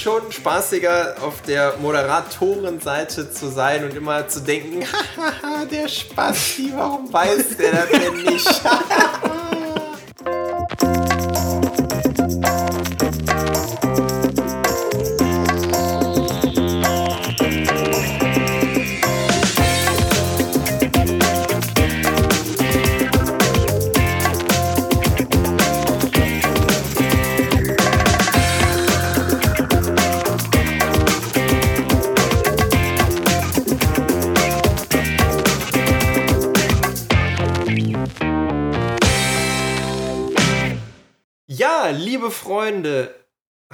schon 0.00 0.32
spaßiger, 0.32 1.16
auf 1.22 1.42
der 1.42 1.76
Moderatorenseite 1.78 3.30
zu 3.30 3.48
sein 3.48 3.84
und 3.84 3.94
immer 3.94 4.28
zu 4.28 4.40
denken, 4.40 4.84
hahaha, 5.16 5.64
der 5.66 5.88
Spasti, 5.88 6.72
warum 6.74 7.12
weiß 7.12 7.56
der 7.56 7.72
das 7.72 7.90
denn 7.90 8.16
nicht? 8.22 8.62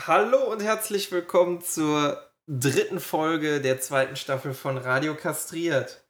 hallo 0.06 0.52
und 0.52 0.62
herzlich 0.62 1.10
willkommen 1.10 1.60
zur 1.62 2.30
dritten 2.46 3.00
Folge 3.00 3.60
der 3.60 3.80
zweiten 3.80 4.14
Staffel 4.14 4.54
von 4.54 4.78
Radio 4.78 5.16
Kastriert. 5.16 6.04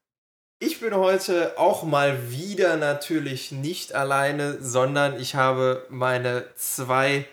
Ich 0.59 0.81
bin 0.81 0.95
heute 0.95 1.59
auch 1.59 1.83
mal 1.83 2.31
wieder 2.31 2.77
natürlich 2.77 3.53
nicht 3.53 3.95
alleine, 3.95 4.61
sondern 4.61 5.19
ich 5.19 5.35
habe 5.35 5.87
meine 5.89 6.45
zwei. 6.57 7.27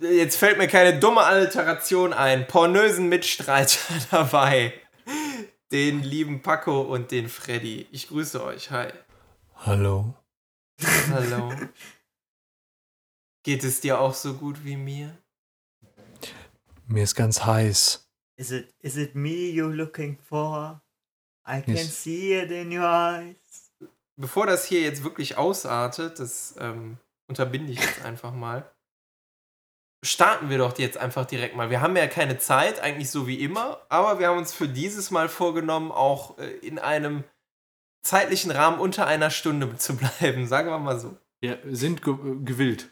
Jetzt 0.00 0.36
fällt 0.36 0.56
mir 0.56 0.68
keine 0.68 0.98
dumme 0.98 1.24
Alliteration 1.24 2.14
ein. 2.14 2.46
Pornösen 2.46 3.10
Mitstreiter 3.10 3.78
dabei. 4.10 4.72
Den 5.72 6.02
lieben 6.02 6.40
Paco 6.40 6.80
und 6.80 7.10
den 7.10 7.28
Freddy. 7.28 7.86
Ich 7.90 8.08
grüße 8.08 8.42
euch. 8.42 8.70
Hi. 8.70 8.88
Hallo. 9.56 10.14
Hallo. 11.10 11.52
Geht 13.46 13.62
es 13.62 13.80
dir 13.80 14.00
auch 14.00 14.12
so 14.12 14.34
gut 14.34 14.64
wie 14.64 14.76
mir? 14.76 15.16
Mir 16.88 17.04
ist 17.04 17.14
ganz 17.14 17.44
heiß. 17.44 18.10
Is 18.34 18.50
it, 18.50 18.74
is 18.80 18.96
it 18.96 19.14
me 19.14 19.52
you're 19.52 19.72
looking 19.72 20.18
for? 20.18 20.82
I 21.46 21.62
can 21.62 21.76
yes. 21.76 22.02
see 22.02 22.34
it 22.36 22.50
in 22.50 22.76
your 22.76 22.84
eyes. 22.84 23.36
Bevor 24.16 24.46
das 24.46 24.64
hier 24.64 24.80
jetzt 24.80 25.04
wirklich 25.04 25.36
ausartet, 25.36 26.18
das 26.18 26.56
ähm, 26.58 26.96
unterbinde 27.28 27.72
ich 27.72 27.78
jetzt 27.78 28.04
einfach 28.04 28.32
mal. 28.32 28.68
Starten 30.02 30.50
wir 30.50 30.58
doch 30.58 30.76
jetzt 30.76 30.98
einfach 30.98 31.24
direkt 31.24 31.54
mal. 31.54 31.70
Wir 31.70 31.80
haben 31.80 31.96
ja 31.96 32.08
keine 32.08 32.38
Zeit, 32.38 32.80
eigentlich 32.80 33.12
so 33.12 33.28
wie 33.28 33.40
immer, 33.40 33.80
aber 33.88 34.18
wir 34.18 34.26
haben 34.26 34.38
uns 34.38 34.52
für 34.52 34.68
dieses 34.68 35.12
Mal 35.12 35.28
vorgenommen, 35.28 35.92
auch 35.92 36.36
äh, 36.38 36.50
in 36.66 36.80
einem 36.80 37.22
zeitlichen 38.02 38.50
Rahmen 38.50 38.80
unter 38.80 39.06
einer 39.06 39.30
Stunde 39.30 39.76
zu 39.76 39.96
bleiben, 39.96 40.48
sagen 40.48 40.68
wir 40.68 40.80
mal 40.80 40.98
so. 40.98 41.16
Ja, 41.40 41.58
sind 41.64 42.02
ge 42.02 42.16
gewillt. 42.42 42.90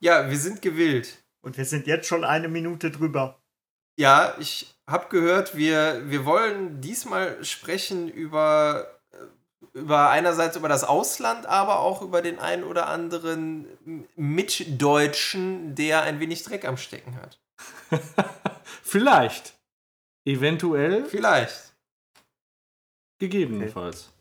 Ja, 0.00 0.30
wir 0.30 0.38
sind 0.38 0.62
gewillt. 0.62 1.22
Und 1.40 1.56
wir 1.56 1.64
sind 1.64 1.86
jetzt 1.86 2.06
schon 2.06 2.24
eine 2.24 2.48
Minute 2.48 2.90
drüber. 2.90 3.40
Ja, 3.98 4.36
ich 4.38 4.76
habe 4.86 5.08
gehört, 5.08 5.56
wir, 5.56 6.02
wir 6.08 6.24
wollen 6.24 6.80
diesmal 6.80 7.44
sprechen 7.44 8.08
über, 8.08 9.00
über 9.72 10.10
einerseits 10.10 10.56
über 10.56 10.68
das 10.68 10.84
Ausland, 10.84 11.46
aber 11.46 11.80
auch 11.80 12.02
über 12.02 12.22
den 12.22 12.38
einen 12.38 12.64
oder 12.64 12.86
anderen 12.86 13.66
Mitdeutschen, 14.14 15.74
der 15.74 16.02
ein 16.02 16.20
wenig 16.20 16.42
Dreck 16.44 16.64
am 16.64 16.76
Stecken 16.76 17.16
hat. 17.16 17.40
Vielleicht. 18.82 19.54
Eventuell. 20.24 21.04
Vielleicht. 21.06 21.74
Gegebenenfalls. 23.18 24.12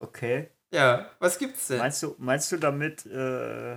Okay. 0.00 0.38
okay. 0.38 0.50
Ja, 0.74 1.10
was 1.18 1.38
gibt's 1.38 1.68
denn? 1.68 1.78
Meinst 1.78 2.02
du, 2.02 2.14
meinst 2.18 2.52
du 2.52 2.56
damit 2.56 3.06
äh, 3.06 3.76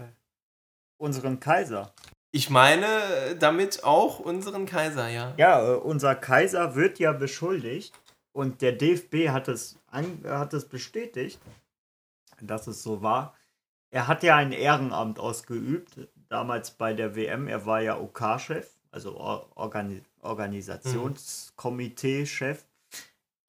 unseren 1.02 1.40
Kaiser. 1.40 1.94
Ich 2.32 2.50
meine 2.50 3.36
damit 3.40 3.84
auch 3.84 4.20
unseren 4.20 4.66
Kaiser, 4.66 5.10
ja. 5.10 5.36
Ja, 5.38 5.74
äh, 5.74 5.76
unser 5.76 6.16
Kaiser 6.16 6.76
wird 6.76 6.98
ja 7.00 7.12
beschuldigt 7.12 7.94
und 8.32 8.62
der 8.62 8.72
DFB 8.72 9.28
hat 9.30 9.50
es, 9.50 9.78
an, 9.88 10.24
hat 10.26 10.54
es 10.54 10.66
bestätigt, 10.66 11.42
dass 12.40 12.68
es 12.68 12.84
so 12.84 13.02
war. 13.02 13.36
Er 13.90 14.08
hat 14.08 14.24
ja 14.24 14.38
ein 14.38 14.54
Ehrenamt 14.54 15.20
ausgeübt, 15.20 16.08
damals 16.30 16.72
bei 16.72 16.94
der 16.94 17.18
WM. 17.18 17.50
Er 17.50 17.66
war 17.66 17.82
ja 17.82 18.00
OK-Chef, 18.00 18.70
also 18.92 19.18
Organi 19.18 20.02
Organisationskomitee-Chef. 20.22 22.64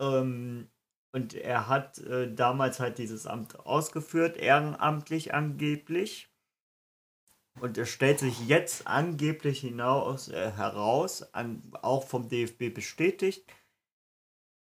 Ähm, 0.00 0.66
und 1.12 1.34
er 1.34 1.68
hat 1.68 1.98
äh, 1.98 2.34
damals 2.34 2.80
halt 2.80 2.98
dieses 2.98 3.26
Amt 3.26 3.60
ausgeführt, 3.60 4.38
ehrenamtlich 4.38 5.34
angeblich. 5.34 6.31
Und 7.60 7.78
es 7.78 7.90
stellt 7.90 8.18
sich 8.18 8.48
jetzt 8.48 8.86
angeblich 8.86 9.60
hinaus, 9.60 10.28
äh, 10.28 10.52
heraus, 10.52 11.22
an, 11.34 11.62
auch 11.82 12.06
vom 12.06 12.28
DFB 12.28 12.74
bestätigt, 12.74 13.44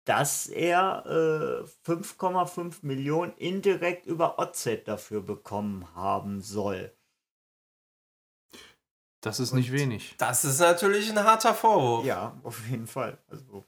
dass 0.05 0.49
er 0.49 1.05
äh, 1.06 1.89
5,5 1.89 2.79
Millionen 2.83 3.33
indirekt 3.37 4.06
über 4.06 4.39
OZ 4.39 4.69
dafür 4.84 5.23
bekommen 5.23 5.95
haben 5.95 6.41
soll. 6.41 6.93
Das 9.21 9.39
ist 9.39 9.53
nicht 9.53 9.71
wenig. 9.71 10.15
Das 10.19 10.45
ist 10.45 10.61
natürlich 10.61 11.11
ein 11.11 11.23
harter 11.23 11.55
Vorwurf. 11.55 12.06
Ja, 12.06 12.41
auf 12.43 12.67
jeden 12.69 12.87
Fall. 12.87 13.19
Also 13.29 13.65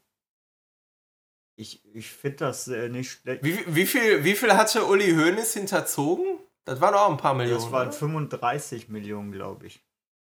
ich, 1.56 1.84
ich 1.94 2.10
finde 2.10 2.38
das 2.38 2.66
äh, 2.68 2.88
nicht 2.88 3.10
schlecht. 3.10 3.44
Wie, 3.44 3.62
wie, 3.66 3.86
viel, 3.86 4.24
wie 4.24 4.34
viel 4.34 4.54
hatte 4.54 4.86
Uli 4.86 5.12
Hoeneß 5.12 5.52
hinterzogen? 5.52 6.38
Das 6.64 6.80
waren 6.80 6.94
auch 6.94 7.10
ein 7.10 7.16
paar 7.16 7.34
Millionen. 7.34 7.60
Das 7.60 7.72
waren 7.72 7.88
oder? 7.88 7.96
35 7.96 8.88
Millionen, 8.88 9.32
glaube 9.32 9.66
ich. 9.66 9.82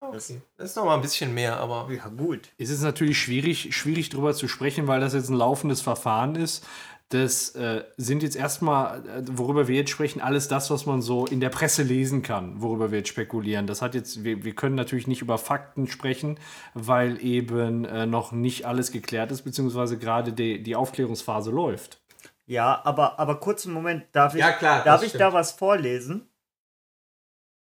Okay. 0.03 0.41
Das, 0.57 0.71
ist 0.71 0.77
noch 0.77 0.87
mal 0.87 0.95
ein 0.95 1.03
bisschen 1.03 1.35
mehr, 1.35 1.59
aber. 1.59 1.93
Ja, 1.93 2.09
gut. 2.09 2.49
Es 2.57 2.71
ist 2.71 2.83
natürlich 2.83 3.19
schwierig, 3.19 3.77
schwierig 3.77 4.09
darüber 4.09 4.33
zu 4.33 4.49
sprechen, 4.49 4.87
weil 4.87 5.01
das 5.01 5.13
jetzt 5.13 5.29
ein 5.29 5.37
laufendes 5.37 5.83
Verfahren 5.83 6.37
ist. 6.37 6.67
Das 7.11 7.51
äh, 7.57 7.85
sind 7.97 8.23
jetzt 8.23 8.37
erstmal, 8.37 9.05
äh, 9.07 9.23
worüber 9.27 9.67
wir 9.67 9.75
jetzt 9.75 9.91
sprechen, 9.91 10.21
alles 10.21 10.47
das, 10.47 10.71
was 10.71 10.87
man 10.87 11.03
so 11.03 11.27
in 11.27 11.41
der 11.41 11.49
Presse 11.49 11.83
lesen 11.83 12.23
kann, 12.23 12.63
worüber 12.63 12.93
wir 12.93 12.99
jetzt 12.99 13.09
spekulieren. 13.09 13.67
Das 13.67 13.83
hat 13.83 13.97
jetzt, 13.97 14.23
wir, 14.23 14.45
wir 14.45 14.55
können 14.55 14.77
natürlich 14.77 15.09
nicht 15.09 15.21
über 15.21 15.37
Fakten 15.37 15.89
sprechen, 15.89 16.39
weil 16.73 17.23
eben 17.23 17.85
äh, 17.85 18.07
noch 18.07 18.31
nicht 18.31 18.65
alles 18.65 18.93
geklärt 18.93 19.33
ist, 19.33 19.43
beziehungsweise 19.43 19.99
gerade 19.99 20.33
die, 20.33 20.63
die 20.63 20.77
Aufklärungsphase 20.77 21.51
läuft. 21.51 22.01
Ja, 22.51 22.81
aber, 22.85 23.17
aber 23.21 23.39
kurzen 23.39 23.73
Moment, 23.73 24.07
darf 24.11 24.35
ich, 24.35 24.41
ja, 24.41 24.51
klar, 24.51 24.83
darf 24.83 25.05
ich 25.05 25.13
da 25.13 25.33
was 25.33 25.53
vorlesen? 25.53 26.29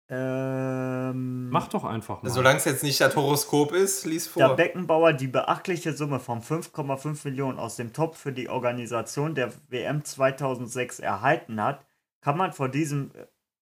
Ähm, 0.09 1.51
Mach 1.51 1.67
doch 1.67 1.83
einfach 1.83 2.23
mal. 2.23 2.29
Solange 2.31 2.57
es 2.57 2.65
jetzt 2.65 2.81
nicht 2.81 2.99
das 2.99 3.15
Horoskop 3.15 3.71
ist, 3.71 4.03
lies 4.07 4.27
vor. 4.27 4.41
Da 4.41 4.53
Beckenbauer 4.55 5.13
die 5.13 5.27
beachtliche 5.27 5.93
Summe 5.93 6.19
von 6.19 6.41
5,5 6.41 7.19
Millionen 7.25 7.59
aus 7.59 7.75
dem 7.75 7.93
Top 7.93 8.15
für 8.15 8.31
die 8.31 8.49
Organisation 8.49 9.35
der 9.35 9.53
WM 9.69 10.03
2006 10.03 10.97
erhalten 11.01 11.61
hat, 11.61 11.85
kann 12.21 12.35
man 12.35 12.51
vor 12.51 12.67
diesem 12.67 13.11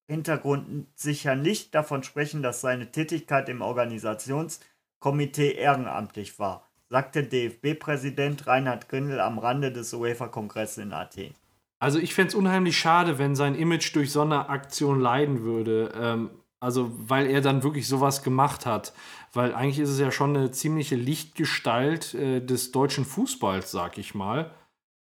Hintergrund 0.08 0.88
sicher 0.96 1.36
nicht 1.36 1.76
davon 1.76 2.04
sprechen, 2.04 2.42
dass 2.42 2.62
seine 2.62 2.90
Tätigkeit 2.90 3.50
im 3.50 3.62
Organisationskomitee 3.62 5.52
ehrenamtlich 5.56 6.40
war 6.40 6.71
sagte 6.92 7.24
DFB-Präsident 7.24 8.46
Reinhard 8.48 8.90
Grindel 8.90 9.22
am 9.22 9.40
Rande 9.40 9.72
des 9.72 9.94
UEFA-Kongresses 9.94 10.78
in 10.78 10.92
Athen. 10.92 11.34
Also 11.80 11.98
ich 11.98 12.14
fände 12.14 12.30
es 12.30 12.36
unheimlich 12.36 12.78
schade, 12.78 13.18
wenn 13.18 13.36
sein 13.36 13.56
Image 13.56 13.96
durch 13.96 14.12
so 14.12 14.22
eine 14.22 14.50
Aktion 14.50 15.00
leiden 15.00 15.42
würde. 15.42 15.94
Ähm, 15.96 16.30
also 16.60 16.92
weil 16.98 17.28
er 17.28 17.40
dann 17.40 17.64
wirklich 17.64 17.88
sowas 17.88 18.24
gemacht 18.24 18.66
hat. 18.66 18.94
Weil 19.32 19.56
eigentlich 19.56 19.80
ist 19.80 19.90
es 19.90 20.00
ja 20.00 20.12
schon 20.12 20.36
eine 20.36 20.52
ziemliche 20.52 20.96
Lichtgestalt 20.96 22.14
äh, 22.14 22.42
des 22.42 22.72
deutschen 22.74 23.06
Fußballs, 23.06 23.72
sag 23.72 23.98
ich 23.98 24.14
mal. 24.14 24.52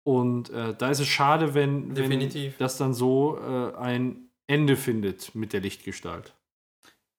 Und 0.05 0.49
äh, 0.51 0.75
da 0.75 0.91
ist 0.91 1.01
es 1.01 1.07
schade, 1.07 1.53
wenn, 1.55 1.97
wenn 1.97 2.53
das 2.59 2.79
dann 2.79 2.95
so 2.95 3.39
äh, 3.39 3.77
ein 3.77 4.31
Ende 4.47 4.77
findet 4.77 5.35
mit 5.35 5.53
der 5.53 5.61
Lichtgestalt. 5.61 6.35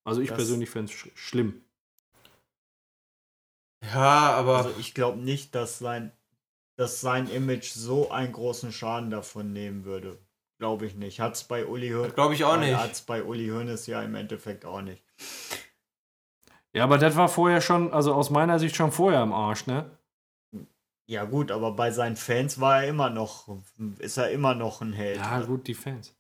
Also 0.04 0.22
ich 0.22 0.30
das 0.30 0.38
persönlich 0.38 0.72
fände 0.72 0.92
es 0.92 0.98
sch 0.98 1.10
schlimm. 1.14 1.62
Ja, 3.83 4.33
aber. 4.33 4.57
Also 4.57 4.74
ich 4.80 4.94
glaube 4.94 5.19
nicht, 5.19 5.56
dass 5.56 5.80
sein, 5.80 6.12
dass 6.77 7.01
sein 7.01 7.30
Image 7.30 7.72
so 7.72 8.12
einen 8.12 8.33
großen 8.33 8.72
Schaden 8.72 9.10
davon 9.10 9.54
nehmen 9.54 9.86
würde. 9.86 10.18
Glaube 10.60 10.86
ich 10.86 10.95
nicht. 10.95 11.19
Hat 11.19 11.36
es 11.36 11.44
bei 11.44 11.66
Uli 11.66 11.89
Hoeneß. 11.89 12.16
Glaube 12.16 12.33
ich 12.33 12.44
auch 12.45 12.57
nicht. 12.57 12.75
Hat 12.75 12.94
es 12.94 13.01
bei 13.01 13.24
Uli 13.24 13.50
Hoeneß 13.50 13.88
ja 13.88 14.01
im 14.01 14.16
Endeffekt 14.16 14.66
auch 14.66 14.81
nicht. 14.81 15.04
Ja, 16.74 16.83
aber 16.83 16.98
das 16.98 17.16
war 17.16 17.30
vorher 17.30 17.62
schon, 17.62 17.94
also 17.94 18.13
aus 18.13 18.30
meiner 18.30 18.60
Sicht 18.60 18.75
schon 18.75 18.92
vorher 18.92 19.24
im 19.24 19.31
Arsch, 19.31 19.66
ne? 19.66 19.89
Ja, 21.07 21.25
gut, 21.25 21.51
aber 21.51 21.72
bei 21.72 21.92
seinen 21.92 22.16
Fans 22.16 22.60
war 22.60 22.81
er 22.83 22.89
immer 22.89 23.10
noch, 23.10 23.48
ist 24.00 24.18
er 24.18 24.31
immer 24.31 24.56
noch 24.56 24.81
ein 24.81 24.92
Held. 24.92 25.18
Ja, 25.18 25.39
gut, 25.42 25.68
die 25.68 25.74
Fans. 25.74 26.16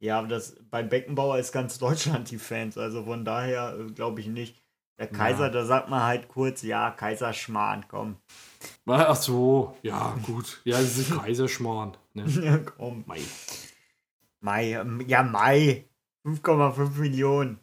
Ja, 0.00 0.18
aber 0.18 0.28
das, 0.28 0.56
bei 0.70 0.82
Beckenbauer 0.82 1.38
ist 1.38 1.52
ganz 1.52 1.78
Deutschland 1.80 2.30
die 2.30 2.38
Fans, 2.38 2.78
also 2.78 3.04
von 3.04 3.24
daher 3.24 3.76
äh, 3.78 3.92
glaube 3.92 4.20
ich 4.20 4.26
nicht 4.26 4.61
Der 5.02 5.10
Kaiser, 5.10 5.50
da 5.50 5.64
sagt 5.64 5.88
man 5.88 6.04
halt 6.04 6.28
kurz, 6.28 6.62
ja, 6.62 6.92
Kaiser 6.92 7.32
Schmarrn, 7.32 7.86
komm. 7.88 8.18
Ach 8.86 9.16
so, 9.16 9.76
ja, 9.82 10.16
gut. 10.24 10.60
Ja, 10.62 10.78
das 10.78 10.96
ist 10.96 11.10
Kaiserschmarrn. 11.10 11.96
Ne? 12.14 12.24
Ja, 12.44 12.58
komm. 12.58 13.02
Mei. 13.08 13.20
Mai, 14.38 14.74
ähm, 14.74 15.02
ja, 15.08 15.24
Mai. 15.24 15.88
5,5 16.24 17.00
Millionen. 17.00 17.58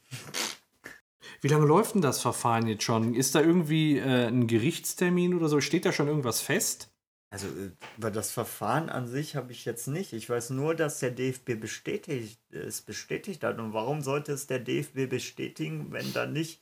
Wie 1.40 1.48
lange 1.48 1.66
läuft 1.66 1.96
denn 1.96 2.02
das 2.02 2.22
Verfahren 2.22 2.68
jetzt 2.68 2.84
schon? 2.84 3.14
Ist 3.14 3.36
da 3.36 3.40
irgendwie 3.40 3.98
äh, 3.98 4.28
ein 4.28 4.48
Gerichtstermin 4.48 5.34
oder 5.34 5.48
so? 5.48 5.62
Steht 5.62 5.86
da 5.86 5.94
schon 5.94 6.10
irgendwas 6.10 6.42
fest? 6.42 6.92
Also 7.30 7.48
äh, 7.48 7.72
über 7.98 8.12
das 8.12 8.32
Verfahren 8.32 8.90
an 8.90 9.08
sich 9.08 9.38
habe 9.38 9.54
ich 9.54 9.64
jetzt 9.64 9.88
nicht. 9.88 10.12
Ich 10.12 10.30
weiß 10.30 10.50
nur, 10.50 10.76
dass 10.76 11.00
der 11.00 11.12
DFB 11.12 11.58
bestätigt, 11.58 12.42
es 12.52 12.82
bestätigt 12.82 13.46
hat. 13.46 13.60
Und 13.60 13.72
warum 13.72 14.02
sollte 14.02 14.34
es 14.34 14.46
der 14.46 14.60
DFB 14.60 15.10
bestätigen, 15.10 15.94
wenn 15.94 16.12
da 16.12 16.26
nicht 16.26 16.62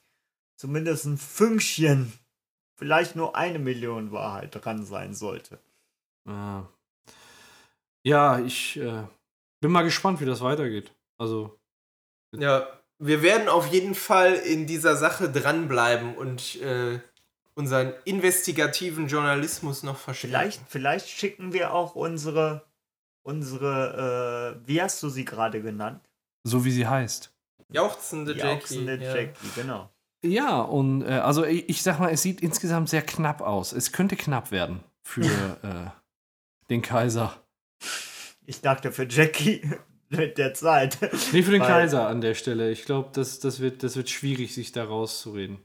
zumindest 0.58 1.06
ein 1.06 1.18
Fünkchen, 1.18 2.12
vielleicht 2.76 3.16
nur 3.16 3.36
eine 3.36 3.60
Million 3.60 4.12
Wahrheit 4.12 4.50
dran 4.54 4.86
sein 4.86 5.14
sollte? 5.14 5.60
Ah. 6.28 6.64
Ja, 8.04 8.40
ich 8.40 8.78
äh, 8.78 9.04
bin 9.62 9.72
mal 9.72 9.84
gespannt, 9.84 10.20
wie 10.20 10.26
das 10.26 10.42
weitergeht. 10.42 10.94
Also, 11.18 11.58
Ja, 12.36 12.68
wir 13.00 13.22
werden 13.22 13.48
auf 13.50 13.68
jeden 13.68 13.96
Fall 13.96 14.34
in 14.34 14.68
dieser 14.68 14.96
Sache 14.96 15.32
dranbleiben 15.32 16.16
und 16.16 16.56
äh, 16.62 17.00
unseren 17.56 17.94
investigativen 18.06 19.08
Journalismus 19.08 19.84
noch 19.84 19.98
verstärken. 19.98 20.34
Vielleicht, 20.34 20.62
vielleicht 20.70 21.10
schicken 21.10 21.54
wir 21.54 21.74
auch 21.74 21.96
unsere, 21.96 22.66
unsere, 23.24 24.58
äh, 24.64 24.68
wie 24.68 24.82
hast 24.82 25.02
du 25.04 25.10
sie 25.10 25.26
gerade 25.26 25.62
genannt? 25.62 26.02
so 26.44 26.64
wie 26.64 26.72
sie 26.72 26.88
heißt. 26.88 27.34
Jauchzende 27.70 28.34
Die 28.34 28.40
Jackie. 28.40 28.54
Jauchzende 28.54 29.04
ja. 29.04 29.16
Jackie, 29.16 29.50
genau. 29.56 29.90
Ja, 30.24 30.62
und 30.62 31.04
äh, 31.04 31.20
also 31.20 31.46
ich, 31.46 31.70
ich 31.70 31.82
sag 31.84 32.00
mal, 32.00 32.10
es 32.12 32.22
sieht 32.22 32.42
insgesamt 32.42 32.90
sehr 32.90 33.02
knapp 33.04 33.42
aus. 33.42 33.72
Es 33.72 33.92
könnte 33.92 34.16
knapp 34.16 34.52
werden 34.52 34.84
für 35.04 35.22
äh, 35.64 35.90
den 36.70 36.82
Kaiser. 36.82 37.34
Ich 38.46 38.62
dachte 38.62 38.92
für 38.92 39.08
Jackie 39.08 39.62
mit 40.10 40.38
der 40.38 40.54
Zeit. 40.54 40.98
Nee, 41.32 41.44
für 41.44 41.52
den 41.52 41.62
Weil- 41.62 41.68
Kaiser 41.68 42.08
an 42.08 42.22
der 42.22 42.34
Stelle. 42.34 42.72
Ich 42.72 42.86
glaube, 42.86 43.10
das, 43.14 43.40
das, 43.40 43.60
wird, 43.60 43.84
das 43.84 43.96
wird 43.96 44.10
schwierig, 44.10 44.54
sich 44.54 44.72
da 44.72 44.86
rauszureden. 44.86 45.60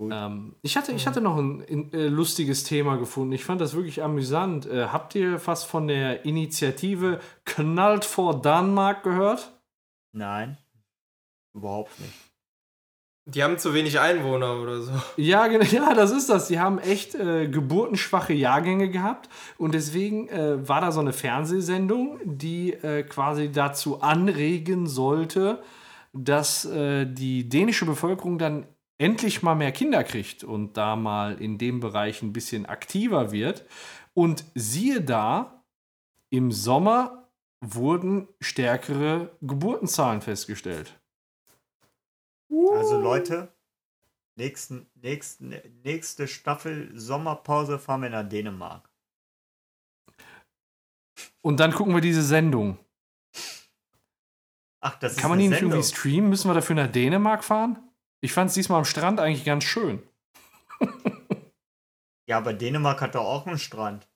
Ähm, 0.00 0.54
ich, 0.62 0.76
hatte, 0.76 0.92
ich 0.92 1.08
hatte 1.08 1.20
noch 1.20 1.36
ein, 1.36 1.60
in- 1.62 1.92
äh, 1.92 2.06
lustiges 2.06 2.62
Thema 2.62 2.96
gefunden. 2.98 3.32
Ich 3.32 3.44
fand 3.44 3.60
das 3.60 3.74
wirklich 3.74 4.00
amüsant. 4.02 4.64
Äh, 4.66 4.86
habt 4.86 5.16
ihr 5.16 5.44
was 5.44 5.64
von 5.64 5.88
der 5.88 6.24
Initiative 6.24 7.18
Knallt 7.44 8.04
vor 8.04 8.40
Dänemark 8.40 9.02
gehört? 9.02 9.58
Nein, 10.12 10.56
überhaupt 11.52 11.98
nicht. 11.98 12.14
Die 13.28 13.44
haben 13.44 13.58
zu 13.58 13.74
wenig 13.74 14.00
Einwohner 14.00 14.58
oder 14.58 14.80
so. 14.80 14.92
Ja, 15.18 15.48
genau, 15.48 15.64
ja, 15.70 15.92
das 15.92 16.12
ist 16.12 16.30
das. 16.30 16.48
Die 16.48 16.58
haben 16.58 16.78
echt 16.78 17.14
äh, 17.14 17.46
geburtenschwache 17.46 18.32
Jahrgänge 18.32 18.88
gehabt 18.88 19.28
und 19.58 19.74
deswegen 19.74 20.28
äh, 20.28 20.66
war 20.66 20.80
da 20.80 20.92
so 20.92 21.00
eine 21.00 21.12
Fernsehsendung, 21.12 22.18
die 22.24 22.72
äh, 22.72 23.02
quasi 23.02 23.52
dazu 23.52 24.00
anregen 24.00 24.86
sollte, 24.86 25.62
dass 26.14 26.64
äh, 26.64 27.04
die 27.04 27.50
dänische 27.50 27.84
Bevölkerung 27.84 28.38
dann 28.38 28.66
endlich 28.96 29.42
mal 29.42 29.54
mehr 29.54 29.72
Kinder 29.72 30.04
kriegt 30.04 30.42
und 30.42 30.78
da 30.78 30.96
mal 30.96 31.40
in 31.40 31.58
dem 31.58 31.80
Bereich 31.80 32.22
ein 32.22 32.32
bisschen 32.32 32.64
aktiver 32.64 33.30
wird. 33.30 33.66
Und 34.14 34.44
siehe 34.54 35.02
da, 35.02 35.62
im 36.30 36.50
Sommer 36.50 37.28
wurden 37.60 38.26
stärkere 38.40 39.30
Geburtenzahlen 39.42 40.22
festgestellt. 40.22 40.97
Also 42.50 43.00
Leute, 43.00 43.52
nächsten, 44.36 44.86
nächsten, 44.94 45.54
nächste 45.84 46.26
Staffel 46.28 46.90
Sommerpause 46.98 47.78
fahren 47.78 48.02
wir 48.02 48.10
nach 48.10 48.28
Dänemark. 48.28 48.88
Und 51.42 51.60
dann 51.60 51.72
gucken 51.72 51.94
wir 51.94 52.00
diese 52.00 52.22
Sendung. 52.22 52.78
Ach, 54.80 54.98
das 54.98 55.12
ist 55.12 55.20
Kann 55.20 55.30
man 55.30 55.38
die 55.38 55.48
nicht 55.48 55.60
irgendwie 55.60 55.82
streamen? 55.82 56.30
Müssen 56.30 56.48
wir 56.48 56.54
dafür 56.54 56.76
nach 56.76 56.90
Dänemark 56.90 57.44
fahren? 57.44 57.78
Ich 58.20 58.32
fand 58.32 58.48
es 58.48 58.54
diesmal 58.54 58.78
am 58.78 58.84
Strand 58.84 59.20
eigentlich 59.20 59.44
ganz 59.44 59.64
schön. 59.64 60.02
Ja, 62.26 62.36
aber 62.36 62.52
Dänemark 62.52 63.00
hat 63.00 63.14
doch 63.14 63.24
auch 63.24 63.46
einen 63.46 63.58
Strand. 63.58 64.06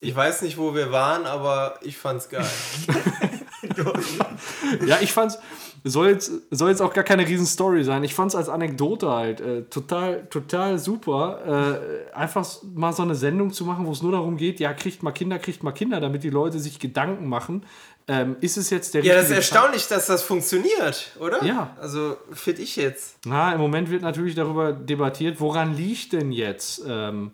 Ich 0.00 0.14
weiß 0.14 0.42
nicht, 0.42 0.58
wo 0.58 0.74
wir 0.74 0.90
waren, 0.90 1.26
aber 1.26 1.78
ich 1.82 1.96
fand's 1.96 2.28
geil. 2.28 2.44
Ja, 4.86 5.00
ich 5.00 5.12
fand's, 5.12 5.38
soll 5.84 6.10
jetzt, 6.10 6.30
soll 6.50 6.70
jetzt 6.70 6.80
auch 6.80 6.92
gar 6.92 7.04
keine 7.04 7.26
Riesenstory 7.26 7.82
sein. 7.84 8.04
Ich 8.04 8.14
fand's 8.14 8.34
als 8.34 8.48
Anekdote 8.48 9.10
halt 9.10 9.40
äh, 9.40 9.62
total, 9.62 10.26
total 10.26 10.78
super. 10.78 11.80
Äh, 12.12 12.14
einfach 12.14 12.46
mal 12.74 12.92
so 12.92 13.02
eine 13.02 13.14
Sendung 13.14 13.52
zu 13.52 13.64
machen, 13.64 13.86
wo 13.86 13.92
es 13.92 14.02
nur 14.02 14.12
darum 14.12 14.36
geht, 14.36 14.60
ja, 14.60 14.72
kriegt 14.74 15.02
mal 15.02 15.12
Kinder, 15.12 15.38
kriegt 15.38 15.62
mal 15.62 15.72
Kinder, 15.72 16.00
damit 16.00 16.22
die 16.22 16.30
Leute 16.30 16.58
sich 16.58 16.78
Gedanken 16.78 17.28
machen. 17.28 17.64
Ähm, 18.08 18.36
ist 18.40 18.56
es 18.56 18.70
jetzt 18.70 18.94
der 18.94 19.04
Ja, 19.04 19.14
das 19.14 19.24
ist 19.24 19.30
richtige 19.30 19.56
erstaunlich, 19.56 19.86
dass 19.86 20.06
das 20.06 20.22
funktioniert, 20.22 21.12
oder? 21.20 21.44
Ja. 21.44 21.76
Also, 21.80 22.16
finde 22.32 22.62
ich 22.62 22.74
jetzt. 22.74 23.16
Na, 23.24 23.52
im 23.52 23.60
Moment 23.60 23.90
wird 23.90 24.02
natürlich 24.02 24.34
darüber 24.34 24.72
debattiert, 24.72 25.40
woran 25.40 25.76
liegt 25.76 26.12
denn 26.12 26.32
jetzt, 26.32 26.82
ähm, 26.86 27.30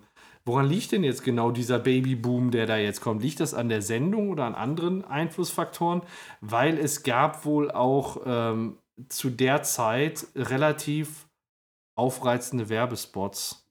woran 0.49 0.67
liegt 0.67 0.91
denn 0.91 1.03
jetzt 1.03 1.23
genau 1.23 1.51
dieser 1.51 1.77
Babyboom, 1.77 2.49
der 2.49 2.65
da 2.65 2.75
jetzt 2.77 3.01
kommt? 3.01 3.21
Liegt 3.21 3.39
das 3.39 3.53
an 3.53 3.69
der 3.69 3.83
Sendung 3.83 4.29
oder 4.29 4.45
an 4.45 4.55
anderen 4.55 5.05
Einflussfaktoren? 5.05 6.01
Weil 6.41 6.77
es 6.79 7.03
gab 7.03 7.45
wohl 7.45 7.69
auch 7.69 8.21
ähm, 8.25 8.79
zu 9.09 9.29
der 9.29 9.61
Zeit 9.61 10.25
relativ 10.35 11.27
aufreizende 11.95 12.67
Werbespots 12.69 13.69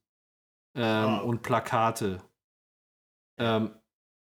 ähm, 0.77 0.83
Ah. 0.85 1.19
und 1.19 1.43
Plakate. 1.43 2.23
Ähm, 3.39 3.73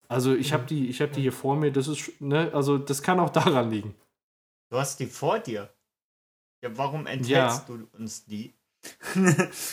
also 0.08 0.34
ich 0.34 0.52
habe 0.54 0.64
die, 0.64 0.88
ich 0.88 1.00
habe 1.02 1.12
die 1.12 1.20
hier 1.22 1.32
vor 1.32 1.56
mir. 1.56 1.70
Das 1.70 1.88
ist, 1.88 2.20
ne, 2.20 2.50
also 2.54 2.78
das 2.78 3.02
kann 3.02 3.20
auch 3.20 3.30
daran 3.30 3.70
liegen. 3.70 3.94
Du 4.70 4.78
hast 4.78 4.98
die 4.98 5.06
vor 5.06 5.38
dir. 5.38 5.72
Ja, 6.64 6.76
warum 6.76 7.06
enthältst 7.06 7.68
Ja. 7.68 7.76
du 7.76 7.86
uns 7.96 8.24
die? 8.24 8.54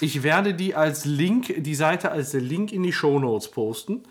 Ich 0.01 0.23
werde 0.23 0.53
die 0.53 0.75
als 0.75 1.05
Link, 1.05 1.53
die 1.57 1.75
Seite 1.75 2.11
als 2.11 2.33
Link 2.33 2.71
in 2.71 2.83
die 2.83 2.93
Shownotes 2.93 3.51
posten, 3.51 4.03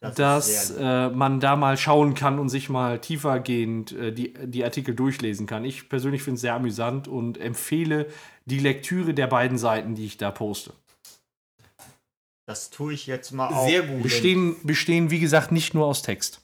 Das 0.00 0.14
dass 0.14 0.70
äh, 0.70 1.10
man 1.10 1.40
da 1.40 1.56
mal 1.56 1.76
schauen 1.76 2.14
kann 2.14 2.38
und 2.38 2.48
sich 2.48 2.68
mal 2.68 3.00
tiefergehend 3.00 3.92
äh, 3.92 4.12
die, 4.12 4.34
die 4.34 4.64
Artikel 4.64 4.94
durchlesen 4.94 5.46
kann. 5.46 5.64
Ich 5.64 5.88
persönlich 5.88 6.22
finde 6.22 6.36
es 6.36 6.40
sehr 6.42 6.54
amüsant 6.54 7.08
und 7.08 7.38
empfehle 7.38 8.08
die 8.44 8.58
Lektüre 8.58 9.14
der 9.14 9.26
beiden 9.26 9.58
Seiten, 9.58 9.94
die 9.94 10.06
ich 10.06 10.16
da 10.16 10.30
poste. 10.30 10.72
Das 12.46 12.70
tue 12.70 12.94
ich 12.94 13.06
jetzt 13.06 13.32
mal 13.32 13.52
auch. 13.52 13.68
Sehr 13.68 13.82
gut. 13.82 14.02
Bestehen, 14.02 14.56
bestehen 14.62 15.10
wie 15.10 15.20
gesagt, 15.20 15.52
nicht 15.52 15.74
nur 15.74 15.86
aus 15.86 16.02
Text. 16.02 16.40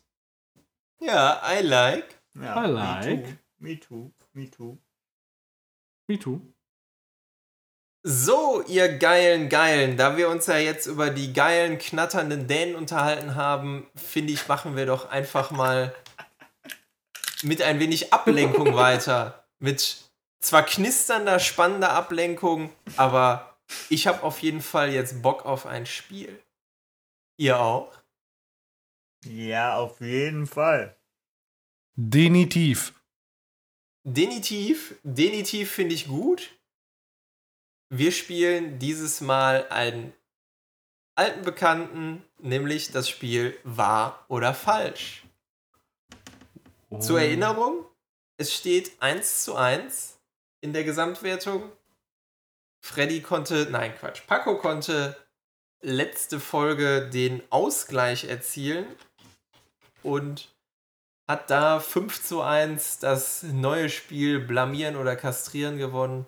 Ja, 1.01 1.41
I 1.51 1.63
like. 1.63 2.21
Ja, 2.35 2.65
I 2.65 2.71
like. 2.71 3.39
Me 3.59 3.81
too, 3.81 4.11
me 4.35 4.51
too, 4.51 4.79
Me 6.07 6.19
too. 6.19 6.41
So, 8.07 8.63
ihr 8.67 8.99
geilen 8.99 9.49
Geilen, 9.49 9.97
da 9.97 10.19
wir 10.19 10.29
uns 10.29 10.47
ja 10.47 10.59
jetzt 10.59 10.85
über 10.85 11.09
die 11.09 11.33
geilen, 11.33 11.79
knatternden 11.79 12.47
Dänen 12.47 12.77
unterhalten 12.77 13.35
haben, 13.35 13.87
finde 13.97 14.35
ich, 14.35 14.47
machen 14.47 14.77
wir 14.77 14.85
doch 14.85 15.09
einfach 15.09 15.51
mal 15.51 15.95
mit 17.43 17.63
ein 17.63 17.81
wenig 17.81 18.13
Ablenkung 18.13 18.75
weiter. 18.75 19.47
Mit 19.59 19.97
zwar 20.41 20.67
knisternder, 20.67 21.39
spannender 21.39 21.93
Ablenkung, 21.93 22.71
aber 22.99 23.57
ich 23.89 24.07
habe 24.07 24.23
auf 24.23 24.41
jeden 24.41 24.61
Fall 24.61 24.93
jetzt 24.93 25.23
Bock 25.23 25.47
auf 25.47 25.65
ein 25.65 25.87
Spiel. 25.87 26.39
Ihr 27.39 27.59
auch? 27.59 27.91
Ja, 29.25 29.79
auf 29.79 30.03
jeden 30.03 30.47
Fall. 30.47 30.95
Denitiv. 31.97 32.93
Denitiv, 34.03 34.95
Denitiv 35.05 35.71
finde 35.71 35.95
ich 35.95 36.07
gut. 36.07 36.51
Wir 37.97 38.11
spielen 38.11 38.81
dieses 38.81 39.21
Mal 39.21 39.69
einen 39.69 40.13
alten 41.15 41.43
Bekannten, 41.43 42.25
nämlich 42.41 42.91
das 42.91 43.09
Spiel 43.09 43.57
Wahr 43.63 44.25
oder 44.27 44.53
Falsch. 44.53 45.23
Zur 46.99 47.21
Erinnerung, 47.21 47.87
es 48.37 48.53
steht 48.53 49.01
1 49.01 49.45
zu 49.45 49.55
1 49.55 50.19
in 50.61 50.73
der 50.73 50.83
Gesamtwertung. 50.83 51.71
Freddy 52.85 53.21
konnte, 53.23 53.69
nein 53.71 53.95
Quatsch, 53.97 54.23
Paco 54.27 54.59
konnte 54.59 55.17
letzte 55.81 56.41
Folge 56.41 57.09
den 57.09 57.45
Ausgleich 57.51 58.25
erzielen 58.25 58.87
und 60.03 60.53
hat 61.29 61.49
da 61.49 61.79
5 61.79 62.25
zu 62.25 62.43
1 62.43 62.99
das 62.99 63.45
neue 63.45 63.89
Spiel 63.89 64.41
Blamieren 64.41 64.97
oder 64.97 65.15
Kastrieren 65.15 65.79
gewonnen. 65.79 66.27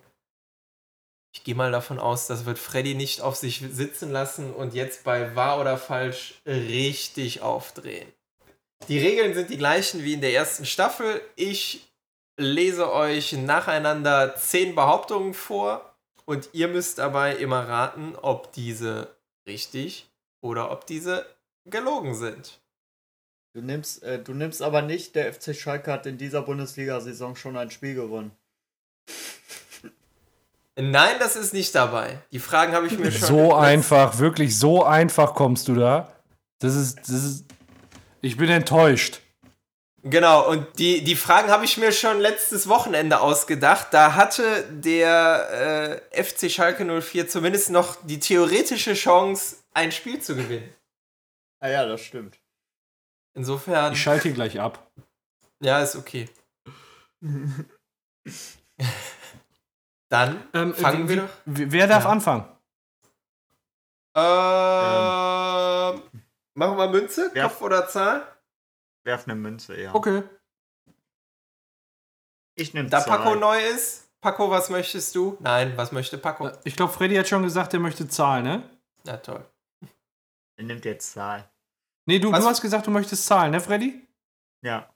Ich 1.36 1.44
gehe 1.44 1.54
mal 1.54 1.70
davon 1.70 1.98
aus, 1.98 2.26
das 2.26 2.46
wird 2.46 2.58
Freddy 2.58 2.94
nicht 2.94 3.20
auf 3.20 3.36
sich 3.36 3.62
sitzen 3.70 4.10
lassen 4.10 4.54
und 4.54 4.72
jetzt 4.72 5.04
bei 5.04 5.36
Wahr 5.36 5.60
oder 5.60 5.76
Falsch 5.76 6.40
richtig 6.46 7.42
aufdrehen. 7.42 8.10
Die 8.88 8.98
Regeln 8.98 9.34
sind 9.34 9.50
die 9.50 9.58
gleichen 9.58 10.02
wie 10.02 10.14
in 10.14 10.22
der 10.22 10.32
ersten 10.32 10.64
Staffel. 10.64 11.20
Ich 11.36 11.92
lese 12.38 12.90
euch 12.90 13.34
nacheinander 13.34 14.34
10 14.34 14.74
Behauptungen 14.74 15.34
vor 15.34 15.94
und 16.24 16.48
ihr 16.52 16.68
müsst 16.68 16.96
dabei 16.96 17.36
immer 17.36 17.68
raten, 17.68 18.16
ob 18.16 18.52
diese 18.52 19.14
richtig 19.46 20.08
oder 20.40 20.70
ob 20.70 20.86
diese 20.86 21.26
gelogen 21.66 22.14
sind. 22.14 22.60
Du 23.52 23.60
nimmst, 23.60 24.02
äh, 24.02 24.22
du 24.22 24.32
nimmst 24.32 24.62
aber 24.62 24.80
nicht, 24.80 25.14
der 25.14 25.34
FC 25.34 25.54
Schalke 25.54 25.92
hat 25.92 26.06
in 26.06 26.16
dieser 26.16 26.40
Bundesliga-Saison 26.40 27.36
schon 27.36 27.58
ein 27.58 27.70
Spiel 27.70 27.94
gewonnen. 27.94 28.32
Nein, 30.78 31.16
das 31.18 31.36
ist 31.36 31.54
nicht 31.54 31.74
dabei. 31.74 32.18
Die 32.32 32.38
Fragen 32.38 32.74
habe 32.74 32.86
ich 32.86 32.98
mir 32.98 33.10
schon. 33.10 33.28
So 33.28 33.54
einfach, 33.54 34.18
wirklich 34.18 34.58
so 34.58 34.84
einfach 34.84 35.34
kommst 35.34 35.68
du 35.68 35.74
da. 35.74 36.12
Das 36.58 36.74
ist, 36.74 37.00
das 37.00 37.10
ist. 37.10 37.44
Ich 38.20 38.36
bin 38.36 38.50
enttäuscht. 38.50 39.20
Genau, 40.02 40.48
und 40.48 40.78
die, 40.78 41.02
die 41.02 41.16
Fragen 41.16 41.48
habe 41.48 41.64
ich 41.64 41.78
mir 41.78 41.90
schon 41.90 42.20
letztes 42.20 42.68
Wochenende 42.68 43.20
ausgedacht. 43.20 43.88
Da 43.90 44.14
hatte 44.14 44.64
der 44.70 46.02
äh, 46.12 46.22
FC 46.22 46.50
Schalke 46.50 46.84
04 46.84 47.28
zumindest 47.28 47.70
noch 47.70 47.96
die 48.04 48.20
theoretische 48.20 48.94
Chance, 48.94 49.56
ein 49.72 49.90
Spiel 49.90 50.20
zu 50.20 50.36
gewinnen. 50.36 50.72
Ah 51.58 51.68
ja, 51.68 51.86
das 51.86 52.02
stimmt. 52.02 52.38
Insofern. 53.34 53.94
Ich 53.94 54.02
schalte 54.02 54.24
hier 54.24 54.32
gleich 54.32 54.60
ab. 54.60 54.90
Ja, 55.60 55.80
ist 55.80 55.96
okay. 55.96 56.28
Dann 60.08 60.46
Ähm, 60.54 60.74
fangen 60.74 61.04
wie- 61.08 61.14
wir 61.16 61.22
doch. 61.22 61.30
Wer 61.46 61.86
darf 61.88 62.04
Ja. 62.04 62.10
anfangen? 62.10 62.44
Ähm, 64.14 66.02
machen 66.54 66.76
wir 66.78 66.88
Münze? 66.88 67.30
Ja. 67.34 67.44
Kopf 67.48 67.60
oder 67.62 67.86
Zahl? 67.88 68.26
Werf 69.04 69.24
eine 69.26 69.34
Münze, 69.34 69.80
ja. 69.80 69.94
Okay. 69.94 70.22
Ich 72.56 72.72
nehme 72.74 72.88
Da 72.88 73.00
Paco 73.00 73.34
neu 73.34 73.58
ist. 73.60 74.08
Paco, 74.20 74.50
was 74.50 74.70
möchtest 74.70 75.14
du? 75.14 75.36
Nein, 75.40 75.76
was 75.76 75.92
möchte 75.92 76.18
Paco? 76.18 76.50
Ich 76.64 76.74
glaube, 76.74 76.92
Freddy 76.92 77.14
hat 77.16 77.28
schon 77.28 77.42
gesagt, 77.42 77.74
er 77.74 77.80
möchte 77.80 78.08
Zahlen, 78.08 78.44
ne? 78.44 78.70
Na 79.04 79.18
toll. 79.18 79.44
Er 80.56 80.64
nimmt 80.64 80.84
jetzt 80.84 81.12
Zahl. 81.12 81.48
Nee, 82.06 82.18
du, 82.18 82.32
Was? 82.32 82.40
du 82.42 82.46
hast 82.48 82.62
gesagt, 82.62 82.86
du 82.86 82.90
möchtest 82.90 83.26
Zahlen, 83.26 83.50
ne, 83.50 83.60
Freddy? 83.60 84.02
Ja. 84.64 84.88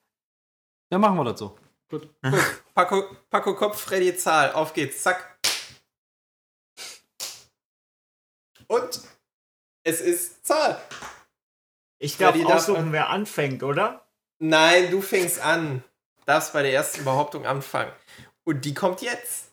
Dann 0.91 1.01
machen 1.03 1.17
wir 1.17 1.25
das 1.25 1.39
so. 1.39 1.57
Gut. 1.91 2.09
Paco, 2.75 3.17
Paco 3.31 3.55
Kopf, 3.57 3.81
Freddy 3.81 4.17
Zahl. 4.17 4.53
Auf 4.53 4.73
geht's. 4.73 5.03
Zack. 5.03 5.39
Und 8.69 9.01
es 9.83 10.01
ist 10.01 10.47
Zahl. 10.47 10.81
Ich 11.99 12.17
darf 12.17 12.31
Freddy 12.31 12.45
darf 12.45 12.57
aussuchen, 12.59 12.77
an- 12.85 12.93
wer 12.93 13.11
anfängt, 13.11 13.63
oder? 13.63 14.07
Nein, 14.39 14.91
du 14.91 15.03
fängst 15.03 15.41
an. 15.41 15.83
Darfst 16.27 16.53
bei 16.53 16.63
der 16.63 16.73
ersten 16.73 17.05
Behauptung 17.05 17.45
anfangen. 17.47 17.93
Und 18.45 18.65
die 18.65 18.73
kommt 18.75 19.03
jetzt. 19.03 19.47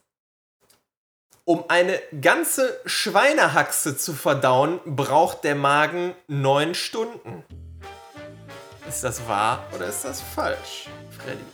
Um 1.44 1.64
eine 1.68 2.00
ganze 2.20 2.78
Schweinehaxe 2.84 3.96
zu 3.96 4.12
verdauen, 4.14 4.80
braucht 4.84 5.44
der 5.44 5.54
Magen 5.54 6.14
neun 6.26 6.74
Stunden. 6.74 7.42
Ist 8.86 9.02
das 9.02 9.26
wahr 9.26 9.66
oder 9.74 9.86
ist 9.86 10.04
das 10.04 10.20
falsch, 10.20 10.88
Freddy? 11.10 11.44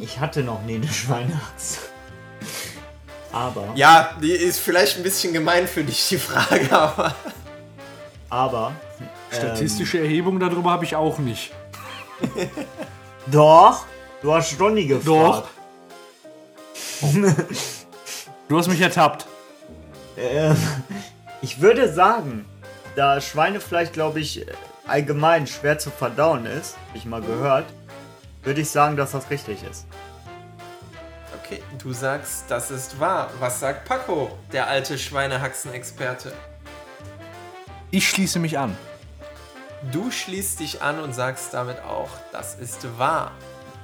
Ich 0.00 0.18
hatte 0.20 0.42
noch 0.42 0.62
nie 0.62 0.76
eine 0.76 0.88
Schweinehaxe. 0.92 1.78
Aber, 3.32 3.68
Ja, 3.76 4.10
die 4.20 4.32
ist 4.32 4.58
vielleicht 4.58 4.96
ein 4.96 5.02
bisschen 5.02 5.32
gemein 5.32 5.68
für 5.68 5.84
dich, 5.84 6.08
die 6.08 6.18
Frage, 6.18 6.72
aber. 6.72 7.14
aber. 8.28 8.72
Statistische 9.30 10.00
Erhebung 10.00 10.40
darüber 10.40 10.70
habe 10.72 10.84
ich 10.84 10.96
auch 10.96 11.18
nicht. 11.18 11.52
Ähm, 12.36 12.50
doch, 13.26 13.84
du 14.22 14.34
hast 14.34 14.50
Stonny 14.50 14.86
gefragt. 14.86 15.06
Doch. 15.12 15.48
Du 18.48 18.58
hast 18.58 18.66
mich 18.68 18.80
ertappt. 18.80 19.26
Ähm, 20.18 20.56
ich 21.40 21.60
würde 21.60 21.92
sagen, 21.92 22.44
da 22.96 23.20
Schweinefleisch, 23.20 23.92
glaube 23.92 24.20
ich, 24.20 24.44
allgemein 24.86 25.46
schwer 25.46 25.78
zu 25.78 25.90
verdauen 25.90 26.46
ist, 26.46 26.76
hab 26.88 26.96
ich 26.96 27.04
mal 27.06 27.22
gehört, 27.22 27.66
würde 28.42 28.60
ich 28.60 28.70
sagen, 28.70 28.96
dass 28.96 29.12
das 29.12 29.30
richtig 29.30 29.62
ist. 29.62 29.86
Okay, 31.42 31.62
du 31.78 31.92
sagst, 31.92 32.44
das 32.48 32.70
ist 32.70 33.00
wahr. 33.00 33.30
Was 33.38 33.60
sagt 33.60 33.84
Paco, 33.84 34.38
der 34.52 34.68
alte 34.68 34.98
Schweinehaxen-Experte? 34.98 36.32
Ich 37.90 38.08
schließe 38.08 38.38
mich 38.38 38.58
an. 38.58 38.76
Du 39.92 40.10
schließt 40.10 40.60
dich 40.60 40.82
an 40.82 41.00
und 41.00 41.14
sagst 41.14 41.54
damit 41.54 41.80
auch, 41.82 42.10
das 42.32 42.54
ist 42.54 42.98
wahr. 42.98 43.32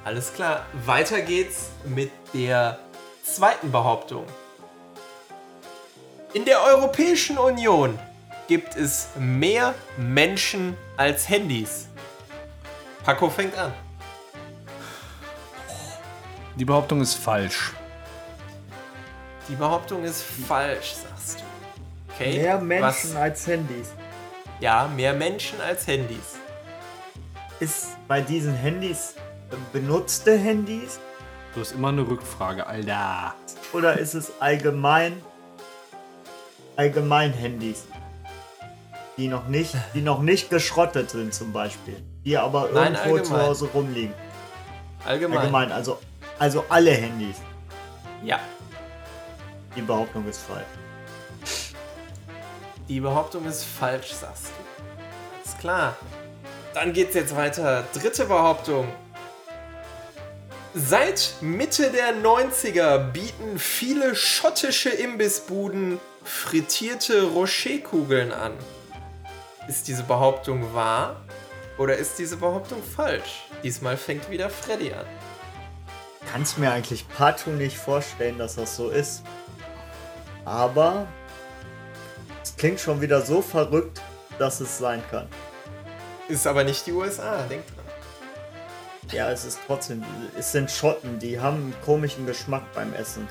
Alles 0.04 0.32
klar, 0.32 0.64
weiter 0.84 1.20
geht's 1.22 1.70
mit 1.84 2.12
der 2.32 2.78
zweiten 3.24 3.72
Behauptung. 3.72 4.24
In 6.34 6.44
der 6.44 6.62
Europäischen 6.62 7.38
Union 7.38 7.98
gibt 8.46 8.76
es 8.76 9.08
mehr 9.18 9.74
Menschen 9.96 10.76
als 10.96 11.28
Handys. 11.28 11.88
Paco 13.04 13.30
fängt 13.30 13.56
an. 13.56 13.72
Die 16.56 16.64
Behauptung 16.64 17.00
ist 17.00 17.14
falsch. 17.14 17.72
Die 19.48 19.54
Behauptung 19.54 20.04
ist 20.04 20.22
falsch, 20.22 20.94
sagst 20.94 21.40
du. 21.40 21.44
Okay. 22.14 22.38
Mehr 22.38 22.58
Menschen 22.58 23.10
was- 23.10 23.16
als 23.16 23.46
Handys. 23.46 23.88
Ja, 24.60 24.88
mehr 24.96 25.12
Menschen 25.12 25.60
als 25.60 25.86
Handys. 25.86 26.36
Ist 27.60 27.88
bei 28.08 28.20
diesen 28.22 28.54
Handys 28.54 29.14
äh, 29.50 29.56
benutzte 29.72 30.36
Handys 30.36 30.98
Du 31.54 31.60
hast 31.60 31.72
immer 31.72 31.88
eine 31.88 32.02
Rückfrage, 32.06 32.66
Alter. 32.66 33.34
oder 33.72 33.98
ist 33.98 34.12
es 34.12 34.30
allgemein 34.40 35.22
allgemein 36.76 37.32
Handys? 37.32 37.84
Die 39.16 39.28
noch 39.28 39.46
nicht, 39.48 39.74
die 39.94 40.02
noch 40.02 40.20
nicht 40.20 40.50
geschrottet 40.50 41.10
sind 41.10 41.32
zum 41.32 41.52
Beispiel. 41.54 42.02
Die 42.26 42.36
aber 42.36 42.68
Nein, 42.74 42.94
irgendwo 42.94 43.18
zu 43.20 43.32
allgemein. 43.32 43.46
Hause 43.46 43.68
rumliegen. 43.72 44.14
Allgemein. 45.06 45.38
Allgemein, 45.38 45.72
also, 45.72 45.98
also 46.38 46.64
alle 46.68 46.90
Handys. 46.90 47.36
Ja. 48.22 48.40
Die 49.74 49.82
Behauptung 49.82 50.26
ist 50.28 50.40
falsch. 50.42 50.64
Die 52.88 53.00
Behauptung 53.00 53.44
ist 53.46 53.64
falsch, 53.64 54.12
sagst 54.12 54.46
du. 54.46 54.50
Alles 55.44 55.58
klar. 55.58 55.96
Dann 56.74 56.92
geht's 56.92 57.14
jetzt 57.14 57.34
weiter. 57.34 57.84
Dritte 57.92 58.26
Behauptung. 58.26 58.86
Seit 60.74 61.36
Mitte 61.40 61.90
der 61.90 62.14
90er 62.22 62.98
bieten 62.98 63.58
viele 63.58 64.14
schottische 64.14 64.90
Imbissbuden 64.90 65.98
frittierte 66.22 67.22
Rocherkugeln 67.22 68.30
an. 68.30 68.52
Ist 69.68 69.88
diese 69.88 70.02
Behauptung 70.02 70.74
wahr 70.74 71.22
oder 71.78 71.96
ist 71.96 72.18
diese 72.18 72.36
Behauptung 72.36 72.82
falsch? 72.82 73.46
Diesmal 73.62 73.96
fängt 73.96 74.30
wieder 74.30 74.50
Freddy 74.50 74.92
an. 74.92 75.06
Kannst 76.32 76.58
mir 76.58 76.72
eigentlich 76.72 77.08
partout 77.08 77.50
nicht 77.50 77.76
vorstellen, 77.76 78.38
dass 78.38 78.56
das 78.56 78.76
so 78.76 78.90
ist. 78.90 79.22
Aber 80.44 81.06
es 82.42 82.56
klingt 82.56 82.80
schon 82.80 83.00
wieder 83.00 83.22
so 83.22 83.42
verrückt, 83.42 84.00
dass 84.38 84.60
es 84.60 84.78
sein 84.78 85.02
kann. 85.10 85.26
Ist 86.28 86.46
aber 86.46 86.64
nicht 86.64 86.86
die 86.86 86.92
USA, 86.92 87.42
denk 87.48 87.64
dran. 87.66 87.84
Ja, 89.12 89.30
es 89.30 89.44
ist 89.44 89.60
trotzdem, 89.66 90.04
es 90.36 90.50
sind 90.50 90.70
Schotten, 90.70 91.18
die 91.18 91.38
haben 91.38 91.56
einen 91.56 91.74
komischen 91.84 92.26
Geschmack 92.26 92.64
beim 92.74 92.92
Essen 92.92 93.28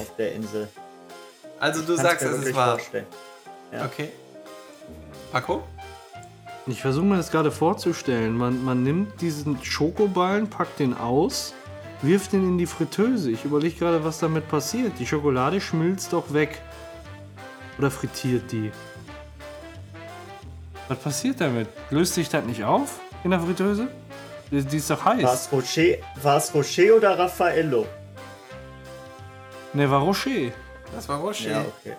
auf 0.00 0.16
der 0.16 0.32
Insel. 0.32 0.68
Also 1.60 1.82
du 1.82 1.94
sagst, 1.94 2.22
es 2.24 2.46
ist 2.46 2.54
wahr. 2.54 2.78
vorstellen. 2.78 3.06
Ja. 3.70 3.84
Okay. 3.84 4.10
Paco? 5.30 5.62
Ich 6.66 6.80
versuche 6.80 7.04
mir 7.04 7.16
das 7.16 7.30
gerade 7.30 7.50
vorzustellen. 7.50 8.36
Man, 8.36 8.64
man 8.64 8.82
nimmt 8.82 9.20
diesen 9.20 9.62
Schokoballen, 9.62 10.48
packt 10.48 10.78
den 10.78 10.96
aus, 10.96 11.54
wirft 12.02 12.32
den 12.32 12.42
in 12.42 12.58
die 12.58 12.66
Fritteuse. 12.66 13.30
Ich 13.30 13.44
überlege 13.44 13.78
gerade, 13.78 14.04
was 14.04 14.18
damit 14.18 14.48
passiert. 14.48 14.92
Die 14.98 15.06
Schokolade 15.06 15.60
schmilzt 15.60 16.12
doch 16.12 16.32
weg. 16.32 16.60
Oder 17.78 17.90
frittiert 17.90 18.50
die. 18.52 18.70
Was 20.88 20.98
passiert 20.98 21.40
damit? 21.40 21.68
Löst 21.90 22.14
sich 22.14 22.28
das 22.28 22.44
nicht 22.44 22.64
auf 22.64 23.00
in 23.24 23.30
der 23.30 23.40
Fritteuse? 23.40 23.88
Die, 24.50 24.62
die 24.62 24.76
ist 24.76 24.90
doch 24.90 25.04
War 25.04 25.14
heiß. 25.14 25.46
es 25.46 25.52
Rocher, 25.52 25.96
war's 26.20 26.52
Rocher 26.54 26.96
oder 26.96 27.18
Raffaello? 27.18 27.86
Ne, 29.72 29.90
war 29.90 30.00
Rocher. 30.00 30.52
Das 30.94 31.08
war 31.08 31.18
Rocher. 31.18 31.50
Ja, 31.50 31.60
Ja, 31.60 31.64
okay. 31.80 31.96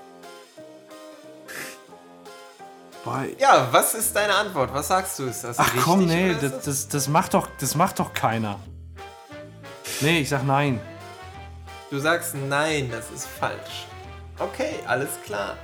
Boah, 3.04 3.26
was 3.72 3.96
ist 3.96 4.16
deine 4.16 4.34
Antwort? 4.34 4.74
Was 4.74 4.88
sagst 4.88 5.20
du? 5.20 5.24
Ist 5.24 5.44
das 5.44 5.60
Ach 5.60 5.66
richtig 5.66 5.84
komm, 5.84 6.06
nee, 6.06 6.36
das, 6.40 6.62
das, 6.62 6.88
das, 6.88 7.08
macht 7.10 7.34
doch, 7.34 7.50
das 7.60 7.76
macht 7.76 8.00
doch 8.00 8.14
keiner. 8.14 8.60
Nee, 10.02 10.22
ich 10.22 10.30
sag 10.30 10.44
nein. 10.46 10.80
Du 11.90 12.00
sagst 12.00 12.36
nein, 12.36 12.90
das 12.92 13.12
ist 13.12 13.28
falsch. 13.28 13.86
Okay, 14.40 14.76
alles 14.88 15.10
klar. 15.26 15.58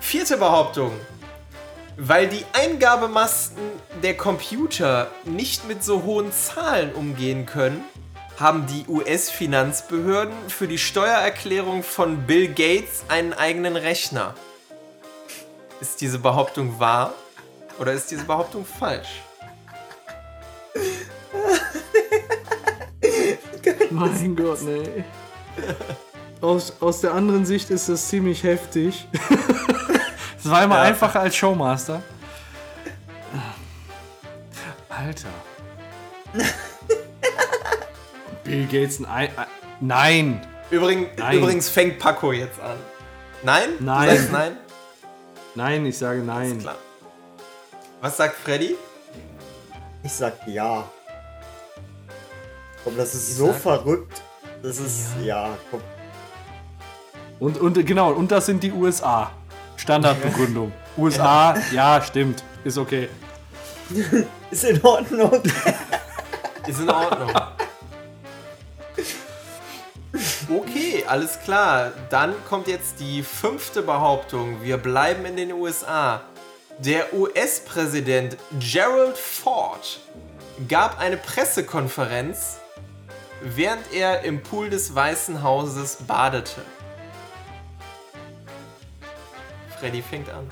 Vierte 0.00 0.36
Behauptung. 0.36 0.92
Weil 1.96 2.28
die 2.28 2.44
Eingabemasten 2.52 3.62
der 4.02 4.16
Computer 4.16 5.10
nicht 5.24 5.66
mit 5.66 5.82
so 5.82 6.02
hohen 6.02 6.30
Zahlen 6.32 6.92
umgehen 6.92 7.46
können, 7.46 7.82
haben 8.38 8.66
die 8.66 8.84
US-Finanzbehörden 8.86 10.34
für 10.48 10.68
die 10.68 10.76
Steuererklärung 10.76 11.82
von 11.82 12.26
Bill 12.26 12.48
Gates 12.48 13.04
einen 13.08 13.32
eigenen 13.32 13.76
Rechner. 13.76 14.34
Ist 15.80 16.00
diese 16.00 16.18
Behauptung 16.18 16.78
wahr 16.78 17.14
oder 17.78 17.92
ist 17.92 18.10
diese 18.10 18.24
Behauptung 18.24 18.66
falsch? 18.66 19.22
Mein 24.00 24.36
Gott, 24.36 24.62
nee. 24.62 25.04
Aus, 26.40 26.74
aus 26.80 27.00
der 27.00 27.14
anderen 27.14 27.46
Sicht 27.46 27.70
ist 27.70 27.88
das 27.88 28.08
ziemlich 28.08 28.42
heftig. 28.42 29.06
Es 30.38 30.50
war 30.52 30.62
immer 30.62 30.76
Ja. 30.76 30.82
einfacher 30.82 31.18
als 31.20 31.34
Showmaster. 31.34 32.02
Alter. 34.88 35.28
Bill 38.44 38.66
Gates 38.66 39.00
ein 39.00 39.06
Ei. 39.06 39.24
Ei- 39.36 39.46
Nein! 39.80 40.46
Übrigens, 40.70 41.08
Nein. 41.16 41.38
übrigens 41.38 41.68
fängt 41.68 41.98
Paco 41.98 42.32
jetzt 42.32 42.60
an. 42.60 42.76
Nein? 43.42 43.70
Du 43.78 43.84
Nein. 43.84 44.08
sagst 44.16 44.32
nein? 44.32 44.56
Nein, 45.56 45.86
ich 45.86 45.98
sage 45.98 46.20
nein. 46.20 46.58
klar. 46.60 46.76
Was 48.00 48.16
sagt 48.16 48.36
Freddy? 48.36 48.76
Ich 50.04 50.12
sag 50.12 50.34
ja. 50.46 50.84
Komm, 52.86 52.96
das 52.96 53.14
ist 53.16 53.30
Ich 53.30 53.34
so 53.34 53.48
sag- 53.48 53.56
verrückt. 53.62 54.22
Das 54.62 54.78
ist, 54.78 55.08
ja, 55.24 55.58
komm. 55.72 55.80
Und, 57.40 57.58
und 57.58 57.84
genau, 57.84 58.12
und 58.12 58.30
das 58.30 58.46
sind 58.46 58.62
die 58.62 58.70
USA. 58.70 59.32
Standardbegründung. 59.76 60.72
USA, 60.96 61.56
ja, 61.72 62.00
stimmt. 62.00 62.44
Ist 62.62 62.78
okay. 62.78 63.08
Ist 64.52 64.62
in 64.64 64.80
Ordnung. 64.84 65.42
Ist 66.68 66.78
in 66.80 66.88
Ordnung. 66.88 67.32
Okay, 70.48 71.04
alles 71.08 71.40
klar. 71.40 71.90
Dann 72.08 72.34
kommt 72.48 72.68
jetzt 72.68 73.00
die 73.00 73.24
fünfte 73.24 73.82
Behauptung. 73.82 74.62
Wir 74.62 74.76
bleiben 74.76 75.24
in 75.26 75.36
den 75.36 75.52
USA. 75.52 76.20
Der 76.78 77.12
US-Präsident 77.14 78.36
Gerald 78.60 79.18
Ford 79.18 79.98
gab 80.68 81.00
eine 81.00 81.16
Pressekonferenz, 81.16 82.58
während 83.42 83.92
er 83.92 84.22
im 84.22 84.42
Pool 84.42 84.70
des 84.70 84.94
Weißen 84.94 85.42
Hauses 85.42 85.96
badete. 86.06 86.62
Freddy 89.78 90.02
fängt 90.02 90.30
an. 90.30 90.48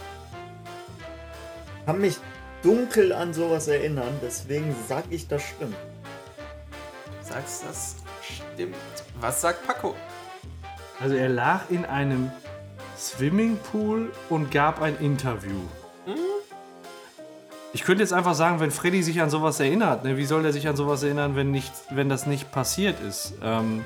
kann 1.87 2.00
mich 2.00 2.19
dunkel 2.62 3.12
an 3.12 3.33
sowas 3.33 3.69
erinnern, 3.69 4.19
deswegen 4.23 4.75
sag 4.88 5.05
ich, 5.11 5.29
das 5.29 5.43
stimmt. 5.43 5.76
Du 7.21 7.29
sagst, 7.29 7.64
das 7.67 7.97
stimmt. 8.23 8.76
Was 9.21 9.41
sagt 9.41 9.67
Paco? 9.67 9.95
Also 11.00 11.14
er 11.14 11.29
lag 11.29 11.62
in 11.71 11.85
einem 11.85 12.31
Swimmingpool 12.97 14.12
und 14.29 14.50
gab 14.50 14.81
ein 14.81 14.99
Interview. 14.99 15.61
Ich 17.75 17.83
könnte 17.83 18.04
jetzt 18.04 18.12
einfach 18.12 18.35
sagen, 18.35 18.61
wenn 18.61 18.71
Freddy 18.71 19.02
sich 19.02 19.21
an 19.21 19.31
sowas 19.31 19.59
erinnert, 19.59 20.04
ne, 20.04 20.16
wie 20.16 20.25
soll 20.25 20.45
er 20.45 20.52
sich 20.52 20.69
an 20.69 20.76
sowas 20.76 21.02
erinnern, 21.02 21.35
wenn, 21.35 21.50
nicht, 21.50 21.73
wenn 21.90 22.09
das 22.09 22.25
nicht 22.25 22.52
passiert 22.52 23.00
ist? 23.00 23.35
Ähm, 23.43 23.85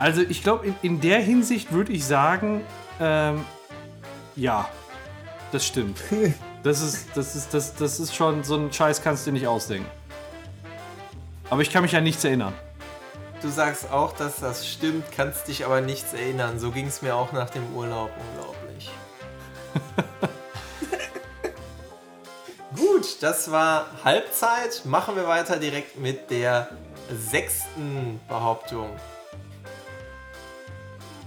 also 0.00 0.20
ich 0.20 0.42
glaube, 0.42 0.66
in, 0.66 0.74
in 0.82 1.00
der 1.00 1.20
Hinsicht 1.20 1.70
würde 1.70 1.92
ich 1.92 2.04
sagen, 2.04 2.62
ähm, 3.00 3.44
ja, 4.34 4.68
das 5.52 5.64
stimmt. 5.64 5.98
Das 6.64 6.80
ist, 6.80 7.08
das, 7.16 7.34
ist, 7.34 7.52
das, 7.52 7.74
das 7.74 7.98
ist 7.98 8.14
schon 8.14 8.44
so 8.44 8.54
ein 8.54 8.72
Scheiß, 8.72 9.02
kannst 9.02 9.26
du 9.26 9.32
dir 9.32 9.34
nicht 9.34 9.48
ausdenken. 9.48 9.90
Aber 11.50 11.60
ich 11.60 11.72
kann 11.72 11.82
mich 11.82 11.96
an 11.96 12.04
nichts 12.04 12.22
erinnern. 12.22 12.54
Du 13.42 13.48
sagst 13.48 13.90
auch, 13.90 14.12
dass 14.12 14.36
das 14.36 14.68
stimmt, 14.68 15.10
kannst 15.10 15.48
dich 15.48 15.66
aber 15.66 15.80
nichts 15.80 16.12
erinnern. 16.12 16.60
So 16.60 16.70
ging 16.70 16.86
es 16.86 17.02
mir 17.02 17.16
auch 17.16 17.32
nach 17.32 17.50
dem 17.50 17.64
Urlaub. 17.74 18.12
Unglaublich. 18.30 18.92
Gut, 23.02 23.16
das 23.20 23.50
war 23.50 23.86
Halbzeit. 24.04 24.82
Machen 24.84 25.16
wir 25.16 25.26
weiter 25.26 25.56
direkt 25.56 25.98
mit 25.98 26.30
der 26.30 26.68
sechsten 27.10 28.20
Behauptung. 28.28 28.90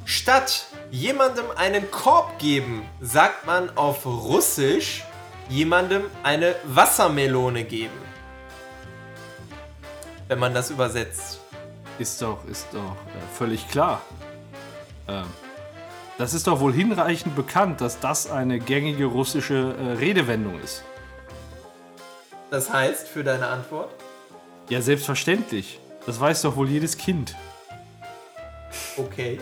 Statt 0.06 0.68
jemandem 0.90 1.44
einen 1.58 1.92
Korb 1.92 2.40
geben, 2.40 2.86
sagt 3.02 3.46
man 3.46 3.76
auf 3.76 4.06
Russisch 4.06 5.04
jemandem 5.50 6.04
eine 6.24 6.56
Wassermelone 6.64 7.66
geben. 7.66 8.00
Wenn 10.30 10.40
man 10.40 10.54
das 10.54 10.70
übersetzt. 10.70 11.42
Ist 12.00 12.22
doch, 12.22 12.38
ist 12.50 12.68
doch 12.72 12.80
äh, 12.80 13.36
völlig 13.38 13.68
klar. 13.68 14.02
Ähm, 15.10 15.26
das 16.18 16.34
ist 16.34 16.48
doch 16.48 16.62
wohl 16.62 16.72
hinreichend 16.72 17.36
bekannt, 17.36 17.82
dass 17.82 18.00
das 18.00 18.32
eine 18.32 18.60
gängige 18.60 19.08
russische 19.08 19.76
äh, 19.78 19.92
Redewendung 19.98 20.62
ist. 20.62 20.82
Das 22.50 22.72
heißt, 22.72 23.08
für 23.08 23.24
deine 23.24 23.48
Antwort? 23.48 23.92
Ja, 24.70 24.82
selbstverständlich. 24.82 25.80
Das 26.06 26.20
weiß 26.20 26.44
doch 26.44 26.56
wohl 26.56 26.70
jedes 26.70 26.98
Kind. 26.98 27.36
Okay. 28.98 29.40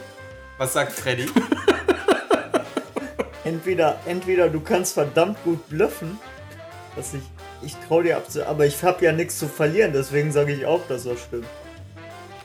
Was 0.57 0.73
sagt 0.73 0.93
Freddy? 0.93 1.29
Entweder, 3.43 3.99
entweder 4.05 4.47
du 4.47 4.61
kannst 4.61 4.93
verdammt 4.93 5.37
gut 5.43 5.67
bluffen, 5.67 6.17
dass 6.95 7.13
ich, 7.13 7.23
ich 7.61 7.75
trau 7.87 8.01
dir 8.01 8.15
ab, 8.15 8.23
aber 8.47 8.65
ich 8.65 8.81
habe 8.83 9.03
ja 9.03 9.11
nichts 9.11 9.37
zu 9.37 9.49
verlieren, 9.49 9.91
deswegen 9.91 10.31
sage 10.31 10.53
ich 10.53 10.65
auch, 10.65 10.79
dass 10.87 11.03
das 11.03 11.19
stimmt. 11.19 11.47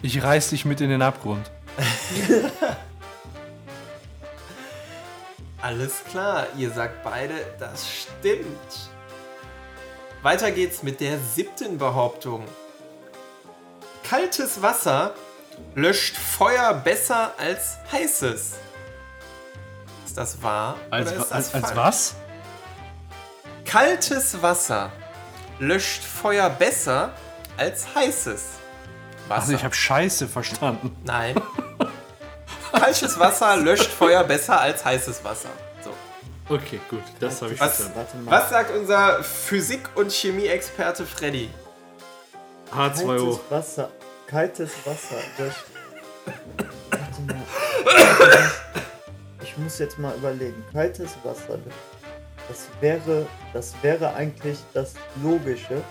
Ich 0.02 0.20
reiß 0.20 0.50
dich 0.50 0.64
mit 0.64 0.80
in 0.80 0.90
den 0.90 1.02
Abgrund. 1.02 1.52
Alles 5.62 6.02
klar, 6.10 6.48
ihr 6.56 6.70
sagt 6.70 7.04
beide, 7.04 7.34
das 7.60 7.88
stimmt. 7.88 8.90
Weiter 10.22 10.50
geht's 10.50 10.82
mit 10.82 11.00
der 11.00 11.18
siebten 11.18 11.78
Behauptung. 11.78 12.44
Kaltes 14.02 14.60
Wasser 14.62 15.14
löscht 15.74 16.16
Feuer 16.16 16.74
besser 16.74 17.32
als 17.38 17.76
heißes. 17.92 18.54
Ist 20.06 20.16
das 20.16 20.42
wahr? 20.42 20.76
Als, 20.90 21.12
oder 21.12 21.20
ist 21.20 21.30
das 21.30 21.54
als, 21.54 21.54
als 21.54 21.76
was? 21.76 22.14
Kaltes 23.64 24.42
Wasser 24.42 24.90
löscht 25.60 26.02
Feuer 26.02 26.50
besser 26.50 27.12
als 27.56 27.94
heißes 27.94 28.42
Wasser. 29.28 29.40
Also 29.40 29.52
ich 29.52 29.62
habe 29.62 29.74
Scheiße 29.74 30.26
verstanden. 30.26 30.96
Nein. 31.04 31.40
Kaltes 32.72 33.18
Wasser 33.18 33.56
löscht 33.56 33.90
Feuer 33.90 34.24
besser 34.24 34.60
als 34.60 34.84
heißes 34.84 35.22
Wasser. 35.22 35.50
Okay, 36.50 36.80
gut, 36.88 37.02
das 37.20 37.42
habe 37.42 37.52
ich 37.52 37.60
Was, 37.60 37.76
verstanden. 37.76 37.96
Warte 37.96 38.16
mal. 38.18 38.30
was 38.30 38.50
sagt 38.50 38.70
unser 38.74 39.22
Physik- 39.22 39.88
und 39.96 40.10
Chemie-Experte 40.12 41.04
Freddy? 41.04 41.50
Kaltes 42.70 43.02
H2O. 43.02 43.40
Wasser. 43.50 43.90
Kaltes 44.26 44.70
Wasser. 44.84 45.16
Das, 45.36 45.54
warte 46.90 47.22
mal. 47.26 48.50
Ich 49.42 49.56
muss 49.58 49.78
jetzt 49.78 49.98
mal 49.98 50.14
überlegen. 50.16 50.64
Kaltes 50.72 51.10
Wasser. 51.22 51.58
Das 52.48 52.66
wäre, 52.80 53.26
das 53.52 53.74
wäre 53.82 54.14
eigentlich 54.14 54.58
das 54.72 54.94
Logische. 55.22 55.82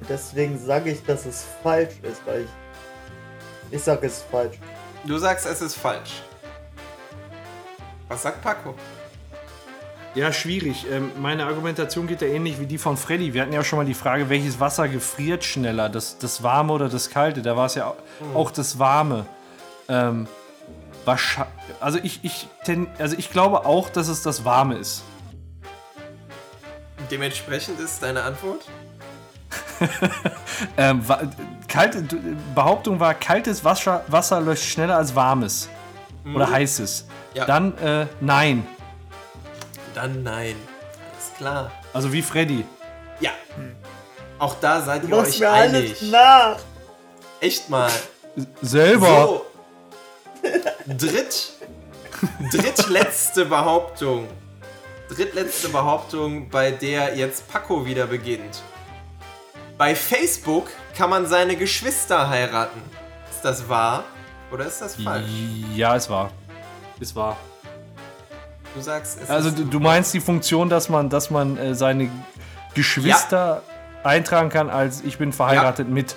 Und 0.00 0.08
deswegen 0.08 0.58
sage 0.58 0.90
ich, 0.92 1.04
dass 1.04 1.26
es 1.26 1.44
falsch 1.62 1.94
ist, 2.02 2.22
weil 2.26 2.42
ich. 2.42 2.48
Ich 3.70 3.82
sage 3.82 4.06
es 4.06 4.18
ist 4.18 4.26
falsch. 4.30 4.56
Du 5.04 5.18
sagst, 5.18 5.44
es 5.46 5.60
ist 5.60 5.74
falsch. 5.74 6.22
Was 8.08 8.22
sagt 8.22 8.40
Paco? 8.42 8.74
Ja, 10.18 10.32
schwierig. 10.32 10.84
Ähm, 10.90 11.12
meine 11.20 11.46
Argumentation 11.46 12.08
geht 12.08 12.22
ja 12.22 12.26
ähnlich 12.26 12.58
wie 12.58 12.66
die 12.66 12.76
von 12.78 12.96
Freddy. 12.96 13.34
Wir 13.34 13.42
hatten 13.42 13.52
ja 13.52 13.62
schon 13.62 13.78
mal 13.78 13.86
die 13.86 13.94
Frage, 13.94 14.28
welches 14.28 14.58
Wasser 14.58 14.88
gefriert 14.88 15.44
schneller, 15.44 15.88
das, 15.88 16.18
das 16.18 16.42
warme 16.42 16.72
oder 16.72 16.88
das 16.88 17.08
kalte. 17.10 17.40
Da 17.40 17.56
war 17.56 17.66
es 17.66 17.76
ja 17.76 17.86
au- 17.86 17.96
auch 18.34 18.50
das 18.50 18.80
warme. 18.80 19.26
Ähm, 19.88 20.26
also 21.80 22.00
ich, 22.02 22.18
ich, 22.24 22.48
also 22.98 23.14
ich 23.16 23.30
glaube 23.30 23.64
auch, 23.64 23.90
dass 23.90 24.08
es 24.08 24.22
das 24.22 24.44
warme 24.44 24.74
ist. 24.74 25.04
Dementsprechend 27.12 27.78
ist 27.78 28.02
deine 28.02 28.22
Antwort? 28.24 28.62
Ähm, 30.76 31.02
kalte, 31.68 32.02
Behauptung 32.56 32.98
war, 32.98 33.14
kaltes 33.14 33.64
Wasser, 33.64 34.02
Wasser 34.08 34.40
löscht 34.40 34.64
schneller 34.64 34.96
als 34.96 35.14
warmes. 35.14 35.68
Oder 36.34 36.50
heißes. 36.50 37.06
Ja. 37.34 37.44
Dann 37.44 37.78
äh, 37.78 38.06
nein. 38.20 38.66
Dann 39.98 40.22
nein. 40.22 40.54
Alles 41.12 41.36
klar. 41.36 41.72
Also 41.92 42.12
wie 42.12 42.22
Freddy. 42.22 42.64
Ja. 43.18 43.32
Auch 44.38 44.54
da 44.60 44.80
seid 44.80 45.02
ihr 45.02 45.16
euch 45.16 45.40
mir 45.40 45.50
einig. 45.50 45.96
alles 45.98 46.02
nach. 46.02 46.56
Echt 47.40 47.68
mal. 47.68 47.90
Selber. 48.62 49.26
So. 49.26 49.46
Dritt. 50.86 51.52
Drittletzte 52.52 53.44
Behauptung. 53.46 54.28
Drittletzte 55.08 55.68
Behauptung, 55.70 56.48
bei 56.48 56.70
der 56.70 57.16
jetzt 57.16 57.48
Paco 57.48 57.84
wieder 57.84 58.06
beginnt. 58.06 58.62
Bei 59.76 59.96
Facebook 59.96 60.68
kann 60.96 61.10
man 61.10 61.26
seine 61.26 61.56
Geschwister 61.56 62.28
heiraten. 62.28 62.80
Ist 63.28 63.44
das 63.44 63.68
wahr 63.68 64.04
oder 64.52 64.64
ist 64.66 64.80
das 64.80 64.94
falsch? 64.94 65.26
Ja, 65.74 65.96
es 65.96 66.08
war. 66.08 66.30
Es 67.00 67.16
war. 67.16 67.36
Du 68.74 68.80
sagst, 68.80 69.18
es 69.22 69.30
Also 69.30 69.48
ist 69.48 69.58
du, 69.58 69.64
du 69.64 69.80
meinst 69.80 70.12
die 70.14 70.20
Funktion, 70.20 70.68
dass 70.68 70.88
man, 70.88 71.08
dass 71.10 71.30
man 71.30 71.56
äh, 71.56 71.74
seine 71.74 72.10
Geschwister 72.74 73.62
eintragen 74.04 74.48
kann 74.50 74.70
als 74.70 75.02
ich 75.02 75.18
bin 75.18 75.32
verheiratet 75.32 75.88
mit. 75.88 76.14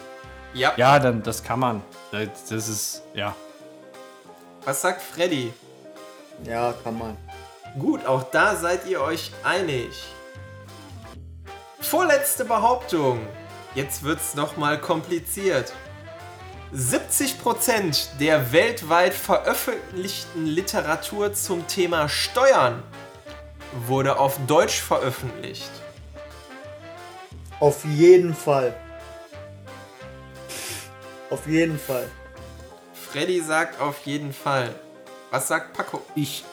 ja. 0.54 0.74
Ja, 0.78 1.00
dann 1.00 1.24
das 1.24 1.44
kann 1.44 1.60
man. 1.60 1.82
Das, 2.12 2.28
das 2.50 2.68
ist 2.68 3.04
ja. 3.14 3.36
Was 4.66 4.82
sagt 4.82 5.02
Freddy? 5.02 5.52
Ja, 6.44 6.74
kann 6.84 6.98
man. 6.98 7.18
Gut, 7.80 8.06
auch 8.06 8.24
da 8.24 8.56
seid 8.56 8.86
ihr 8.86 9.02
euch 9.02 9.32
einig. 9.44 10.04
Vorletzte 11.80 12.46
Behauptung. 12.46 13.20
Jetzt 13.74 14.04
wird's 14.04 14.36
nochmal 14.36 14.78
kompliziert. 14.80 15.74
70% 16.74 18.18
der 18.20 18.54
weltweit 18.54 19.14
veröffentlichten 19.14 20.46
Literatur 20.46 21.34
zum 21.34 21.68
Thema 21.68 22.08
Steuern 22.08 22.82
wurde 23.88 24.18
auf 24.18 24.38
Deutsch 24.48 24.80
veröffentlicht. 24.80 25.70
Auf 27.60 27.84
jeden 27.86 28.34
Fall. 28.34 28.74
Auf 31.30 31.46
jeden 31.46 31.78
Fall. 31.78 32.10
Freddy 32.94 33.42
sagt 33.42 33.80
auf 33.82 34.06
jeden 34.06 34.32
Fall. 34.34 34.74
Was 35.30 35.50
sagt 35.50 35.74
Paco? 35.74 36.02
Ich, 36.16 36.46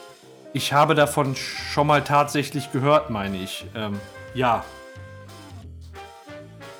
ich 0.53 0.73
habe 0.73 0.95
davon 0.95 1.35
schon 1.35 1.87
mal 1.87 2.03
tatsächlich 2.03 2.71
gehört, 2.71 3.09
meine 3.09 3.37
ich. 3.37 3.65
Ähm, 3.73 3.99
ja. 4.33 4.65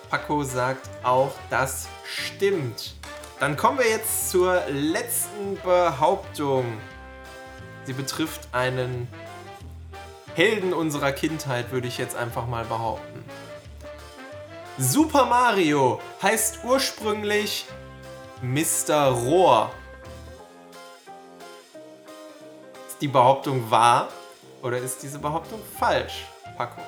Paco 0.09 0.43
sagt 0.43 0.89
auch, 1.03 1.31
das 1.49 1.87
stimmt. 2.05 2.98
Dann 3.39 3.55
kommen 3.55 3.79
wir 3.79 3.87
jetzt 3.87 4.29
zur 4.29 4.61
letzten 4.67 5.57
Behauptung. 5.63 6.65
Sie 7.85 7.93
betrifft 7.93 8.49
einen 8.51 9.07
Helden 10.35 10.73
unserer 10.73 11.13
Kindheit, 11.13 11.71
würde 11.71 11.87
ich 11.87 11.97
jetzt 11.97 12.17
einfach 12.17 12.47
mal 12.47 12.65
behaupten. 12.65 13.23
Super 14.77 15.25
Mario 15.25 16.01
heißt 16.21 16.59
ursprünglich 16.65 17.65
Mr. 18.41 19.07
Rohr. 19.11 19.71
Ist 22.89 23.01
die 23.01 23.07
Behauptung 23.07 23.71
wahr 23.71 24.09
oder 24.61 24.77
ist 24.77 25.01
diese 25.01 25.19
Behauptung 25.19 25.61
falsch, 25.77 26.25
Paco? 26.57 26.81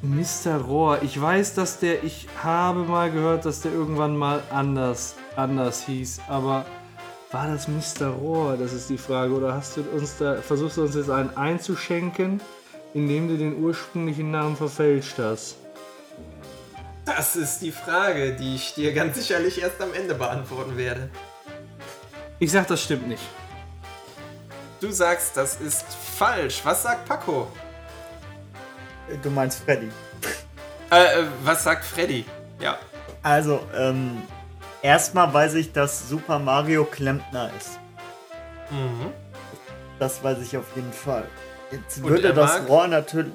Mr. 0.00 0.56
Rohr, 0.56 1.02
ich 1.02 1.20
weiß, 1.20 1.54
dass 1.54 1.80
der, 1.80 2.02
ich 2.02 2.28
habe 2.42 2.80
mal 2.80 3.10
gehört, 3.10 3.44
dass 3.44 3.60
der 3.60 3.72
irgendwann 3.72 4.16
mal 4.16 4.42
anders, 4.50 5.16
anders 5.36 5.84
hieß, 5.84 6.20
aber 6.28 6.64
war 7.30 7.46
das 7.46 7.68
Mr. 7.68 8.08
Rohr? 8.08 8.56
Das 8.56 8.72
ist 8.72 8.88
die 8.88 8.96
Frage. 8.96 9.34
Oder 9.34 9.52
hast 9.52 9.76
du 9.76 9.82
uns 9.82 10.16
da, 10.16 10.36
versuchst 10.36 10.78
du 10.78 10.82
uns 10.82 10.94
jetzt 10.94 11.10
einen 11.10 11.36
einzuschenken, 11.36 12.40
indem 12.94 13.28
du 13.28 13.36
den 13.36 13.62
ursprünglichen 13.62 14.30
Namen 14.30 14.56
verfälscht 14.56 15.18
hast? 15.18 15.56
Das 17.16 17.36
ist 17.36 17.60
die 17.60 17.72
Frage, 17.72 18.34
die 18.34 18.56
ich 18.56 18.74
dir 18.74 18.92
ganz 18.92 19.16
sicherlich 19.16 19.62
erst 19.62 19.80
am 19.80 19.94
Ende 19.94 20.14
beantworten 20.14 20.76
werde. 20.76 21.08
Ich 22.38 22.52
sag, 22.52 22.66
das 22.66 22.82
stimmt 22.82 23.08
nicht. 23.08 23.22
Du 24.78 24.92
sagst, 24.92 25.34
das 25.34 25.58
ist 25.58 25.86
falsch. 26.18 26.60
Was 26.64 26.82
sagt 26.82 27.08
Paco? 27.08 27.48
Du 29.22 29.30
meinst 29.30 29.64
Freddy. 29.64 29.88
Äh, 30.90 31.20
äh, 31.20 31.24
was 31.42 31.64
sagt 31.64 31.86
Freddy? 31.86 32.26
Ja. 32.60 32.78
Also, 33.22 33.66
ähm, 33.74 34.22
erstmal 34.82 35.32
weiß 35.32 35.54
ich, 35.54 35.72
dass 35.72 36.10
Super 36.10 36.38
Mario 36.38 36.84
Klempner 36.84 37.50
ist. 37.56 37.78
Mhm. 38.70 39.12
Das 39.98 40.22
weiß 40.22 40.40
ich 40.42 40.54
auf 40.58 40.66
jeden 40.76 40.92
Fall. 40.92 41.24
Jetzt 41.70 41.98
Und 41.98 42.10
würde 42.10 42.34
das 42.34 42.68
Rohr 42.68 42.86
natürlich. 42.86 43.32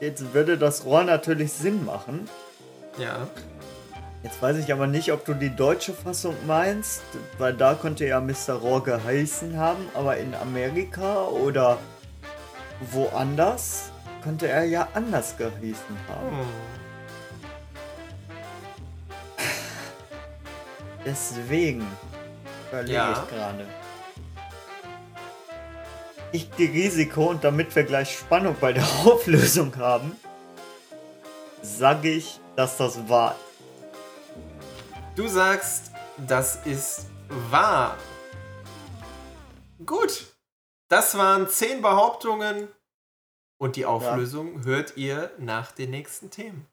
Jetzt 0.00 0.32
würde 0.32 0.56
das 0.56 0.84
Rohr 0.84 1.02
natürlich 1.02 1.52
Sinn 1.52 1.84
machen. 1.84 2.28
Ja. 2.98 3.26
Jetzt 4.22 4.40
weiß 4.42 4.56
ich 4.56 4.72
aber 4.72 4.86
nicht, 4.86 5.12
ob 5.12 5.24
du 5.24 5.34
die 5.34 5.54
deutsche 5.54 5.92
Fassung 5.92 6.34
meinst, 6.46 7.02
weil 7.38 7.54
da 7.54 7.74
könnte 7.74 8.06
ja 8.06 8.20
Mr. 8.20 8.54
Rohr 8.54 8.82
geheißen 8.82 9.56
haben, 9.56 9.88
aber 9.94 10.16
in 10.16 10.34
Amerika 10.34 11.24
oder 11.26 11.78
woanders 12.92 13.90
könnte 14.24 14.48
er 14.48 14.64
ja 14.64 14.88
anders 14.94 15.36
geheißen 15.36 15.96
haben. 16.08 16.38
Hm. 16.40 16.46
Deswegen 21.04 21.86
überlege 22.70 22.94
Ja. 22.94 23.12
ich 23.12 23.30
gerade. 23.30 23.64
Ich 26.32 26.50
gehe 26.56 26.70
Risiko 26.72 27.26
und 27.30 27.44
damit 27.44 27.74
wir 27.76 27.84
gleich 27.84 28.18
Spannung 28.18 28.56
bei 28.60 28.72
der 28.72 28.82
Auflösung 29.04 29.76
haben, 29.76 30.16
sage 31.62 32.10
ich, 32.10 32.40
dass 32.56 32.76
das 32.76 33.08
wahr 33.08 33.36
ist. 33.40 33.46
Du 35.16 35.28
sagst, 35.28 35.92
das 36.18 36.66
ist 36.66 37.06
wahr. 37.50 37.96
Gut. 39.84 40.26
Das 40.88 41.16
waren 41.16 41.48
zehn 41.48 41.80
Behauptungen. 41.80 42.68
Und 43.58 43.76
die 43.76 43.86
Auflösung 43.86 44.64
hört 44.64 44.98
ihr 44.98 45.30
nach 45.38 45.72
den 45.72 45.90
nächsten 45.90 46.30
Themen. 46.30 46.66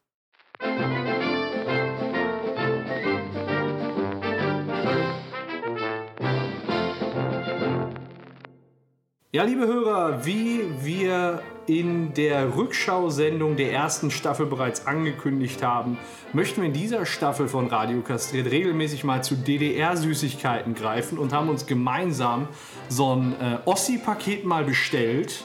Ja, 9.34 9.42
liebe 9.42 9.66
Hörer, 9.66 10.24
wie 10.24 10.60
wir 10.80 11.42
in 11.66 12.14
der 12.14 12.54
Rückschausendung 12.54 13.56
der 13.56 13.72
ersten 13.72 14.12
Staffel 14.12 14.46
bereits 14.46 14.86
angekündigt 14.86 15.60
haben, 15.60 15.98
möchten 16.32 16.60
wir 16.60 16.68
in 16.68 16.72
dieser 16.72 17.04
Staffel 17.04 17.48
von 17.48 17.66
Radio 17.66 18.00
Kastriert 18.02 18.48
regelmäßig 18.48 19.02
mal 19.02 19.24
zu 19.24 19.34
DDR-Süßigkeiten 19.34 20.76
greifen 20.76 21.18
und 21.18 21.32
haben 21.32 21.48
uns 21.48 21.66
gemeinsam 21.66 22.46
so 22.88 23.16
ein 23.16 23.32
äh, 23.40 23.58
Ossi-Paket 23.64 24.44
mal 24.44 24.62
bestellt. 24.62 25.44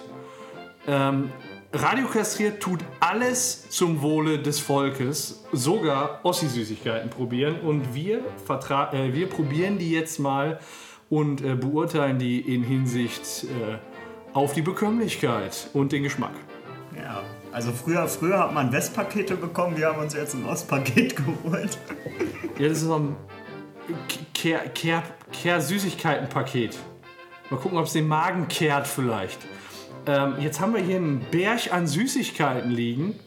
Ähm, 0.86 1.32
Radio 1.74 2.06
Kastriert 2.06 2.62
tut 2.62 2.82
alles 3.00 3.72
zum 3.72 4.04
Wohle 4.04 4.38
des 4.38 4.60
Volkes, 4.60 5.46
sogar 5.52 6.20
Ossi-Süßigkeiten 6.22 7.10
probieren. 7.10 7.60
Und 7.62 7.96
wir, 7.96 8.20
äh, 8.20 9.14
wir 9.14 9.28
probieren 9.28 9.80
die 9.80 9.90
jetzt 9.90 10.20
mal 10.20 10.60
und 11.10 11.42
äh, 11.42 11.56
beurteilen 11.56 12.20
die 12.20 12.40
in 12.40 12.64
Hinsicht 12.64 13.46
äh, 13.46 13.78
auf 14.34 14.54
die 14.54 14.62
Bekömmlichkeit 14.62 15.70
und 15.74 15.92
den 15.92 16.04
Geschmack. 16.04 16.34
Ja, 16.96 17.22
also 17.52 17.72
früher, 17.72 18.08
früher 18.08 18.40
hat 18.40 18.54
man 18.54 18.72
Westpakete 18.72 19.36
bekommen, 19.36 19.76
wir 19.78 19.88
haben 19.88 20.00
uns 20.00 20.14
jetzt 20.14 20.36
ein 20.36 20.46
Ostpaket 20.46 21.16
geholt. 21.44 21.78
Ja, 22.58 22.68
das 22.68 22.78
ist 22.80 22.84
so 22.84 22.96
ein 22.96 23.16
Kehr- 24.36 24.70
Kehr- 24.74 25.04
Kehr-Süßigkeiten-Paket. 25.32 26.78
Mal 27.50 27.58
gucken, 27.58 27.78
ob 27.78 27.86
es 27.86 27.94
den 27.94 28.08
Magen 28.08 28.48
kehrt 28.48 28.86
vielleicht. 28.88 29.40
Ähm, 30.06 30.36
jetzt 30.40 30.60
haben 30.60 30.74
wir 30.74 30.82
hier 30.82 30.98
einen 30.98 31.26
Berg 31.32 31.74
an 31.74 31.88
Süßigkeiten 31.88 32.70
liegen. 32.72 33.20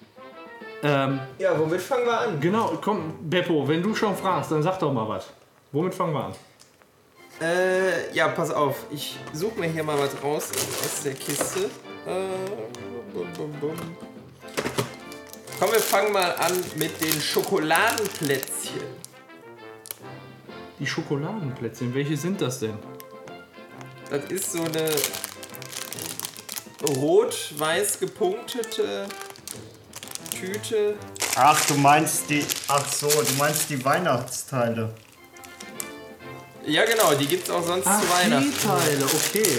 Ähm, 0.84 1.20
Ja, 1.38 1.58
womit 1.58 1.80
fangen 1.80 2.06
wir 2.06 2.20
an? 2.20 2.40
genau, 2.40 2.78
komm, 2.80 3.14
Beppo, 3.22 3.66
wenn 3.68 3.82
du 3.82 3.94
schon 3.94 4.16
fragst, 4.16 4.50
dann 4.52 4.62
sag 4.62 4.78
doch 4.78 4.92
mal 4.92 5.08
was. 5.08 5.32
Womit 5.72 5.94
fangen 5.94 6.12
wir 6.14 6.24
an? 6.26 6.32
Äh, 7.42 8.14
ja, 8.14 8.28
pass 8.28 8.50
auf. 8.52 8.86
Ich 8.90 9.18
suche 9.32 9.58
mir 9.58 9.66
hier 9.66 9.82
mal 9.82 9.98
was 9.98 10.22
raus 10.22 10.50
aus 10.80 11.02
der 11.02 11.14
Kiste. 11.14 11.64
Äh, 12.06 12.28
bum, 13.12 13.26
bum, 13.36 13.52
bum. 13.60 13.76
Komm, 15.58 15.72
wir 15.72 15.80
fangen 15.80 16.12
mal 16.12 16.32
an 16.36 16.52
mit 16.76 17.00
den 17.00 17.20
Schokoladenplätzchen. 17.20 18.82
Die 20.78 20.86
Schokoladenplätzchen, 20.86 21.92
welche 21.94 22.16
sind 22.16 22.40
das 22.40 22.60
denn? 22.60 22.78
Das 24.08 24.24
ist 24.26 24.52
so 24.52 24.62
eine 24.62 24.90
rot-weiß 26.96 27.98
gepunktete 27.98 29.08
Tüte. 30.30 30.94
Ach, 31.34 31.60
du 31.66 31.74
meinst 31.74 32.30
die. 32.30 32.44
Ach 32.68 32.86
so, 32.92 33.08
du 33.08 33.34
meinst 33.36 33.68
die 33.68 33.84
Weihnachtsteile. 33.84 34.94
Ja, 36.66 36.84
genau, 36.84 37.14
die 37.14 37.26
gibt's 37.26 37.50
auch 37.50 37.66
sonst 37.66 37.84
zu 37.84 37.90
die 37.90 38.10
Weihnachten. 38.10 38.52
Teile, 38.62 39.04
okay. 39.04 39.58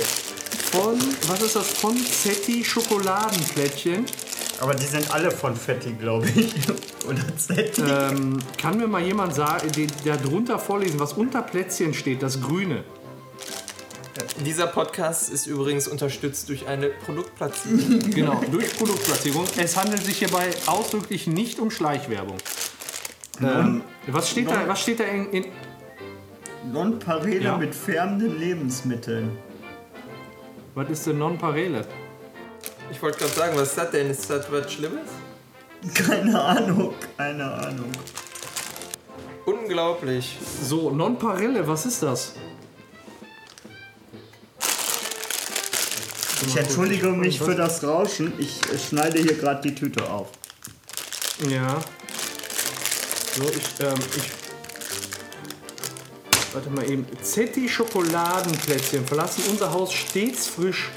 Von, 0.72 1.00
was 1.28 1.42
ist 1.42 1.56
das? 1.56 1.68
Von 1.68 1.98
Zetti 1.98 2.64
Schokoladenplättchen. 2.64 4.06
Aber 4.62 4.74
die 4.74 4.86
sind 4.86 5.14
alle 5.14 5.30
von 5.30 5.56
Fetti, 5.56 5.94
glaube 5.94 6.28
ich. 6.34 6.54
Oder 7.08 7.38
Zetti. 7.38 7.82
Ähm, 7.82 8.40
kann 8.58 8.78
mir 8.78 8.88
mal 8.88 9.02
jemand 9.02 9.36
sagen, 9.36 9.70
die, 9.74 9.88
da 10.06 10.16
drunter 10.16 10.58
vorlesen, 10.58 11.00
was 11.00 11.14
unter 11.14 11.42
Plätzchen 11.42 11.94
steht, 11.94 12.24
das 12.24 12.42
Grüne? 12.42 12.84
Dieser 14.46 14.68
Podcast 14.68 15.30
ist 15.30 15.48
übrigens 15.48 15.88
unterstützt 15.88 16.48
durch 16.48 16.68
eine 16.68 16.88
Produktplatzierung. 16.90 18.00
Genau, 18.12 18.42
durch 18.52 18.76
Produktplatzierung. 18.78 19.46
Es 19.58 19.76
handelt 19.76 20.06
sich 20.06 20.20
hierbei 20.20 20.50
ausdrücklich 20.68 21.28
nicht 21.28 21.60
um 21.60 21.70
Schleichwerbung. 21.70 22.38
Ähm, 23.42 23.82
was 24.08 24.30
steht 24.30 24.50
da, 24.50 24.68
was 24.68 24.82
steht 24.82 25.00
da 25.00 25.06
in, 25.06 25.32
in 25.32 25.46
Nonparele 26.72 27.44
Ja. 27.44 27.58
mit 27.58 27.76
färbenden 27.76 28.40
Lebensmitteln. 28.40 29.38
was 30.76 30.90
ist 30.90 31.06
denn 31.06 31.20
Nonparele? 31.20 31.86
Ich 32.92 33.02
wollte 33.02 33.20
gerade 33.20 33.34
sagen, 33.34 33.56
was 33.56 33.70
ist 33.70 33.78
das 33.78 33.92
denn? 33.92 34.10
Ist 34.10 34.30
das 34.30 34.52
was 34.52 34.72
Schlimmes? 34.72 35.10
Keine 35.94 36.42
Ahnung, 36.42 36.94
keine 37.18 37.44
Ahnung. 37.52 37.92
Unglaublich. 39.46 40.38
So, 40.64 40.90
Nonparele, 40.92 41.68
was 41.68 41.86
ist 41.86 42.02
das? 42.02 42.34
Ich 46.48 46.58
entschuldige 46.58 47.08
mich 47.10 47.40
für 47.40 47.56
das 47.56 47.84
Rauschen. 47.84 48.34
Ich 48.38 48.62
äh, 48.72 48.78
schneide 48.78 49.20
hier 49.20 49.36
gerade 49.36 49.62
die 49.62 49.76
Tüte 49.76 50.10
auf. 50.10 50.30
Ja. 51.50 51.82
So, 53.36 53.44
ich, 53.44 53.86
ähm, 53.86 53.94
ich. 54.18 54.43
Warte 56.54 56.70
mal 56.70 56.90
eben. 56.90 57.06
Zetti 57.22 57.68
Schokoladenplätzchen 57.68 59.06
verlassen 59.06 59.44
unser 59.50 59.74
Haus 59.74 59.92
stets 59.92 60.48
frisch. 60.48 60.90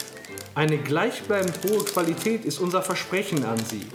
Eine 0.54 0.78
gleichbleibend 0.78 1.54
hohe 1.68 1.84
Qualität 1.84 2.44
ist 2.44 2.58
unser 2.58 2.82
Versprechen 2.82 3.44
an 3.44 3.58
Sie. 3.58 3.86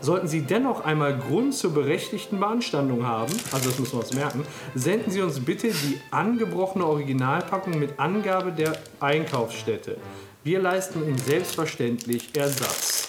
Sollten 0.00 0.28
Sie 0.28 0.42
dennoch 0.42 0.84
einmal 0.84 1.18
Grund 1.18 1.54
zur 1.54 1.72
berechtigten 1.72 2.38
Beanstandung 2.38 3.06
haben, 3.06 3.32
also 3.50 3.70
das 3.70 3.78
müssen 3.78 3.94
wir 3.94 4.00
uns 4.00 4.12
merken, 4.12 4.46
senden 4.74 5.10
Sie 5.10 5.22
uns 5.22 5.40
bitte 5.40 5.68
die 5.68 5.98
angebrochene 6.10 6.86
Originalpackung 6.86 7.78
mit 7.78 7.98
Angabe 7.98 8.52
der 8.52 8.78
Einkaufsstätte. 9.00 9.96
Wir 10.44 10.60
leisten 10.60 11.02
Ihnen 11.02 11.18
selbstverständlich 11.18 12.36
Ersatz. 12.36 13.08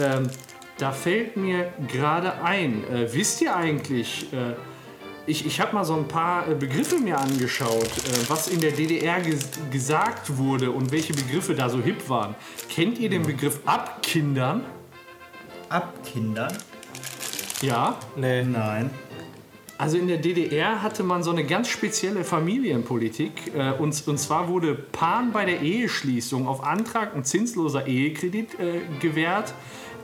Ähm, 0.00 0.30
da 0.78 0.92
fällt 0.92 1.36
mir 1.36 1.72
gerade 1.92 2.40
ein, 2.42 2.84
äh, 2.90 3.12
wisst 3.12 3.42
ihr 3.42 3.54
eigentlich, 3.54 4.32
äh, 4.32 4.54
ich, 5.28 5.44
ich 5.46 5.60
habe 5.60 5.74
mal 5.74 5.84
so 5.84 5.94
ein 5.94 6.08
paar 6.08 6.48
äh, 6.48 6.54
Begriffe 6.54 6.98
mir 6.98 7.18
angeschaut, 7.18 7.84
äh, 7.84 8.28
was 8.28 8.48
in 8.48 8.60
der 8.60 8.72
DDR 8.72 9.20
ges 9.20 9.48
gesagt 9.70 10.36
wurde 10.38 10.70
und 10.70 10.90
welche 10.90 11.12
Begriffe 11.12 11.54
da 11.54 11.68
so 11.68 11.80
hip 11.80 12.08
waren. 12.08 12.34
Kennt 12.70 12.98
ihr 12.98 13.10
den 13.10 13.22
Begriff 13.22 13.60
Abkindern? 13.66 14.62
Abkindern? 15.68 16.56
Ja. 17.60 17.96
Nee. 18.16 18.42
Nein. 18.42 18.90
Also 19.76 19.96
in 19.96 20.08
der 20.08 20.16
DDR 20.16 20.82
hatte 20.82 21.04
man 21.04 21.22
so 21.22 21.30
eine 21.30 21.44
ganz 21.44 21.68
spezielle 21.68 22.24
Familienpolitik. 22.24 23.54
Äh, 23.54 23.72
und, 23.72 24.08
und 24.08 24.18
zwar 24.18 24.48
wurde 24.48 24.74
Paaren 24.74 25.32
bei 25.32 25.44
der 25.44 25.60
Eheschließung 25.60 26.48
auf 26.48 26.64
Antrag 26.64 27.14
ein 27.14 27.24
zinsloser 27.24 27.86
Ehekredit 27.86 28.58
äh, 28.58 28.80
gewährt. 28.98 29.52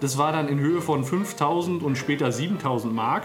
Das 0.01 0.19
war 0.19 0.33
dann 0.33 0.49
in 0.49 0.61
Höhe 0.61 0.83
von 0.83 1.03
5000 1.05 1.83
und 1.83 1.97
später 1.97 2.31
7000 2.31 2.93
Mark. 2.93 3.25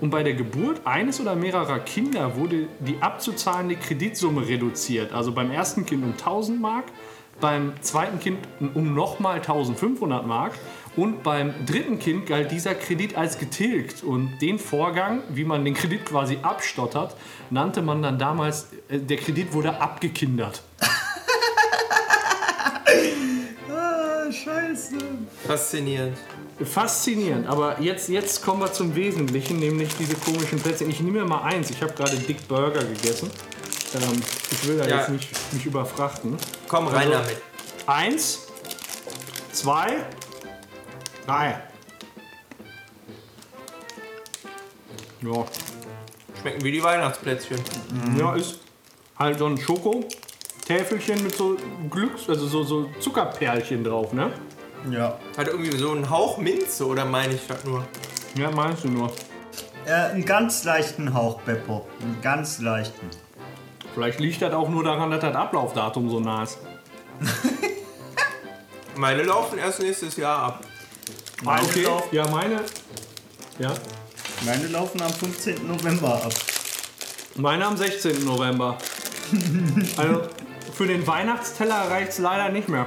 Und 0.00 0.10
bei 0.10 0.22
der 0.22 0.34
Geburt 0.34 0.82
eines 0.84 1.20
oder 1.20 1.34
mehrerer 1.34 1.80
Kinder 1.80 2.36
wurde 2.36 2.68
die 2.80 3.00
abzuzahlende 3.00 3.76
Kreditsumme 3.76 4.46
reduziert. 4.46 5.12
Also 5.12 5.32
beim 5.32 5.50
ersten 5.50 5.86
Kind 5.86 6.04
um 6.04 6.12
1000 6.12 6.60
Mark, 6.60 6.84
beim 7.40 7.72
zweiten 7.80 8.18
Kind 8.18 8.38
um 8.74 8.94
nochmal 8.94 9.36
1500 9.36 10.26
Mark 10.26 10.52
und 10.96 11.22
beim 11.22 11.54
dritten 11.64 11.98
Kind 11.98 12.26
galt 12.26 12.50
dieser 12.50 12.74
Kredit 12.74 13.16
als 13.16 13.38
getilgt. 13.38 14.02
Und 14.02 14.38
den 14.40 14.58
Vorgang, 14.58 15.22
wie 15.28 15.44
man 15.44 15.64
den 15.64 15.74
Kredit 15.74 16.04
quasi 16.04 16.38
abstottert, 16.42 17.16
nannte 17.50 17.82
man 17.82 18.02
dann 18.02 18.18
damals, 18.18 18.68
äh, 18.88 18.98
der 18.98 19.16
Kredit 19.16 19.52
wurde 19.52 19.80
abgekindert. 19.80 20.62
Faszinierend. 25.46 26.16
Faszinierend, 26.64 27.46
aber 27.46 27.80
jetzt, 27.80 28.08
jetzt 28.08 28.42
kommen 28.44 28.60
wir 28.60 28.72
zum 28.72 28.94
Wesentlichen, 28.96 29.58
nämlich 29.60 29.90
diese 29.96 30.14
komischen 30.16 30.58
Plätzchen. 30.60 30.90
Ich 30.90 31.00
nehme 31.00 31.20
mir 31.20 31.24
mal 31.24 31.42
eins, 31.42 31.70
ich 31.70 31.80
habe 31.82 31.92
gerade 31.92 32.16
Dick 32.16 32.46
Burger 32.48 32.82
gegessen. 32.84 33.30
Ähm, 33.94 34.20
ich 34.50 34.66
will 34.68 34.76
da 34.78 34.86
Ja. 34.86 34.98
jetzt 34.98 35.10
nicht 35.10 35.28
mich 35.52 35.64
überfrachten. 35.66 36.36
Komm 36.66 36.88
rein 36.88 37.08
Also- 37.08 37.12
damit. 37.22 37.36
Eins, 37.86 38.40
zwei, 39.52 40.04
drei. 41.26 41.62
Ja, 45.22 45.44
Schmecken 46.40 46.62
wie 46.64 46.72
die 46.72 46.82
Weihnachtsplätzchen. 46.82 47.58
ja 48.18 48.34
ist 48.34 48.58
halt 49.18 49.38
so 49.38 49.46
ein 49.46 49.58
Schoko-Täfelchen 49.58 51.22
mit 51.24 51.34
so 51.34 51.56
Glücks-, 51.90 52.28
also 52.28 52.46
so, 52.46 52.62
so 52.62 52.88
Zuckerperlchen 53.00 53.82
drauf, 53.82 54.12
ne? 54.12 54.30
Ja. 54.90 55.18
Hat 55.36 55.48
irgendwie 55.48 55.76
so 55.76 55.92
einen 55.92 56.08
Hauch 56.08 56.38
Minze 56.38 56.86
oder 56.86 57.04
meine 57.04 57.34
ich 57.34 57.46
das 57.46 57.64
nur? 57.64 57.86
Ja, 58.36 58.50
meinst 58.50 58.84
du 58.84 58.88
nur. 58.88 59.12
Äh, 59.86 59.92
einen 59.92 60.24
ganz 60.24 60.64
leichten 60.64 61.14
Hauch, 61.14 61.40
Beppo. 61.42 61.86
Einen 62.00 62.20
ganz 62.22 62.60
leichten. 62.60 63.10
Vielleicht 63.94 64.20
liegt 64.20 64.42
das 64.42 64.52
auch 64.52 64.68
nur 64.68 64.84
daran, 64.84 65.10
dass 65.10 65.20
das 65.20 65.34
Ablaufdatum 65.34 66.08
so 66.08 66.20
nah 66.20 66.42
ist. 66.42 66.58
Meine 68.96 69.22
laufen 69.22 69.58
erst 69.58 69.80
nächstes 69.80 70.16
Jahr 70.16 70.42
ab. 70.42 70.60
Meine, 71.42 71.62
okay, 71.62 71.82
lauf, 71.82 72.12
ja, 72.12 72.26
meine. 72.28 72.60
Ja. 73.60 73.72
meine 74.44 74.66
laufen 74.66 75.00
am 75.00 75.12
15. 75.12 75.68
November 75.68 76.14
ab. 76.14 76.32
Meine 77.36 77.64
am 77.64 77.76
16. 77.76 78.24
November. 78.24 78.76
also 79.96 80.22
für 80.74 80.86
den 80.88 81.06
Weihnachtsteller 81.06 81.90
reicht 81.90 82.10
es 82.10 82.18
leider 82.18 82.48
nicht 82.48 82.68
mehr. 82.68 82.86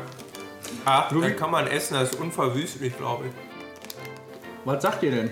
Ah, 0.85 1.07
dann 1.09 1.35
kann 1.35 1.51
man 1.51 1.67
essen, 1.67 1.93
das 1.95 2.11
ist 2.11 2.19
unverwüstlich, 2.19 2.95
glaube 2.97 3.25
ich. 3.27 3.31
Was 4.65 4.81
sagt 4.83 5.03
ihr 5.03 5.11
denn? 5.11 5.31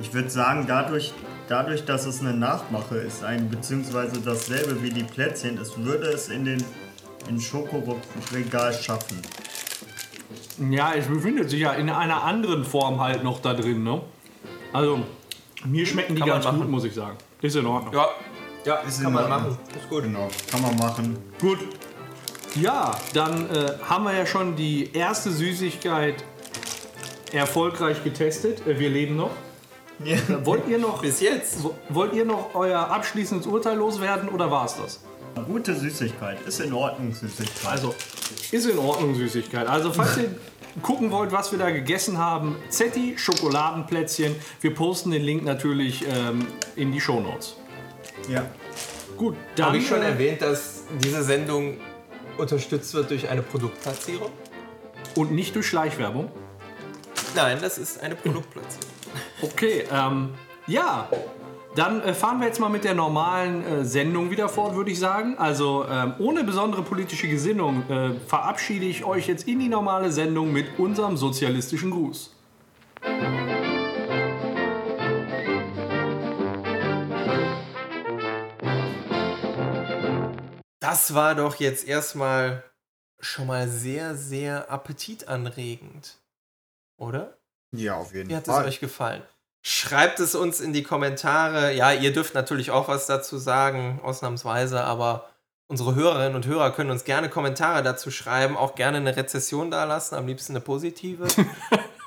Ich 0.00 0.12
würde 0.14 0.30
sagen, 0.30 0.64
dadurch, 0.66 1.12
dadurch, 1.48 1.84
dass 1.84 2.06
es 2.06 2.20
eine 2.20 2.32
Nachmache 2.34 2.96
ist, 2.96 3.22
ein, 3.22 3.48
beziehungsweise 3.50 4.20
dasselbe 4.20 4.82
wie 4.82 4.90
die 4.90 5.04
Plätzchen, 5.04 5.58
es 5.58 5.76
würde 5.78 6.08
es 6.08 6.28
in 6.28 6.44
den 6.44 6.64
in 7.28 7.40
Schokoregal 7.40 8.72
schaffen. 8.72 9.20
Ja, 10.70 10.92
es 10.94 11.06
befindet 11.06 11.50
sich 11.50 11.60
ja 11.60 11.72
in 11.72 11.88
einer 11.90 12.22
anderen 12.22 12.64
Form 12.64 13.00
halt 13.00 13.22
noch 13.24 13.40
da 13.40 13.54
drin, 13.54 13.82
ne? 13.82 14.00
Also, 14.72 15.04
mir 15.64 15.86
schmecken 15.86 16.14
die 16.14 16.20
Kann 16.20 16.28
ganz 16.30 16.46
gut, 16.46 16.68
muss 16.68 16.84
ich 16.84 16.94
sagen. 16.94 17.16
Ist 17.40 17.56
in 17.56 17.66
Ordnung. 17.66 17.94
Ja, 17.94 18.08
ja, 18.64 18.74
Ist 18.76 18.98
kann 18.98 19.06
in 19.08 19.12
man 19.12 19.24
Ordnung. 19.24 19.42
machen. 19.42 19.58
Ist 19.76 19.88
gut. 19.88 20.02
Genau, 20.02 20.28
kann 20.50 20.62
man 20.62 20.76
machen. 20.76 21.18
Gut. 21.40 21.58
Ja, 22.56 22.96
dann 23.14 23.48
äh, 23.50 23.72
haben 23.88 24.04
wir 24.04 24.14
ja 24.16 24.26
schon 24.26 24.56
die 24.56 24.92
erste 24.92 25.30
Süßigkeit 25.30 26.16
erfolgreich 27.32 28.02
getestet. 28.02 28.66
Äh, 28.66 28.78
wir 28.78 28.90
leben 28.90 29.16
noch. 29.16 29.30
Ja. 30.04 30.16
Äh, 30.16 30.44
Wollt 30.44 30.66
ihr 30.68 30.78
noch, 30.78 31.00
Bis 31.02 31.20
jetzt. 31.20 31.62
wo- 31.62 31.74
wollt 31.88 32.12
ihr 32.14 32.24
noch 32.24 32.54
euer 32.54 32.80
abschließendes 32.80 33.46
Urteil 33.46 33.76
loswerden 33.76 34.28
oder 34.28 34.50
war 34.50 34.64
es 34.66 34.76
das? 34.76 35.00
Gute 35.46 35.76
Süßigkeit, 35.76 36.38
ist 36.46 36.60
in 36.60 36.72
Ordnung 36.72 37.14
Süßigkeit. 37.14 37.70
Also, 37.70 37.94
ist 38.50 38.66
in 38.66 38.78
Ordnung 38.78 39.14
Süßigkeit. 39.14 39.68
Also, 39.68 39.92
falls 39.92 40.16
ihr 40.18 40.34
gucken 40.82 41.12
wollt, 41.12 41.30
was 41.30 41.52
wir 41.52 41.58
da 41.58 41.70
gegessen 41.70 42.18
haben, 42.18 42.56
Zetti 42.68 43.14
Schokoladenplätzchen. 43.16 44.34
Wir 44.60 44.74
posten 44.74 45.12
den 45.12 45.22
Link 45.22 45.44
natürlich 45.44 46.04
ähm, 46.08 46.46
in 46.74 46.90
die 46.90 47.00
Shownotes. 47.00 47.56
Ja. 48.28 48.44
Gut, 49.16 49.36
dann 49.54 49.66
Habe 49.66 49.78
ich 49.78 49.86
schon 49.86 50.02
äh, 50.02 50.06
erwähnt, 50.10 50.42
dass 50.42 50.82
diese 51.02 51.22
Sendung 51.22 51.76
unterstützt 52.40 52.94
wird 52.94 53.10
durch 53.10 53.28
eine 53.28 53.42
Produktplatzierung? 53.42 54.30
und 55.16 55.32
nicht 55.32 55.54
durch 55.54 55.66
Schleichwerbung. 55.66 56.30
Nein, 57.34 57.58
das 57.60 57.78
ist 57.78 58.02
eine 58.02 58.14
Produktplatzierung. 58.14 58.90
Okay, 59.42 59.84
ähm, 59.90 60.30
ja. 60.66 61.08
Dann 61.74 62.02
äh, 62.02 62.12
fahren 62.12 62.40
wir 62.40 62.46
jetzt 62.46 62.60
mal 62.60 62.68
mit 62.68 62.84
der 62.84 62.94
normalen 62.94 63.64
äh, 63.64 63.84
Sendung 63.84 64.30
wieder 64.30 64.48
fort, 64.48 64.76
würde 64.76 64.90
ich 64.90 64.98
sagen. 64.98 65.36
Also 65.38 65.86
ähm, 65.90 66.14
ohne 66.18 66.44
besondere 66.44 66.82
politische 66.82 67.26
Gesinnung 67.26 67.82
äh, 67.88 68.10
verabschiede 68.26 68.84
ich 68.84 69.04
euch 69.04 69.26
jetzt 69.28 69.48
in 69.48 69.58
die 69.58 69.68
normale 69.68 70.12
Sendung 70.12 70.52
mit 70.52 70.78
unserem 70.78 71.16
sozialistischen 71.16 71.90
Gruß. 71.90 72.36
Das 80.80 81.14
war 81.14 81.34
doch 81.34 81.56
jetzt 81.56 81.86
erstmal 81.86 82.64
schon 83.20 83.46
mal 83.46 83.68
sehr, 83.68 84.16
sehr 84.16 84.70
appetitanregend. 84.70 86.18
Oder? 86.98 87.38
Ja, 87.72 87.96
auf 87.96 88.14
jeden 88.14 88.30
Wie 88.30 88.36
hat 88.36 88.48
es 88.48 88.54
euch 88.54 88.80
gefallen? 88.80 89.22
Schreibt 89.62 90.20
es 90.20 90.34
uns 90.34 90.60
in 90.60 90.72
die 90.72 90.82
Kommentare. 90.82 91.74
Ja, 91.74 91.92
ihr 91.92 92.12
dürft 92.12 92.34
natürlich 92.34 92.70
auch 92.70 92.88
was 92.88 93.06
dazu 93.06 93.36
sagen, 93.36 94.00
ausnahmsweise, 94.02 94.82
aber 94.82 95.28
unsere 95.68 95.94
Hörerinnen 95.94 96.34
und 96.34 96.46
Hörer 96.46 96.72
können 96.72 96.90
uns 96.90 97.04
gerne 97.04 97.28
Kommentare 97.28 97.82
dazu 97.82 98.10
schreiben, 98.10 98.56
auch 98.56 98.74
gerne 98.74 98.96
eine 98.96 99.16
Rezession 99.16 99.70
dalassen, 99.70 100.16
am 100.16 100.26
liebsten 100.26 100.52
eine 100.52 100.60
positive. 100.60 101.28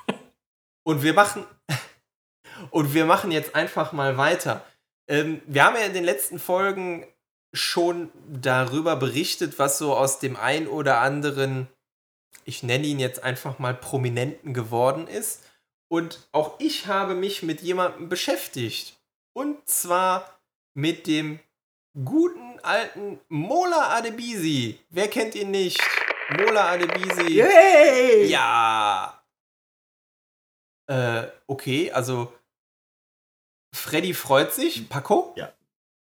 und 0.82 1.02
wir 1.02 1.14
machen 1.14 1.46
und 2.70 2.92
wir 2.92 3.06
machen 3.06 3.30
jetzt 3.30 3.54
einfach 3.54 3.92
mal 3.92 4.16
weiter. 4.16 4.64
Ähm, 5.08 5.40
wir 5.46 5.64
haben 5.64 5.76
ja 5.76 5.82
in 5.82 5.94
den 5.94 6.04
letzten 6.04 6.40
Folgen 6.40 7.06
schon 7.54 8.10
darüber 8.28 8.96
berichtet, 8.96 9.58
was 9.58 9.78
so 9.78 9.96
aus 9.96 10.18
dem 10.18 10.36
ein 10.36 10.66
oder 10.66 11.00
anderen, 11.00 11.68
ich 12.44 12.62
nenne 12.62 12.86
ihn 12.86 12.98
jetzt 12.98 13.22
einfach 13.22 13.58
mal 13.58 13.74
Prominenten 13.74 14.52
geworden 14.52 15.06
ist. 15.06 15.42
Und 15.88 16.26
auch 16.32 16.58
ich 16.58 16.88
habe 16.88 17.14
mich 17.14 17.42
mit 17.42 17.62
jemandem 17.62 18.08
beschäftigt. 18.08 18.98
Und 19.32 19.68
zwar 19.68 20.40
mit 20.74 21.06
dem 21.06 21.38
guten 22.04 22.58
alten 22.60 23.20
Mola 23.28 23.96
Adebisi. 23.96 24.80
Wer 24.90 25.08
kennt 25.08 25.36
ihn 25.36 25.52
nicht? 25.52 25.80
Mola 26.30 26.72
Adebisi. 26.72 27.38
Yay! 27.38 28.26
Ja. 28.26 29.22
Äh, 30.86 31.28
okay, 31.46 31.92
also 31.92 32.32
Freddy 33.72 34.12
freut 34.12 34.52
sich. 34.52 34.88
Paco? 34.88 35.34
Ja. 35.36 35.52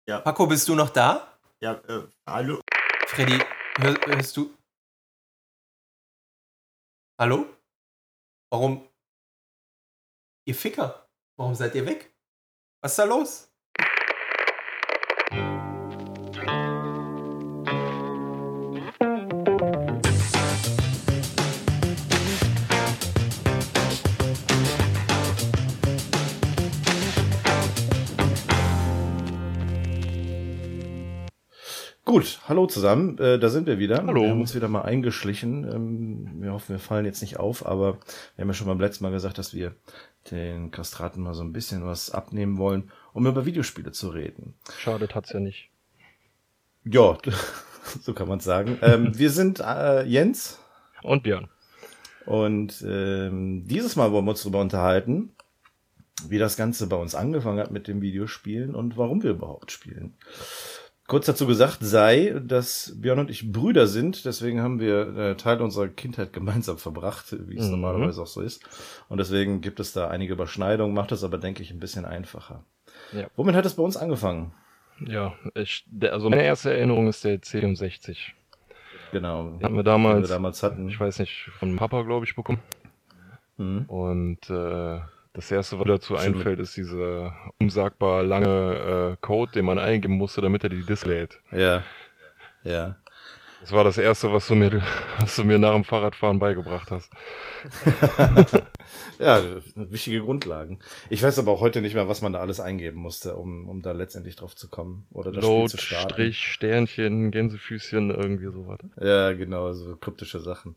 Ja. 0.08 0.20
Paco, 0.20 0.48
bist 0.48 0.68
du 0.68 0.76
noch 0.76 0.90
da? 0.90 1.37
Ja, 1.60 1.74
äh, 1.88 2.08
hallo? 2.28 2.62
Freddy, 3.08 3.40
hör, 3.80 3.96
hörst 4.06 4.38
du? 4.38 4.56
Hallo? 7.20 7.48
Warum? 8.52 8.88
Ihr 10.48 10.54
Ficker, 10.54 11.10
warum 11.36 11.56
seid 11.56 11.74
ihr 11.74 11.88
weg? 11.88 12.16
Was 12.84 12.92
ist 12.92 13.00
da 13.00 13.06
los? 13.06 13.52
Gut, 32.18 32.40
hallo 32.48 32.66
zusammen, 32.66 33.16
äh, 33.20 33.38
da 33.38 33.48
sind 33.48 33.68
wir 33.68 33.78
wieder. 33.78 34.04
Hallo. 34.04 34.24
Wir 34.24 34.32
haben 34.32 34.42
uns 34.42 34.56
wieder 34.56 34.68
mal 34.68 34.82
eingeschlichen. 34.82 35.72
Ähm, 35.72 36.42
wir 36.42 36.52
hoffen, 36.52 36.70
wir 36.70 36.80
fallen 36.80 37.06
jetzt 37.06 37.22
nicht 37.22 37.38
auf, 37.38 37.64
aber 37.64 38.00
wir 38.36 38.42
haben 38.42 38.48
ja 38.48 38.56
schon 38.56 38.66
beim 38.66 38.80
letzten 38.80 39.04
Mal 39.04 39.12
gesagt, 39.12 39.38
dass 39.38 39.54
wir 39.54 39.76
den 40.32 40.72
Kastraten 40.72 41.22
mal 41.22 41.36
so 41.36 41.44
ein 41.44 41.54
bisschen 41.54 41.86
was 41.86 42.10
abnehmen 42.10 42.58
wollen, 42.58 42.92
um 43.14 43.28
über 43.28 43.46
Videospiele 43.46 43.92
zu 43.92 44.10
reden. 44.10 44.56
Schadet 44.80 45.14
hat's 45.14 45.32
ja 45.32 45.40
nicht. 45.40 45.70
Ja, 46.86 47.20
so 48.02 48.16
kann 48.16 48.28
man 48.28 48.40
sagen. 48.40 48.80
Ähm, 48.82 49.16
wir 49.16 49.30
sind 49.30 49.60
äh, 49.60 50.02
Jens 50.02 50.60
Und 51.04 51.22
Björn. 51.22 51.50
und 52.26 52.84
ähm, 52.84 53.68
dieses 53.68 53.96
Mal 53.96 54.12
wollen 54.12 54.26
wir 54.26 54.32
uns 54.32 54.42
darüber 54.42 54.62
unterhalten, 54.62 55.36
wie 56.28 56.40
das 56.40 56.58
Ganze 56.58 56.88
bei 56.88 56.98
uns 56.98 57.14
angefangen 57.14 57.60
hat 57.60 57.70
mit 57.70 57.88
dem 57.88 58.02
Videospielen 58.02 58.74
und 58.74 58.98
warum 58.98 59.22
wir 59.22 59.30
überhaupt 59.30 59.72
spielen. 59.72 60.16
Kurz 61.08 61.26
dazu 61.26 61.48
gesagt 61.48 61.78
sei, 61.82 62.36
dass 62.46 62.94
Björn 62.98 63.20
und 63.20 63.30
ich 63.30 63.50
Brüder 63.52 63.88
sind, 63.88 64.26
deswegen 64.26 64.62
haben 64.62 64.82
wir 64.82 65.16
äh, 65.18 65.36
Teil 65.38 65.62
unserer 65.62 65.88
Kindheit 65.88 66.34
gemeinsam 66.34 66.78
verbracht, 66.78 67.34
wie 67.48 67.58
es 67.58 67.66
Mhm. 67.66 67.72
normalerweise 67.72 68.22
auch 68.22 68.28
so 68.28 68.42
ist. 68.42 68.62
Und 69.08 69.18
deswegen 69.18 69.62
gibt 69.62 69.80
es 69.80 69.94
da 69.94 70.10
einige 70.10 70.34
Überschneidungen, 70.34 70.94
macht 70.94 71.14
es 71.14 71.24
aber, 71.24 71.38
denke 71.38 71.64
ich, 71.64 71.72
ein 71.72 71.80
bisschen 71.80 72.04
einfacher. 72.04 72.64
Ja. 73.14 73.28
Womit 73.38 73.56
hat 73.56 73.66
es 73.66 73.76
bei 73.76 73.84
uns 73.84 73.96
angefangen? 73.96 74.52
Ja, 75.00 75.34
ich, 75.54 75.86
also 76.02 76.30
meine 76.30 76.44
erste 76.44 76.74
Erinnerung 76.74 77.08
ist 77.08 77.24
der 77.24 77.40
C64. 77.40 78.18
Genau. 79.14 79.44
Den 79.44 79.54
haben 79.54 79.62
Den 79.62 79.76
wir 79.78 79.84
damals, 79.84 80.28
wir 80.28 80.36
damals 80.36 80.62
hatten. 80.64 80.90
ich 80.90 81.00
weiß 81.00 81.20
nicht, 81.20 81.50
von 81.58 81.78
Papa, 81.78 82.02
glaube 82.02 82.26
ich, 82.26 82.36
bekommen. 82.36 82.60
Mhm. 83.58 83.86
Und 83.88 84.50
äh, 84.50 85.00
das 85.38 85.52
erste, 85.52 85.80
was 85.80 85.88
dazu 85.88 86.18
Schön. 86.18 86.34
einfällt, 86.34 86.60
ist 86.60 86.76
dieser 86.76 87.34
unsagbar 87.60 88.24
lange 88.24 89.14
äh, 89.14 89.18
Code, 89.22 89.52
den 89.52 89.66
man 89.66 89.78
eingeben 89.78 90.16
musste, 90.16 90.42
damit 90.42 90.64
er 90.64 90.70
die 90.70 90.84
Disk 90.84 91.06
lädt. 91.06 91.40
Ja. 91.52 91.84
Ja. 92.64 92.96
Das 93.68 93.74
war 93.74 93.84
das 93.84 93.98
erste, 93.98 94.32
was 94.32 94.48
du 94.48 94.56
mir, 94.56 94.82
was 95.20 95.36
du 95.36 95.44
mir 95.44 95.60
nach 95.60 95.74
dem 95.74 95.84
Fahrradfahren 95.84 96.40
beigebracht 96.40 96.90
hast. 96.90 97.12
Ja, 99.20 99.42
wichtige 99.76 100.22
Grundlagen. 100.22 100.80
Ich 101.10 101.24
weiß 101.24 101.40
aber 101.40 101.52
auch 101.52 101.60
heute 101.60 101.82
nicht 101.82 101.96
mehr, 101.96 102.08
was 102.08 102.22
man 102.22 102.34
da 102.34 102.40
alles 102.40 102.60
eingeben 102.60 103.00
musste, 103.00 103.36
um, 103.36 103.68
um 103.68 103.82
da 103.82 103.92
letztendlich 103.92 104.36
drauf 104.36 104.56
zu 104.56 104.70
kommen 104.70 105.08
oder 105.12 105.32
das 105.32 105.44
Load, 105.44 105.70
Spiel 105.70 105.80
zu 105.80 105.86
starten. 105.86 106.14
Strich, 106.14 106.38
Sternchen, 106.38 107.32
Gänsefüßchen, 107.32 108.12
irgendwie 108.12 108.46
sowas. 108.46 108.78
Ja, 109.02 109.34
genau, 109.34 109.74
so 109.74 109.96
kryptische 109.96 110.40
Sachen. 110.40 110.76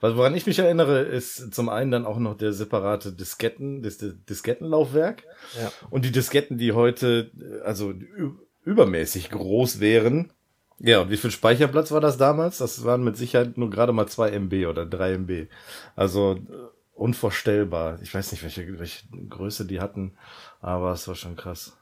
Was, 0.00 0.16
woran 0.16 0.34
ich 0.34 0.46
mich 0.46 0.58
erinnere, 0.58 1.00
ist 1.00 1.54
zum 1.54 1.68
einen 1.68 1.90
dann 1.90 2.06
auch 2.06 2.18
noch 2.18 2.36
der 2.36 2.54
separate 2.54 3.12
Disketten, 3.12 3.82
das 3.82 3.98
Diskettenlaufwerk. 3.98 5.24
Ja. 5.60 5.70
Und 5.90 6.06
die 6.06 6.12
Disketten, 6.12 6.56
die 6.56 6.72
heute, 6.72 7.30
also 7.62 7.92
übermäßig 8.64 9.30
groß 9.30 9.80
wären. 9.80 10.32
Ja, 10.82 11.00
und 11.00 11.10
wie 11.10 11.16
viel 11.16 11.30
Speicherplatz 11.30 11.92
war 11.92 12.00
das 12.00 12.18
damals? 12.18 12.58
Das 12.58 12.84
waren 12.84 13.04
mit 13.04 13.16
Sicherheit 13.16 13.56
nur 13.56 13.70
gerade 13.70 13.92
mal 13.92 14.08
2 14.08 14.30
MB 14.32 14.66
oder 14.66 14.84
3 14.84 15.12
MB. 15.18 15.46
Also 15.96 16.34
äh, 16.34 16.38
unvorstellbar. 16.94 17.98
Ich 18.02 18.12
weiß 18.14 18.32
nicht, 18.32 18.42
welche, 18.42 18.78
welche 18.78 19.04
Größe 19.28 19.64
die 19.64 19.80
hatten, 19.80 20.12
aber 20.60 20.92
es 20.92 21.06
war 21.08 21.14
schon 21.14 21.36
krass. 21.36 21.76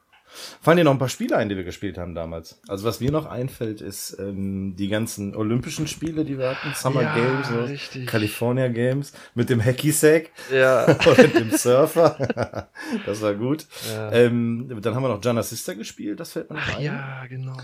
Fallen 0.61 0.77
dir 0.77 0.85
noch 0.85 0.93
ein 0.93 0.99
paar 1.01 1.09
Spiele 1.09 1.37
ein, 1.37 1.49
die 1.49 1.57
wir 1.57 1.65
gespielt 1.65 1.99
haben 1.99 2.15
damals? 2.15 2.61
Also 2.69 2.85
was 2.87 3.01
mir 3.01 3.11
noch 3.11 3.27
einfällt, 3.27 3.81
ist 3.81 4.17
ähm, 4.21 4.77
die 4.77 4.87
ganzen 4.87 5.35
Olympischen 5.35 5.89
Spiele, 5.89 6.25
die 6.25 6.39
wir 6.39 6.51
hatten, 6.51 6.73
Summer 6.75 7.03
Ja, 7.03 7.15
Games, 7.17 7.69
richtig. 7.69 8.07
California 8.07 8.69
Games, 8.69 9.13
mit 9.35 9.51
dem 9.51 9.61
Hacky 9.65 9.91
Sack 9.91 10.31
Ja. 10.53 10.85
oder 11.07 11.27
dem 11.27 11.51
Surfer. 11.51 12.69
das 13.07 13.21
war 13.23 13.35
gut. 13.35 13.67
ja. 13.93 14.13
Ähm, 14.13 14.69
dann 14.81 14.95
haben 14.95 15.03
wir 15.03 15.09
noch 15.09 15.25
Jana 15.25 15.43
Sister 15.43 15.75
gespielt, 15.75 16.21
das 16.21 16.31
fällt 16.33 16.49
mir 16.51 16.57
noch 16.57 16.63
Ach 16.65 16.77
ein. 16.77 16.85
ja, 16.85 17.27
genau. 17.27 17.57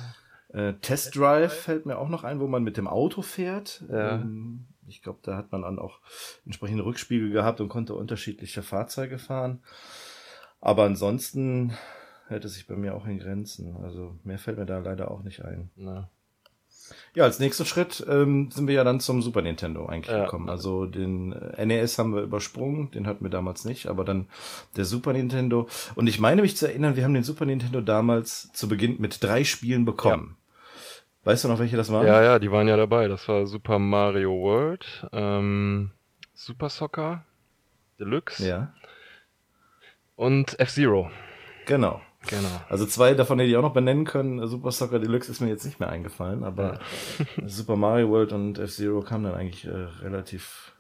Äh, 0.57 0.73
Test 0.81 1.15
Drive 1.17 1.53
fällt 1.53 1.85
mir 1.85 1.99
auch 1.99 2.09
noch 2.09 2.25
ein, 2.25 2.41
wo 2.41 2.47
man 2.47 2.63
mit 2.63 2.79
dem 2.79 2.89
Auto 2.89 3.21
fährt. 3.21 3.85
Ja. 3.91 4.15
Ähm, 4.17 4.67
ich 4.89 5.03
glaube, 5.03 5.19
da 5.23 5.37
hat 5.37 5.53
man 5.53 5.63
dann 5.63 5.79
auch 5.79 5.99
entsprechende 6.47 6.85
Rückspiegel 6.85 7.31
gehabt 7.31 7.61
und 7.61 7.69
konnte 7.69 7.95
unterschiedliche 7.95 8.63
Fahrzeuge 8.63 9.19
fahren. 9.19 9.61
Aber 10.61 10.85
ansonsten 10.85 11.75
hält 12.29 12.45
es 12.47 12.55
sich 12.55 12.67
bei 12.67 12.75
mir 12.75 12.95
auch 12.95 13.07
in 13.07 13.19
Grenzen. 13.19 13.77
Also 13.83 14.17
mehr 14.25 14.39
fällt 14.39 14.57
mir 14.59 14.67
da 14.67 14.79
leider 14.79 15.11
auch 15.11 15.23
nicht 15.23 15.45
ein. 15.45 15.71
Na. 15.77 16.09
Ja, 17.15 17.25
als 17.25 17.41
nächsten 17.41 17.67
Schritt 17.67 18.07
ähm, 18.09 18.51
sind 18.53 18.69
wir 18.69 18.75
ja 18.77 18.85
dann 18.85 19.01
zum 19.01 19.21
Super 19.21 19.43
Nintendo 19.43 19.87
eigentlich 19.87 20.15
Ja. 20.15 20.25
gekommen. 20.25 20.49
Also 20.49 20.87
den 20.87 21.33
äh, 21.33 21.67
NES 21.67 21.99
haben 21.99 22.15
wir 22.15 22.23
übersprungen, 22.23 22.91
den 22.93 23.07
hatten 23.07 23.25
wir 23.25 23.31
damals 23.31 23.65
nicht, 23.65 23.89
aber 23.89 24.05
dann 24.05 24.29
der 24.77 24.85
Super 24.85 25.13
Nintendo. 25.13 25.69
Und 25.97 26.07
ich 26.07 26.21
meine 26.21 26.43
mich 26.43 26.57
zu 26.57 26.67
erinnern, 26.69 26.95
wir 26.97 27.05
haben 27.05 27.15
den 27.15 27.25
Super 27.25 27.45
Nintendo 27.45 27.81
damals 27.81 28.51
zu 28.53 28.69
Beginn 28.69 29.01
mit 29.01 29.23
drei 29.23 29.43
Spielen 29.45 29.85
bekommen. 29.85 30.37
Weißt 31.27 31.43
du 31.43 31.49
noch, 31.49 31.59
welche 31.59 31.77
das 31.77 31.91
waren? 31.91 32.07
Ja, 32.07 32.23
ja, 32.23 32.39
die 32.39 32.53
waren 32.53 32.69
ja 32.69 32.77
dabei. 32.77 33.09
Das 33.09 33.27
war 33.27 33.47
Super 33.49 33.81
Mario 33.81 34.31
World, 34.31 35.09
ähm, 35.13 35.91
Super 36.35 36.69
Soccer, 36.69 37.25
Deluxe 37.99 38.47
Ja, 38.47 38.73
und 40.15 40.59
F-Zero. 40.61 41.11
genau. 41.67 42.01
Genau. 42.29 42.61
Also 42.69 42.87
zwei 42.87 43.15
davon 43.15 43.39
hätte 43.39 43.51
ich 43.51 43.57
auch 43.57 43.63
noch 43.63 43.73
benennen 43.73 44.05
können. 44.05 44.47
Super 44.47 44.71
Soccer 44.71 45.01
Deluxe 45.01 45.31
ist 45.31 45.41
mir 45.41 45.49
jetzt 45.49 45.65
nicht 45.65 45.81
mehr 45.81 45.89
eingefallen, 45.89 46.45
aber 46.45 46.79
Super 47.45 47.75
Mario 47.77 48.09
World 48.09 48.33
und 48.33 48.59
F-Zero 48.61 49.01
kamen 49.01 49.25
dann 49.25 49.35
eigentlich 49.35 49.65
äh, 49.65 49.71
relativ 50.03 50.73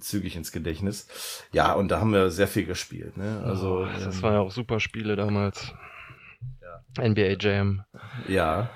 zügig 0.00 0.34
ins 0.34 0.50
Gedächtnis. 0.50 1.44
Ja, 1.52 1.74
und 1.74 1.90
da 1.92 2.00
haben 2.00 2.12
wir 2.12 2.30
sehr 2.30 2.48
viel 2.48 2.66
gespielt. 2.66 3.16
Ne? 3.16 3.40
Also 3.44 3.82
oh, 3.82 3.86
das 3.86 4.16
ähm, 4.16 4.22
waren 4.22 4.34
ja 4.34 4.40
auch 4.40 4.50
super 4.50 4.80
Spiele 4.80 5.14
damals. 5.14 5.72
NBA 6.98 7.36
Jam. 7.38 7.84
Ja. 8.26 8.70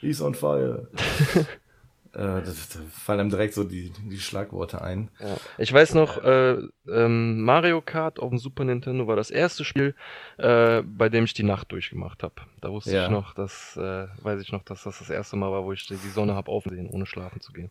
He's 0.00 0.20
on 0.20 0.34
fire. 0.34 0.88
äh, 2.12 2.42
das, 2.42 2.68
da 2.70 2.80
fallen 2.90 3.20
einem 3.20 3.30
direkt 3.30 3.54
so 3.54 3.64
die, 3.64 3.90
die 3.90 4.18
Schlagworte 4.18 4.82
ein. 4.82 5.10
Ja. 5.20 5.36
Ich 5.58 5.72
weiß 5.72 5.94
noch, 5.94 6.22
äh, 6.22 6.58
ähm, 6.88 7.42
Mario 7.42 7.80
Kart 7.80 8.18
auf 8.20 8.30
dem 8.30 8.38
Super 8.38 8.64
Nintendo 8.64 9.06
war 9.06 9.16
das 9.16 9.30
erste 9.30 9.64
Spiel, 9.64 9.94
äh, 10.38 10.82
bei 10.82 11.08
dem 11.08 11.24
ich 11.24 11.34
die 11.34 11.42
Nacht 11.44 11.72
durchgemacht 11.72 12.22
habe. 12.22 12.34
Da 12.60 12.70
wusste 12.70 12.92
Ja. 12.92 13.04
ich 13.04 13.10
noch, 13.10 13.34
dass, 13.34 13.76
äh, 13.76 14.06
weiß 14.22 14.40
ich 14.42 14.52
noch, 14.52 14.62
dass 14.64 14.82
das 14.84 14.98
das 14.98 15.10
erste 15.10 15.36
Mal 15.36 15.50
war, 15.50 15.64
wo 15.64 15.72
ich 15.72 15.86
die 15.86 15.96
Sonne 15.96 16.34
habe 16.34 16.50
aufsehen, 16.50 16.88
ohne 16.90 17.06
schlafen 17.06 17.40
zu 17.40 17.52
gehen. 17.52 17.70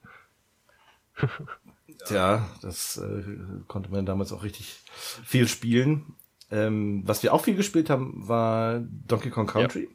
Tja, 2.06 2.46
das 2.62 2.98
äh, 2.98 3.24
konnte 3.68 3.90
man 3.92 4.06
damals 4.06 4.34
auch 4.34 4.44
richtig 4.44 4.82
viel 5.24 5.48
spielen. 5.48 6.16
Ähm, 6.52 7.04
was 7.06 7.24
wir 7.24 7.34
auch 7.34 7.44
viel 7.44 7.56
gespielt 7.56 7.90
haben, 7.90 8.28
war 8.28 8.80
Donkey 9.08 9.30
Kong 9.30 9.48
Country. 9.48 9.90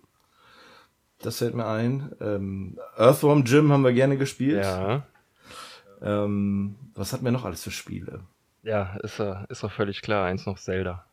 Das 1.23 1.39
fällt 1.39 1.55
mir 1.55 1.67
ein. 1.67 2.13
Ähm, 2.21 2.79
Earthworm 2.97 3.45
Jim 3.45 3.73
haben 3.73 3.83
wir 3.83 3.93
gerne 3.93 4.17
gespielt. 4.17 4.65
Ja, 4.65 5.03
Ähm, 6.03 6.77
was 6.95 7.13
hatten 7.13 7.25
wir 7.25 7.33
noch 7.33 7.45
alles 7.45 7.63
für 7.63 7.71
Spiele? 7.71 8.21
ja, 8.63 8.97
ist 9.03 9.19
ja, 9.19 9.45
ist 9.49 9.63
doch 9.63 9.73
völlig 9.73 10.03
klar. 10.03 10.27
Eins 10.27 10.47
noch 10.47 10.59
Zelda. 10.59 11.05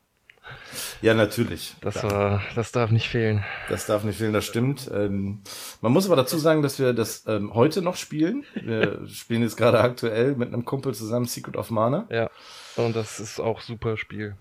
Ja, 1.01 1.13
natürlich. 1.13 1.75
Das 1.81 2.01
war, 2.03 2.41
das 2.55 2.71
darf 2.71 2.89
nicht 2.91 3.09
fehlen. 3.09 3.43
Das 3.67 3.85
darf 3.85 4.05
nicht 4.05 4.17
fehlen, 4.17 4.31
das 4.31 4.45
stimmt. 4.45 4.89
Ähm, 4.93 5.41
man 5.81 5.91
muss 5.91 6.05
aber 6.05 6.15
dazu 6.15 6.37
sagen, 6.37 6.61
dass 6.61 6.79
wir 6.79 6.93
das 6.93 7.25
ähm, 7.27 7.53
heute 7.53 7.81
noch 7.81 7.97
spielen. 7.97 8.45
Wir 8.55 9.05
spielen 9.09 9.41
jetzt 9.41 9.57
gerade 9.57 9.79
aktuell 9.81 10.35
mit 10.35 10.53
einem 10.53 10.63
Kumpel 10.63 10.93
zusammen 10.93 11.25
Secret 11.25 11.57
of 11.57 11.69
Mana. 11.69 12.07
Ja. 12.09 12.29
Und 12.77 12.95
das 12.95 13.19
ist 13.19 13.41
auch 13.41 13.59
super 13.59 13.97
Spiel. 13.97 14.37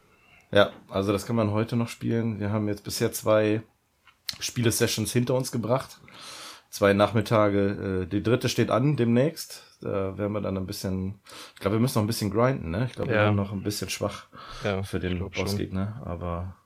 Ja, 0.52 0.70
also 0.88 1.10
das 1.12 1.26
kann 1.26 1.34
man 1.34 1.50
heute 1.50 1.74
noch 1.74 1.88
spielen. 1.88 2.38
Wir 2.38 2.50
haben 2.50 2.68
jetzt 2.68 2.84
bisher 2.84 3.10
zwei 3.10 3.62
Spiele-Sessions 4.40 5.12
hinter 5.12 5.34
uns 5.34 5.52
gebracht. 5.52 5.98
zwei 6.70 6.92
Nachmittage. 6.92 8.02
Äh, 8.02 8.06
die 8.06 8.22
dritte 8.22 8.48
steht 8.48 8.70
an 8.70 8.96
demnächst. 8.96 9.62
Da 9.80 10.18
werden 10.18 10.32
wir 10.32 10.40
dann 10.40 10.56
ein 10.56 10.66
bisschen, 10.66 11.20
ich 11.54 11.60
glaube, 11.60 11.76
wir 11.76 11.80
müssen 11.80 11.98
noch 11.98 12.04
ein 12.04 12.08
bisschen 12.08 12.30
grinden, 12.30 12.70
ne? 12.70 12.86
Ich 12.86 12.94
glaube, 12.94 13.10
wir 13.10 13.16
Ja. 13.18 13.26
sind 13.26 13.36
noch 13.36 13.52
ein 13.52 13.62
bisschen 13.62 13.88
schwach 13.88 14.26
Ja, 14.64 14.82
für 14.82 14.98
den. 15.00 15.18
Bossgegner. 15.30 16.02
Aber 16.04 16.56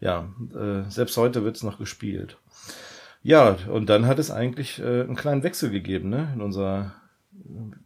ja, 0.00 0.28
äh, 0.54 0.90
selbst 0.90 1.16
heute 1.16 1.44
wird's 1.44 1.62
noch 1.62 1.78
gespielt. 1.78 2.36
Ja, 3.22 3.56
und 3.70 3.86
dann 3.88 4.06
hat 4.06 4.18
es 4.18 4.30
eigentlich 4.30 4.78
äh, 4.80 5.02
einen 5.02 5.16
kleinen 5.16 5.42
Wechsel 5.42 5.70
gegeben, 5.70 6.08
ne? 6.10 6.30
In 6.34 6.40
unserer 6.40 6.92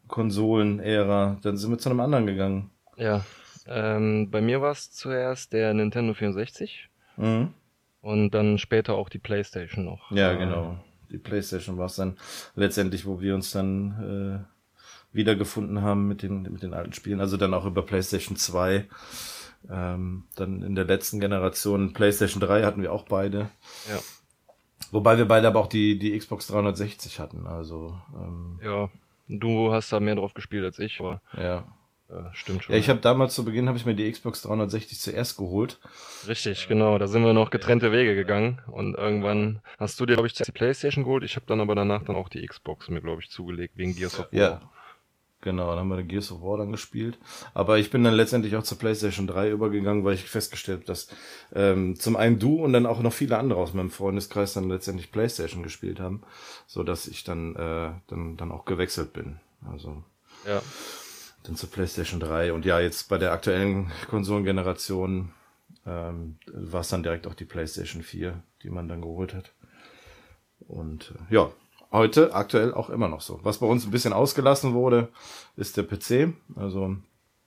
Konsolen-Ära. 0.09 1.39
Dann 1.43 1.57
sind 1.57 1.71
wir 1.71 1.79
zu 1.79 1.91
einem 1.91 2.01
anderen 2.01 2.27
gegangen. 2.27 2.71
Ja. 2.97 3.25
Ähm, 3.67 4.31
bei 4.31 4.41
mir 4.41 4.61
war 4.61 4.73
es 4.73 4.91
zuerst 4.93 5.53
der 5.53 5.73
Nintendo 5.75 6.15
64 6.15 6.89
Mhm. 7.17 7.53
Und 8.03 8.33
dann 8.33 8.59
später 8.59 8.95
auch 8.95 9.09
die 9.09 9.19
PlayStation 9.19 9.85
noch. 9.87 10.11
Ja, 10.11 10.33
Äh, 10.33 10.39
genau. 10.39 10.77
Die 11.11 11.19
PlayStation 11.19 11.79
war 11.79 11.87
es 11.87 11.97
dann 11.97 12.17
letztendlich, 12.55 13.07
wo 13.07 13.21
wir 13.21 13.35
uns 13.35 13.51
dann 13.53 14.45
äh, 14.45 15.17
wiedergefunden 15.17 15.83
haben 15.83 16.09
mit 16.09 16.23
den, 16.23 16.43
mit 16.43 16.63
den 16.63 16.75
alten 16.75 16.93
Spielen. 16.93 17.21
Also 17.21 17.37
dann 17.37 17.55
auch 17.55 17.67
über 17.67 17.83
PlayStation 17.83 18.37
2. 18.37 18.87
Ähm, 19.71 20.25
dann 20.35 20.63
in 20.63 20.75
der 20.75 20.87
letzten 20.87 21.21
Generation 21.21 21.93
PlayStation 21.93 22.41
3 22.41 22.65
hatten 22.65 22.83
wir 22.83 22.93
auch 22.93 23.05
beide. 23.05 23.51
Ja. 23.91 24.01
Wobei 24.91 25.19
wir 25.19 25.27
beide 25.27 25.47
aber 25.49 25.61
auch 25.61 25.69
die, 25.69 25.99
die 25.99 26.19
Xbox 26.19 26.49
360 26.49 27.21
hatten. 27.21 27.47
Also, 27.47 27.97
ähm, 28.15 28.59
Ja, 28.63 28.91
du 29.29 29.73
hast 29.73 29.93
da 29.93 30.01
mehr 30.01 30.17
drauf 30.17 30.35
gespielt 30.35 30.65
als 30.65 30.79
ich, 30.79 30.99
aber 30.99 31.21
ja. 31.37 31.65
Äh, 32.09 32.15
stimmt 32.33 32.65
schon. 32.65 32.75
Ja, 32.75 32.79
ich 32.79 32.89
habe 32.89 33.01
damals 33.01 33.35
zu 33.35 33.45
Beginn 33.45 33.69
habe 33.69 33.79
ich 33.79 33.87
mir 33.87 33.95
die 33.95 34.11
Xbox 34.11 34.43
360 34.43 35.01
zuerst 35.01 35.37
geholt. 35.37 35.79
Richtig, 36.27 36.69
genau. 36.69 36.99
Da 36.99 37.07
sind 37.07 37.25
wir 37.25 37.33
noch 37.33 37.51
getrennte 37.51 37.93
Wege 37.93 38.15
gegangen 38.15 38.61
und 38.67 38.95
irgendwann 38.95 39.61
hast 39.79 39.99
du 40.01 40.07
dir, 40.07 40.15
glaube 40.15 40.27
ich, 40.27 40.35
die 40.35 40.53
Playstation 40.53 41.05
geholt. 41.05 41.25
Ich 41.25 41.37
habe 41.37 41.47
dann 41.47 41.61
aber 41.61 41.75
danach 41.75 42.03
dann 42.03 42.17
auch 42.17 42.29
die 42.29 42.47
Xbox 42.47 42.89
mir, 42.89 43.01
glaube 43.01 43.23
ich, 43.23 43.31
zugelegt 43.31 43.77
wegen 43.77 43.95
Gears 43.95 44.19
of 44.19 44.33
War. 44.33 44.39
Ja. 44.39 44.61
Genau, 45.43 45.71
dann 45.71 45.81
haben 45.81 45.89
wir 45.89 45.97
den 45.97 46.07
Gears 46.07 46.31
of 46.31 46.41
War 46.43 46.59
dann 46.59 46.71
gespielt. 46.71 47.19
Aber 47.53 47.77
ich 47.77 47.91
bin 47.91 48.05
dann 48.05 48.15
letztendlich 48.15 48.55
auch 48.55 48.63
zur 48.63 48.79
PlayStation 48.79 49.27
3 49.27 49.51
übergegangen, 49.51 50.05
weil 50.05 50.15
ich 50.15 50.23
festgestellt 50.23 50.81
habe, 50.81 50.87
dass 50.87 51.09
ähm, 51.53 51.97
zum 51.99 52.15
einen 52.15 52.39
du 52.39 52.63
und 52.63 52.73
dann 52.73 52.87
auch 52.87 53.01
noch 53.01 53.13
viele 53.13 53.39
andere 53.39 53.59
aus 53.59 53.75
meinem 53.75 53.91
Freundeskreis 53.91 54.55
dann 54.55 54.69
letztendlich 54.69 55.11
PlayStation 55.11 55.65
gespielt 55.65 55.99
haben, 55.99 56.23
so 56.69 56.85
dass 56.85 57.09
ich 57.09 57.25
dann 57.25 57.57
äh, 57.57 57.91
dann 58.07 58.37
dann 58.37 58.53
auch 58.53 58.65
gewechselt 58.65 59.13
bin. 59.13 59.41
Also 59.69 60.05
Ja, 60.47 60.63
dann 61.45 61.57
zur 61.57 61.71
PlayStation 61.71 62.21
3 62.21 62.53
und 62.53 62.65
ja 62.65 62.81
jetzt 62.81 63.09
bei 63.09 63.19
der 63.19 63.33
aktuellen 63.33 63.91
Konsolengeneration 64.09 65.33
ähm, 65.87 66.37
war 66.47 66.81
es 66.81 66.89
dann 66.89 67.03
direkt 67.03 67.27
auch 67.27 67.35
die 67.35 67.45
PlayStation 67.45 68.03
4, 68.03 68.41
die 68.63 68.71
man 68.71 68.89
dann 68.89 69.01
geholt 69.01 69.35
hat. 69.35 69.53
Und 70.69 71.13
äh, 71.31 71.35
ja, 71.35 71.51
heute 71.91 72.35
aktuell 72.35 72.73
auch 72.73 72.91
immer 72.91 73.09
noch 73.09 73.21
so. 73.21 73.41
Was 73.43 73.59
bei 73.59 73.67
uns 73.67 73.85
ein 73.85 73.91
bisschen 73.91 74.13
ausgelassen 74.13 74.75
wurde, 74.75 75.09
ist 75.57 75.77
der 75.77 75.83
PC. 75.83 76.35
Also 76.57 76.97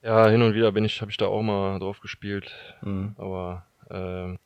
ja, 0.06 0.28
hin 0.28 0.44
und 0.44 0.54
wieder 0.54 0.72
bin 0.72 0.86
ich, 0.86 1.02
habe 1.02 1.10
ich 1.10 1.18
da 1.18 1.26
auch 1.26 1.42
mal 1.42 1.80
drauf 1.80 2.00
gespielt, 2.00 2.52
mh, 2.84 3.16
aber 3.18 3.66
ähm, 3.90 4.38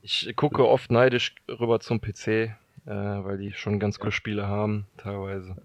ich 0.00 0.32
gucke 0.36 0.66
oft 0.68 0.92
neidisch 0.92 1.34
rüber 1.48 1.80
zum 1.80 2.00
PC, 2.00 2.28
äh, 2.28 2.54
weil 2.86 3.38
die 3.38 3.52
schon 3.52 3.80
ganz 3.80 3.98
coole 3.98 4.12
Spiele 4.12 4.46
haben, 4.46 4.86
teilweise. 4.98 5.56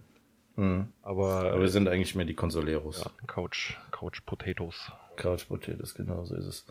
Mh. 0.58 0.86
Aber, 1.04 1.52
aber 1.52 1.62
wir 1.62 1.70
sind 1.70 1.88
eigentlich 1.88 2.14
mehr 2.16 2.26
die 2.26 2.34
Consoleros. 2.34 3.04
ja, 3.06 3.12
Couch, 3.28 3.76
Couch 3.92 4.20
Potatoes. 4.26 4.92
Couch 5.16 5.48
Potatoes, 5.48 5.96
genau 5.96 6.26
so 6.26 6.36
ist 6.36 6.46
es. 6.46 6.66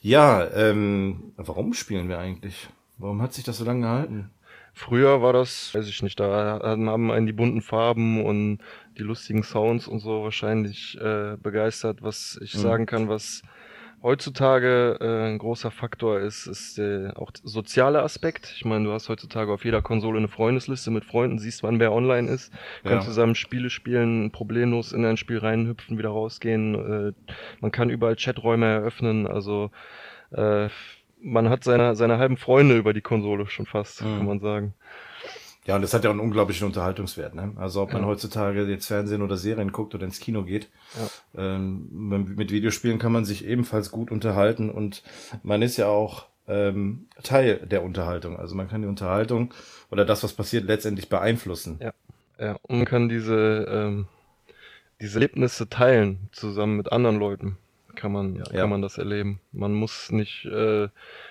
Ja, 0.00 0.48
ähm, 0.54 1.32
warum 1.36 1.74
spielen 1.74 2.08
wir 2.08 2.18
eigentlich? 2.18 2.68
Warum 2.98 3.20
hat 3.22 3.32
sich 3.34 3.44
das 3.44 3.58
so 3.58 3.64
lange 3.64 3.82
gehalten? 3.82 4.30
Früher 4.72 5.20
war 5.20 5.32
das, 5.32 5.74
weiß 5.74 5.88
ich 5.88 6.02
nicht, 6.02 6.18
da 6.20 6.60
haben 6.62 7.10
einen 7.10 7.26
die 7.26 7.32
bunten 7.32 7.60
Farben 7.60 8.24
und 8.24 8.58
die 8.98 9.02
lustigen 9.02 9.42
Sounds 9.42 9.86
und 9.88 9.98
so 10.00 10.22
wahrscheinlich 10.22 10.96
äh, 11.00 11.36
begeistert. 11.36 12.02
Was 12.02 12.38
ich 12.42 12.54
Mhm. 12.54 12.58
sagen 12.60 12.86
kann, 12.86 13.08
was 13.08 13.42
heutzutage 14.02 14.98
äh, 15.00 15.28
ein 15.28 15.38
großer 15.38 15.70
Faktor 15.70 16.20
ist, 16.20 16.46
ist 16.46 16.78
äh, 16.78 17.10
auch 17.14 17.30
der 17.30 17.42
soziale 17.44 18.02
Aspekt. 18.02 18.52
Ich 18.56 18.64
meine, 18.64 18.84
du 18.84 18.92
hast 18.92 19.08
heutzutage 19.08 19.52
auf 19.52 19.64
jeder 19.64 19.82
Konsole 19.82 20.18
eine 20.18 20.28
Freundesliste 20.28 20.90
mit 20.90 21.04
Freunden, 21.04 21.38
siehst, 21.38 21.62
wann 21.62 21.80
wer 21.80 21.92
online 21.92 22.28
ist, 22.30 22.52
kannst 22.84 23.06
Ja. 23.06 23.12
zusammen 23.12 23.34
Spiele 23.34 23.70
spielen, 23.70 24.30
problemlos 24.30 24.92
in 24.92 25.04
ein 25.04 25.16
Spiel 25.16 25.38
reinhüpfen, 25.38 25.98
wieder 25.98 26.10
rausgehen. 26.10 26.74
Äh, 27.08 27.12
man 27.60 27.70
kann 27.72 27.90
überall 27.90 28.16
Chaträume 28.16 28.66
eröffnen, 28.66 29.26
also 29.26 29.70
äh, 30.32 30.68
man 31.22 31.50
hat 31.50 31.64
seine, 31.64 31.94
seine 31.96 32.16
halben 32.18 32.38
Freunde 32.38 32.76
über 32.78 32.94
die 32.94 33.02
Konsole 33.02 33.46
schon 33.46 33.66
fast, 33.66 34.02
Mhm. 34.02 34.16
kann 34.16 34.26
man 34.26 34.40
sagen. 34.40 34.74
Ja, 35.70 35.76
und 35.76 35.82
das 35.82 35.94
hat 35.94 36.02
ja 36.02 36.10
auch 36.10 36.14
einen 36.14 36.20
unglaublichen 36.20 36.66
Unterhaltungswert. 36.66 37.36
Ne? 37.36 37.52
Also 37.54 37.82
ob 37.82 37.92
man 37.92 38.02
Ja. 38.02 38.08
heutzutage 38.08 38.64
jetzt 38.64 38.86
Fernsehen 38.88 39.22
oder 39.22 39.36
Serien 39.36 39.70
guckt 39.70 39.94
oder 39.94 40.04
ins 40.04 40.18
Kino 40.18 40.42
geht, 40.42 40.68
ähm, 41.36 41.86
mit 42.36 42.50
Videospielen 42.50 42.98
kann 42.98 43.12
man 43.12 43.24
sich 43.24 43.46
ebenfalls 43.46 43.92
gut 43.92 44.10
unterhalten 44.10 44.68
und 44.68 45.04
man 45.44 45.62
ist 45.62 45.76
ja 45.76 45.86
auch 45.86 46.26
ähm, 46.48 47.06
Teil 47.22 47.58
der 47.70 47.84
Unterhaltung. 47.84 48.36
Also 48.36 48.56
man 48.56 48.68
kann 48.68 48.82
die 48.82 48.88
Unterhaltung 48.88 49.54
oder 49.92 50.04
das, 50.04 50.24
was 50.24 50.32
passiert, 50.32 50.64
letztendlich 50.64 51.08
beeinflussen. 51.08 51.78
Ja. 51.80 51.92
Ja, 52.40 52.56
und 52.62 52.78
man 52.78 52.86
kann 52.86 53.08
diese, 53.08 53.66
ähm, 53.70 54.06
diese 55.00 55.18
Erlebnisse 55.18 55.68
teilen, 55.68 56.30
zusammen 56.32 56.76
mit 56.78 56.90
anderen 56.90 57.20
Leuten. 57.20 57.58
Kann 57.94 58.10
man, 58.10 58.34
Ja. 58.34 58.42
kann 58.42 58.56
Ja. 58.56 58.66
man 58.66 58.82
das 58.82 58.98
erleben. 58.98 59.38
Man 59.52 59.72
muss 59.74 60.10
nicht 60.10 60.46
äh, 60.46 60.88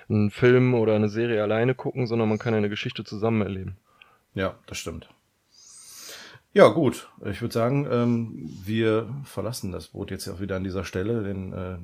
einen 0.07 0.29
Film 0.31 0.75
oder 0.75 0.95
eine 0.95 1.09
Serie 1.09 1.43
alleine 1.43 1.75
gucken, 1.75 2.07
sondern 2.07 2.29
man 2.29 2.39
kann 2.39 2.53
eine 2.53 2.69
Geschichte 2.69 3.03
zusammen 3.03 3.41
erleben. 3.41 3.75
Ja, 4.34 4.55
das 4.67 4.77
stimmt. 4.77 5.09
Ja, 6.51 6.67
gut. 6.69 7.07
Ich 7.25 7.41
würde 7.41 7.53
sagen, 7.53 7.88
ähm, 7.91 8.49
wir 8.65 9.07
verlassen 9.23 9.71
das 9.71 9.89
Boot 9.89 10.09
jetzt 10.09 10.27
auch 10.27 10.39
wieder 10.39 10.55
an 10.55 10.63
dieser 10.63 10.84
Stelle, 10.84 11.21
denn 11.21 11.53
äh, 11.53 11.77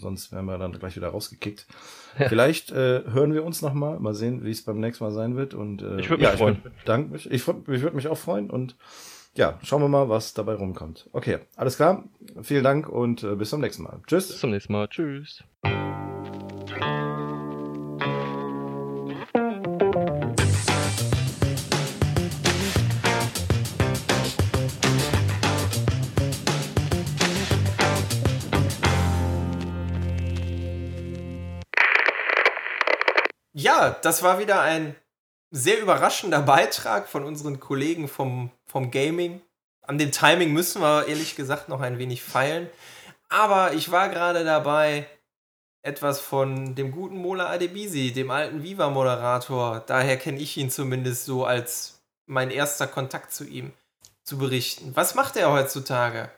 sonst 0.00 0.32
wären 0.32 0.46
wir 0.46 0.58
dann 0.58 0.72
gleich 0.72 0.96
wieder 0.96 1.08
rausgekickt. 1.08 1.68
Vielleicht 2.28 2.72
äh, 2.72 3.04
hören 3.06 3.32
wir 3.32 3.44
uns 3.44 3.62
nochmal, 3.62 4.00
mal 4.00 4.14
sehen, 4.14 4.44
wie 4.44 4.50
es 4.50 4.64
beim 4.64 4.80
nächsten 4.80 5.04
Mal 5.04 5.12
sein 5.12 5.36
wird. 5.36 5.54
Und, 5.54 5.82
äh, 5.82 6.00
Ich 6.00 6.10
würd 6.10 6.20
mich 6.20 6.28
ja, 6.28 6.36
freuen. 6.36 6.62
Ich, 6.84 7.10
mich. 7.10 7.26
Ich, 7.30 7.48
ich 7.48 7.82
würde 7.82 7.94
mich 7.94 8.08
auch 8.08 8.18
freuen 8.18 8.50
und 8.50 8.76
ja, 9.34 9.56
schauen 9.62 9.82
wir 9.82 9.88
mal, 9.88 10.08
was 10.08 10.34
dabei 10.34 10.54
rumkommt. 10.54 11.08
Okay, 11.12 11.38
alles 11.54 11.76
klar. 11.76 12.02
Vielen 12.42 12.64
Dank 12.64 12.88
und 12.88 13.22
äh, 13.22 13.36
bis 13.36 13.50
zum 13.50 13.60
nächsten 13.60 13.84
Mal. 13.84 14.00
Bis 14.08 14.26
Tschüss. 14.28 14.40
zum 14.40 14.50
nächsten 14.50 14.72
Mal. 14.72 14.88
Tschüss. 14.88 15.44
Das 34.02 34.22
war 34.22 34.38
wieder 34.38 34.60
ein 34.60 34.94
sehr 35.50 35.80
überraschender 35.80 36.42
Beitrag 36.42 37.08
von 37.08 37.24
unseren 37.24 37.60
Kollegen 37.60 38.08
vom, 38.08 38.50
vom 38.66 38.90
Gaming. 38.90 39.40
An 39.82 39.98
dem 39.98 40.12
Timing 40.12 40.52
müssen 40.52 40.82
wir 40.82 41.06
ehrlich 41.06 41.36
gesagt 41.36 41.68
noch 41.68 41.80
ein 41.80 41.98
wenig 41.98 42.22
feilen. 42.22 42.68
Aber 43.28 43.72
ich 43.72 43.90
war 43.90 44.08
gerade 44.08 44.44
dabei, 44.44 45.06
etwas 45.82 46.20
von 46.20 46.74
dem 46.74 46.90
guten 46.90 47.16
Mola 47.18 47.48
Adebisi, 47.48 48.12
dem 48.12 48.30
alten 48.30 48.62
Viva-Moderator, 48.62 49.80
daher 49.86 50.16
kenne 50.16 50.38
ich 50.38 50.56
ihn 50.56 50.70
zumindest 50.70 51.24
so 51.24 51.44
als 51.44 52.02
mein 52.26 52.50
erster 52.50 52.86
Kontakt 52.86 53.32
zu 53.32 53.44
ihm, 53.44 53.72
zu 54.22 54.38
berichten. 54.38 54.94
Was 54.94 55.14
macht 55.14 55.36
er 55.36 55.50
heutzutage? 55.50 56.30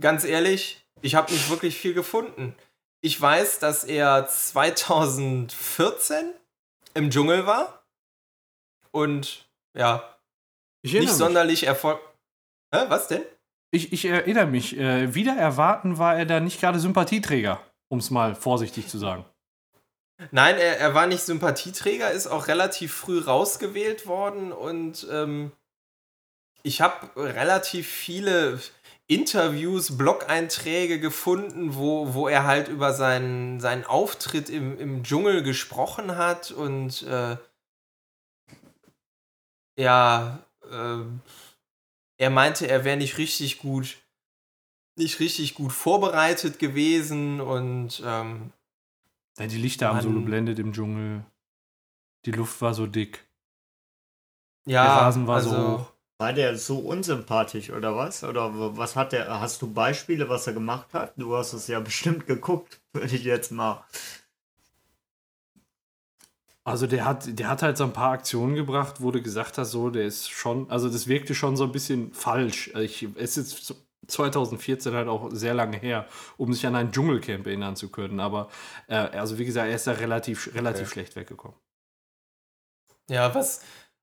Ganz 0.00 0.24
ehrlich, 0.24 0.84
ich 1.02 1.14
habe 1.14 1.32
nicht 1.32 1.50
wirklich 1.50 1.76
viel 1.76 1.94
gefunden. 1.94 2.56
Ich 3.02 3.20
weiß, 3.20 3.58
dass 3.60 3.84
er 3.84 4.26
2014 4.26 6.32
im 6.94 7.10
Dschungel 7.10 7.46
war 7.46 7.84
und 8.90 9.48
ja, 9.76 10.02
Ich 10.82 10.92
nicht 10.92 11.02
mich. 11.04 11.12
sonderlich 11.12 11.64
erfolg. 11.64 12.00
Hä, 12.74 12.84
was 12.88 13.08
denn? 13.08 13.22
Ich, 13.70 13.92
ich 13.92 14.04
erinnere 14.04 14.46
mich. 14.46 14.76
Äh, 14.76 15.14
wieder 15.14 15.36
erwarten 15.36 15.98
war 15.98 16.16
er 16.16 16.26
da 16.26 16.40
nicht 16.40 16.60
gerade 16.60 16.80
Sympathieträger, 16.80 17.60
um 17.88 18.00
es 18.00 18.10
mal 18.10 18.34
vorsichtig 18.34 18.88
zu 18.88 18.98
sagen. 18.98 19.24
Nein, 20.32 20.58
er, 20.58 20.78
er 20.78 20.94
war 20.94 21.06
nicht 21.06 21.22
Sympathieträger, 21.22 22.10
ist 22.10 22.26
auch 22.26 22.48
relativ 22.48 22.92
früh 22.92 23.20
rausgewählt 23.20 24.06
worden 24.06 24.52
und 24.52 25.06
ähm, 25.10 25.52
ich 26.62 26.82
habe 26.82 27.08
relativ 27.16 27.88
viele 27.88 28.60
Interviews, 29.10 29.98
Blog-Einträge 29.98 31.00
gefunden, 31.00 31.74
wo, 31.74 32.14
wo 32.14 32.28
er 32.28 32.44
halt 32.44 32.68
über 32.68 32.94
seinen, 32.94 33.58
seinen 33.58 33.84
Auftritt 33.84 34.48
im, 34.48 34.78
im 34.78 35.02
Dschungel 35.02 35.42
gesprochen 35.42 36.16
hat 36.16 36.52
und 36.52 37.02
äh, 37.02 37.36
ja, 39.76 40.38
äh, 40.70 41.02
er 42.18 42.30
meinte, 42.30 42.68
er 42.68 42.84
wäre 42.84 42.96
nicht 42.96 43.18
richtig 43.18 43.58
gut, 43.58 43.96
nicht 44.96 45.18
richtig 45.18 45.56
gut 45.56 45.72
vorbereitet 45.72 46.60
gewesen 46.60 47.40
und 47.40 48.00
ähm, 48.04 48.52
Ja, 49.38 49.48
die 49.48 49.58
Lichter 49.58 49.88
haben 49.88 50.02
so 50.02 50.12
geblendet 50.12 50.60
im 50.60 50.72
Dschungel. 50.72 51.24
Die 52.26 52.32
Luft 52.32 52.60
war 52.60 52.74
so 52.74 52.86
dick. 52.86 53.26
Ja, 54.66 54.84
Der 54.84 54.92
Rasen 55.02 55.26
war 55.26 55.36
also, 55.36 55.50
so 55.50 55.78
hoch. 55.78 55.92
War 56.20 56.34
der 56.34 56.58
so 56.58 56.80
unsympathisch 56.80 57.70
oder 57.70 57.96
was? 57.96 58.24
Oder 58.24 58.76
was 58.76 58.94
hat 58.94 59.12
der? 59.12 59.40
Hast 59.40 59.62
du 59.62 59.72
Beispiele, 59.72 60.28
was 60.28 60.46
er 60.46 60.52
gemacht 60.52 60.92
hat? 60.92 61.14
Du 61.16 61.34
hast 61.34 61.54
es 61.54 61.66
ja 61.66 61.80
bestimmt 61.80 62.26
geguckt, 62.26 62.78
würde 62.92 63.16
ich 63.16 63.24
jetzt 63.24 63.52
mal. 63.52 63.82
Also 66.62 66.86
der 66.86 67.06
hat, 67.06 67.38
der 67.38 67.48
hat 67.48 67.62
halt 67.62 67.78
so 67.78 67.84
ein 67.84 67.94
paar 67.94 68.12
Aktionen 68.12 68.54
gebracht, 68.54 68.96
wo 69.00 69.10
du 69.10 69.22
gesagt 69.22 69.56
hast, 69.56 69.70
so, 69.70 69.88
der 69.88 70.04
ist 70.04 70.28
schon, 70.28 70.70
also 70.70 70.90
das 70.90 71.06
wirkte 71.06 71.34
schon 71.34 71.56
so 71.56 71.64
ein 71.64 71.72
bisschen 71.72 72.12
falsch. 72.12 72.68
Ich, 72.74 73.08
es 73.16 73.38
ist 73.38 73.64
so 73.64 73.74
2014 74.06 74.92
halt 74.92 75.08
auch 75.08 75.30
sehr 75.32 75.54
lange 75.54 75.78
her, 75.78 76.06
um 76.36 76.52
sich 76.52 76.66
an 76.66 76.76
ein 76.76 76.92
Dschungelcamp 76.92 77.46
erinnern 77.46 77.76
zu 77.76 77.88
können. 77.88 78.20
Aber 78.20 78.50
äh, 78.88 78.96
also 78.96 79.38
wie 79.38 79.46
gesagt, 79.46 79.68
er 79.70 79.74
ist 79.74 79.86
da 79.86 79.92
relativ, 79.92 80.54
relativ 80.54 80.90
schlecht 80.90 81.16
weggekommen. 81.16 81.56
Ja, 83.08 83.34
was, 83.34 83.60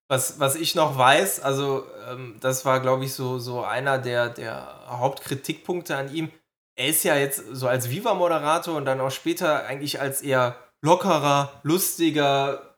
was, 0.10 0.40
was 0.40 0.56
ich 0.56 0.76
noch 0.76 0.98
weiß, 0.98 1.42
also 1.42 1.86
ähm, 2.10 2.38
das 2.40 2.66
war, 2.66 2.80
glaube 2.80 3.06
ich, 3.06 3.14
so, 3.14 3.40
so 3.40 3.64
einer 3.64 3.98
der, 3.98 4.30
der 4.30 4.86
Hauptkritikpunkte 4.88 5.96
an 5.96 6.14
ihm. 6.14 6.32
Er 6.76 6.88
ist 6.88 7.04
ja 7.04 7.16
jetzt 7.16 7.44
so 7.52 7.68
als 7.68 7.90
Viva-Moderator 7.90 8.76
und 8.76 8.86
dann 8.86 9.02
auch 9.02 9.12
später 9.12 9.66
eigentlich 9.66 10.00
als 10.00 10.22
eher 10.22 10.56
lockerer, 10.82 11.52
lustiger 11.64 12.76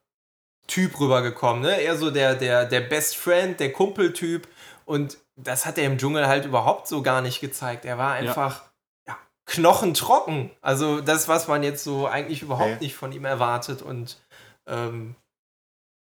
Typ 0.68 1.00
rübergekommen. 1.00 1.62
Ne? 1.62 1.80
Eher 1.82 1.98
so 1.98 2.10
der, 2.10 2.36
der, 2.36 2.66
der 2.66 2.82
Best 2.82 3.18
Friend, 3.18 3.60
der 3.60 3.74
Kumpeltyp. 3.74 4.48
Und 4.86 5.18
das 5.36 5.66
hat 5.66 5.78
er 5.78 5.86
im 5.86 5.98
Dschungel 5.98 6.28
halt 6.28 6.46
überhaupt 6.46 6.88
so 6.88 7.02
gar 7.02 7.22
nicht 7.22 7.42
gezeigt. 7.42 7.86
Er 7.86 7.98
war 7.98 8.14
einfach 8.14 8.64
ja. 9.08 9.18
knochentrocken. 9.46 10.52
Also 10.62 11.02
das, 11.02 11.28
was 11.28 11.48
man 11.48 11.64
jetzt 11.64 11.84
so 11.84 12.08
eigentlich 12.08 12.42
überhaupt 12.42 12.70
Okay. 12.70 12.84
nicht 12.84 12.96
von 12.96 13.12
ihm 13.12 13.26
erwartet. 13.26 13.82
Und 13.82 14.22
ähm, 14.68 15.16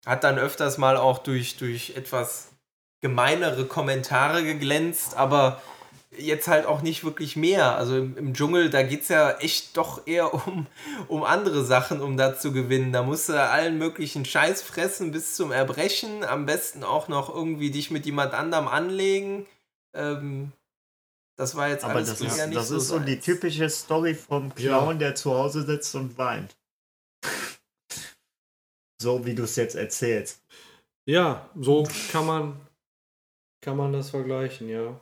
hat 0.05 0.23
dann 0.23 0.37
öfters 0.37 0.77
mal 0.77 0.97
auch 0.97 1.19
durch, 1.19 1.57
durch 1.57 1.93
etwas 1.95 2.51
gemeinere 3.01 3.65
Kommentare 3.65 4.43
geglänzt, 4.43 5.15
aber 5.15 5.61
jetzt 6.17 6.47
halt 6.47 6.65
auch 6.65 6.81
nicht 6.81 7.03
wirklich 7.03 7.35
mehr. 7.35 7.77
Also 7.77 7.97
im, 7.97 8.17
im 8.17 8.33
Dschungel, 8.33 8.69
da 8.69 8.83
geht 8.83 9.03
es 9.03 9.09
ja 9.09 9.31
echt 9.39 9.75
doch 9.77 10.07
eher 10.07 10.33
um, 10.47 10.67
um 11.07 11.23
andere 11.23 11.63
Sachen, 11.63 12.01
um 12.01 12.17
da 12.17 12.37
zu 12.37 12.51
gewinnen. 12.51 12.93
Da 12.93 13.03
musst 13.03 13.29
du 13.29 13.33
allen 13.33 13.77
möglichen 13.77 14.25
Scheiß 14.25 14.61
fressen 14.61 15.11
bis 15.11 15.35
zum 15.35 15.51
Erbrechen. 15.51 16.23
Am 16.23 16.45
besten 16.45 16.83
auch 16.83 17.07
noch 17.07 17.33
irgendwie 17.33 17.71
dich 17.71 17.91
mit 17.91 18.05
jemand 18.05 18.33
anderem 18.33 18.67
anlegen. 18.67 19.45
Ähm, 19.93 20.51
das 21.37 21.55
war 21.55 21.67
jetzt 21.69 21.83
Aber 21.83 21.95
alles 21.95 22.09
das 22.09 22.21
ist, 22.21 22.47
nicht 22.47 22.57
das 22.57 22.71
ist 22.71 22.87
so 22.87 22.99
die 22.99 23.19
typische 23.19 23.69
Story 23.69 24.15
vom 24.15 24.55
Clown, 24.55 24.99
der 24.99 25.15
zu 25.15 25.35
Hause 25.35 25.63
sitzt 25.63 25.93
und 25.95 26.17
weint. 26.17 26.55
So 29.01 29.25
wie 29.25 29.35
du 29.35 29.43
es 29.43 29.55
jetzt 29.55 29.75
erzählst. 29.75 30.43
Ja, 31.07 31.49
so 31.55 31.83
kann 32.11 32.25
man, 32.25 32.67
kann 33.61 33.77
man 33.77 33.93
das 33.93 34.09
vergleichen, 34.09 34.69
ja. 34.69 34.99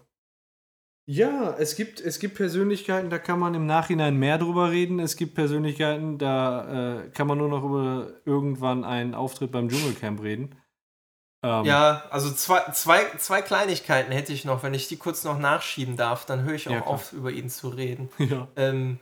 Ja, 1.06 1.54
es 1.58 1.76
gibt, 1.76 2.00
es 2.00 2.20
gibt 2.20 2.36
Persönlichkeiten, 2.36 3.10
da 3.10 3.20
kann 3.20 3.38
man 3.38 3.56
im 3.56 3.66
Nachhinein 3.66 4.16
mehr 4.16 4.38
drüber 4.38 4.72
reden. 4.72 5.00
Es 5.00 5.18
gibt 5.18 5.36
Persönlichkeiten, 5.36 6.18
da 6.18 7.02
äh, 7.04 7.10
kann 7.10 7.28
man 7.28 7.38
nur 7.38 7.50
noch 7.50 7.64
über 7.64 8.22
irgendwann 8.26 8.86
einen 8.86 9.14
Auftritt 9.14 9.52
beim 9.52 9.68
Dschungelcamp 9.68 10.22
reden. 10.22 10.56
Ähm, 11.44 11.66
Ja, 11.66 12.06
also 12.10 12.32
zwei, 12.32 12.72
zwei, 12.72 13.18
zwei 13.18 13.42
Kleinigkeiten 13.42 14.14
hätte 14.14 14.32
ich 14.32 14.46
noch. 14.46 14.64
Wenn 14.64 14.74
ich 14.74 14.88
die 14.88 14.96
kurz 14.96 15.26
noch 15.26 15.38
nachschieben 15.38 15.98
darf, 15.98 16.26
dann 16.26 16.44
höre 16.44 16.54
ich 16.54 16.70
auch 16.70 16.72
Ja, 16.72 16.82
auf, 16.84 17.12
über 17.12 17.32
ihn 17.32 17.50
zu 17.50 17.68
reden. 17.68 18.10
ja. 18.18 18.48
Ähm, 18.56 19.00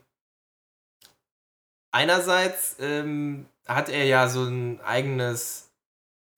einerseits 1.91 2.77
ähm, 2.79 3.45
hat 3.75 3.89
er 3.89 4.05
ja 4.05 4.27
so 4.27 4.43
ein 4.43 4.79
eigenes, 4.81 5.71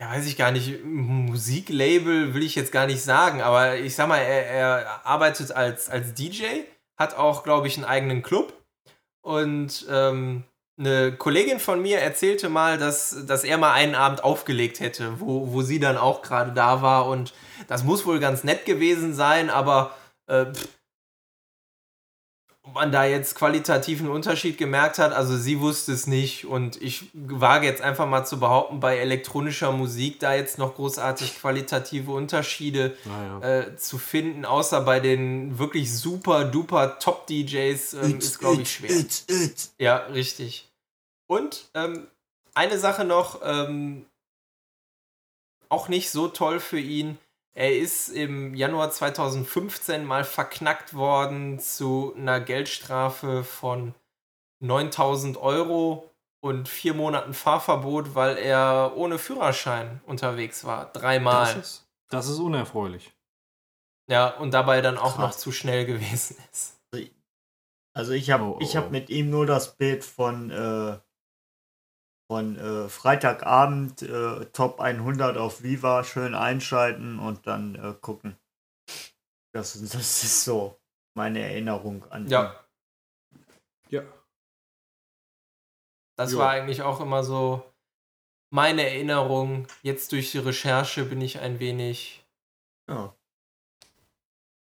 ja, 0.01 0.09
weiß 0.09 0.25
ich 0.25 0.38
gar 0.38 0.51
nicht, 0.51 0.84
Musiklabel 0.84 2.34
will 2.34 2.43
ich 2.43 2.55
jetzt 2.55 2.71
gar 2.71 2.86
nicht 2.86 3.01
sagen, 3.01 3.41
aber 3.41 3.77
ich 3.77 3.95
sag 3.95 4.07
mal, 4.07 4.19
er, 4.19 4.45
er 4.47 5.05
arbeitet 5.05 5.51
als, 5.51 5.89
als 5.89 6.13
DJ, 6.13 6.43
hat 6.97 7.15
auch, 7.15 7.43
glaube 7.43 7.67
ich, 7.67 7.77
einen 7.77 7.86
eigenen 7.86 8.23
Club. 8.23 8.53
Und 9.25 9.86
ähm, 9.89 10.43
eine 10.77 11.15
Kollegin 11.15 11.59
von 11.59 11.81
mir 11.81 11.99
erzählte 11.99 12.49
mal, 12.49 12.77
dass, 12.77 13.25
dass 13.25 13.43
er 13.43 13.57
mal 13.57 13.73
einen 13.73 13.95
Abend 13.95 14.23
aufgelegt 14.23 14.79
hätte, 14.79 15.19
wo, 15.19 15.51
wo 15.53 15.61
sie 15.61 15.79
dann 15.79 15.97
auch 15.97 16.21
gerade 16.21 16.51
da 16.51 16.81
war. 16.81 17.07
Und 17.07 17.34
das 17.67 17.84
muss 17.84 18.05
wohl 18.05 18.19
ganz 18.19 18.43
nett 18.43 18.65
gewesen 18.65 19.13
sein, 19.13 19.49
aber 19.49 19.95
äh, 20.27 20.45
pff, 20.45 20.67
ob 22.66 22.76
man 22.76 22.91
da 22.93 23.03
jetzt 23.03 23.36
qualitativen 23.36 24.07
Unterschied 24.09 24.57
gemerkt 24.57 24.97
hat, 24.97 25.11
also 25.11 25.36
sie 25.38 25.59
wusste 25.59 25.91
es 25.91 26.07
nicht 26.07 26.45
und 26.45 26.82
ich 26.82 27.09
wage 27.14 27.66
jetzt 27.68 27.82
einfach 27.82 28.07
mal 28.07 28.24
zu 28.26 28.39
behaupten, 28.39 28.80
bei 28.80 28.97
elektronischer 28.97 29.74
Musik 29.74 30.20
da 30.22 30.34
jetzt 30.34 30.57
noch 30.57 30.76
großartig 30.76 31.39
qualitative 31.39 32.11
Unterschiede 32.11 32.95
Naja. 33.03 33.59
äh, 33.59 33.76
zu 33.76 33.97
finden, 33.97 34.45
außer 34.45 34.80
bei 34.82 35.01
den 35.01 35.59
wirklich 35.59 35.93
super 35.93 36.45
duper 36.45 36.99
Top-DJs 36.99 37.93
ähm, 37.95 38.20
ist, 38.20 38.39
glaube 38.39 38.61
ich, 38.61 38.72
schwer. 38.72 38.91
It's, 38.91 39.26
it's. 39.28 39.74
Ja, 39.78 39.97
richtig. 39.97 40.70
Und 41.28 41.70
ähm, 41.74 42.07
eine 42.53 42.80
Sache 42.80 43.03
noch, 43.03 43.41
ähm, 43.43 44.05
auch 45.68 45.89
nicht 45.89 46.11
so 46.11 46.30
toll 46.30 46.59
für 46.61 46.80
ihn. 46.80 47.18
Er 47.56 47.78
ist 47.78 48.10
im 48.10 48.56
Januar 48.56 48.91
2015 48.91 50.06
mal 50.06 50.24
verknackt 50.24 50.95
worden 50.95 51.60
zu 51.60 52.14
einer 52.18 52.39
Geldstrafe 52.39 53.43
von 53.43 53.93
9000 54.60 55.38
Euro 55.38 56.10
und 56.41 56.68
vier 56.68 56.93
Monaten 56.93 57.34
Fahrverbot, 57.34 58.16
weil 58.16 58.38
er 58.38 58.93
ohne 58.95 59.20
Führerschein 59.20 60.01
unterwegs 60.06 60.66
war. 60.66 60.91
Dreimal. 60.91 61.54
Das 61.54 61.56
ist, 61.56 61.88
das 62.10 62.28
ist 62.28 62.39
unerfreulich. 62.39 63.14
Ja, 64.10 64.30
und 64.30 64.54
dabei 64.54 64.82
dann 64.82 64.97
auch 64.97 65.16
Krass. 65.16 65.20
noch 65.20 65.36
zu 65.36 65.51
schnell 65.51 65.86
gewesen 65.86 66.38
ist. 66.51 66.80
Also 67.95 68.14
ich 68.14 68.32
habe 68.32 68.43
Oh, 68.43 68.56
oh, 68.56 68.60
ich 68.60 68.76
hab 68.76 68.88
oh. 68.88 68.89
mit 68.89 69.10
ihm 69.10 69.30
nur 69.30 69.45
das 69.45 69.76
Bild 69.76 70.04
von, 70.04 70.49
äh, 70.49 70.97
von 72.34 72.57
äh, 72.57 72.89
Freitagabend 72.89 74.01
äh, 74.01 74.45
Top 74.53 74.79
100 74.79 75.38
auf 75.38 75.61
Viva 75.61 76.03
schön 76.03 76.34
einschalten 76.34 77.19
und 77.19 77.45
dann 77.45 77.75
äh, 77.75 77.93
gucken. 78.01 78.36
Das, 79.53 79.79
das 79.79 80.23
ist 80.23 80.43
so 80.43 80.75
meine 81.15 81.43
Erinnerung 81.43 82.03
an. 82.11 82.27
Ja. 82.27 82.59
Ja. 83.89 84.01
Das 86.17 86.31
Jo. 86.31 86.39
war 86.39 86.49
eigentlich 86.49 86.81
auch 86.81 87.01
immer 87.01 87.23
so 87.23 87.71
meine 88.51 88.81
Erinnerung. 88.81 89.67
Jetzt 89.84 90.11
durch 90.11 90.31
die 90.31 90.39
Recherche 90.39 91.05
bin 91.05 91.21
ich 91.21 91.38
ein 91.38 91.59
wenig 91.59 92.25
Ja, 92.89 93.15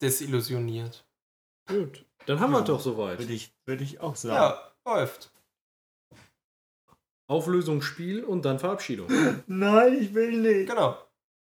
desillusioniert. 0.01 1.05
Gut. 1.67 2.05
Dann 2.27 2.39
haben 2.39 2.51
wir 2.51 2.59
Ja. 2.59 2.63
doch 2.63 2.79
soweit. 2.79 3.19
würde 3.19 3.33
ich, 3.33 3.53
würde 3.65 3.83
ich 3.83 3.99
auch 3.99 4.15
sagen. 4.15 4.35
Ja, 4.35 4.71
läuft. 4.85 5.33
Auflösung, 7.27 7.81
Spiel 7.81 8.23
und 8.23 8.45
dann 8.45 8.59
Verabschiedung. 8.59 9.07
Nein, 9.47 9.97
ich 10.01 10.13
will 10.13 10.37
nicht. 10.37 10.69
Genau. 10.69 10.97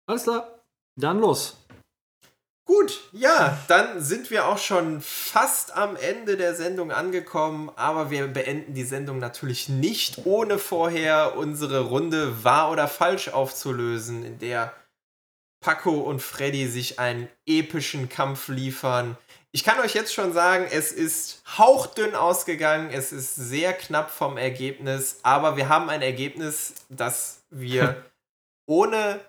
Alles 0.08 0.24
klar. 0.24 0.64
Dann 0.96 1.20
los. 1.20 1.58
Gut, 2.68 3.00
ja, 3.12 3.60
dann 3.68 4.02
sind 4.02 4.32
wir 4.32 4.48
auch 4.48 4.58
schon 4.58 5.00
fast 5.00 5.76
am 5.76 5.96
Ende 5.96 6.36
der 6.36 6.56
Sendung 6.56 6.92
angekommen, 6.92 7.70
aber 7.76 8.10
wir 8.10 8.26
beenden 8.28 8.74
die 8.74 8.84
Sendung 8.84 9.20
natürlich 9.20 9.70
nicht, 9.70 10.26
ohne 10.26 10.58
vorher 10.58 11.38
unsere 11.38 11.82
Runde 11.82 12.44
wahr 12.44 12.72
oder 12.72 12.88
falsch 12.88 13.30
aufzulösen, 13.30 14.26
in 14.26 14.40
der 14.40 14.74
Paco 15.60 15.92
und 15.92 16.24
Freddy 16.24 16.68
sich 16.68 16.98
einen 17.00 17.28
epischen 17.46 18.10
Kampf 18.10 18.48
liefern. 18.48 19.16
Ich 19.56 19.64
kann 19.64 19.80
euch 19.80 19.94
jetzt 19.94 20.14
schon 20.14 20.34
sagen, 20.34 20.68
es 20.70 20.92
ist 20.92 21.42
hauchdünn 21.58 22.14
ausgegangen, 22.14 22.90
es 22.92 23.14
ist 23.14 23.36
sehr 23.36 23.72
knapp 23.72 24.12
vom 24.12 24.36
Ergebnis, 24.36 25.22
aber 25.24 25.56
wir 25.56 25.70
haben 25.70 25.90
ein 25.90 26.02
Ergebnis, 26.02 26.74
das 26.90 27.46
wir 27.52 28.04
ohne 28.66 29.22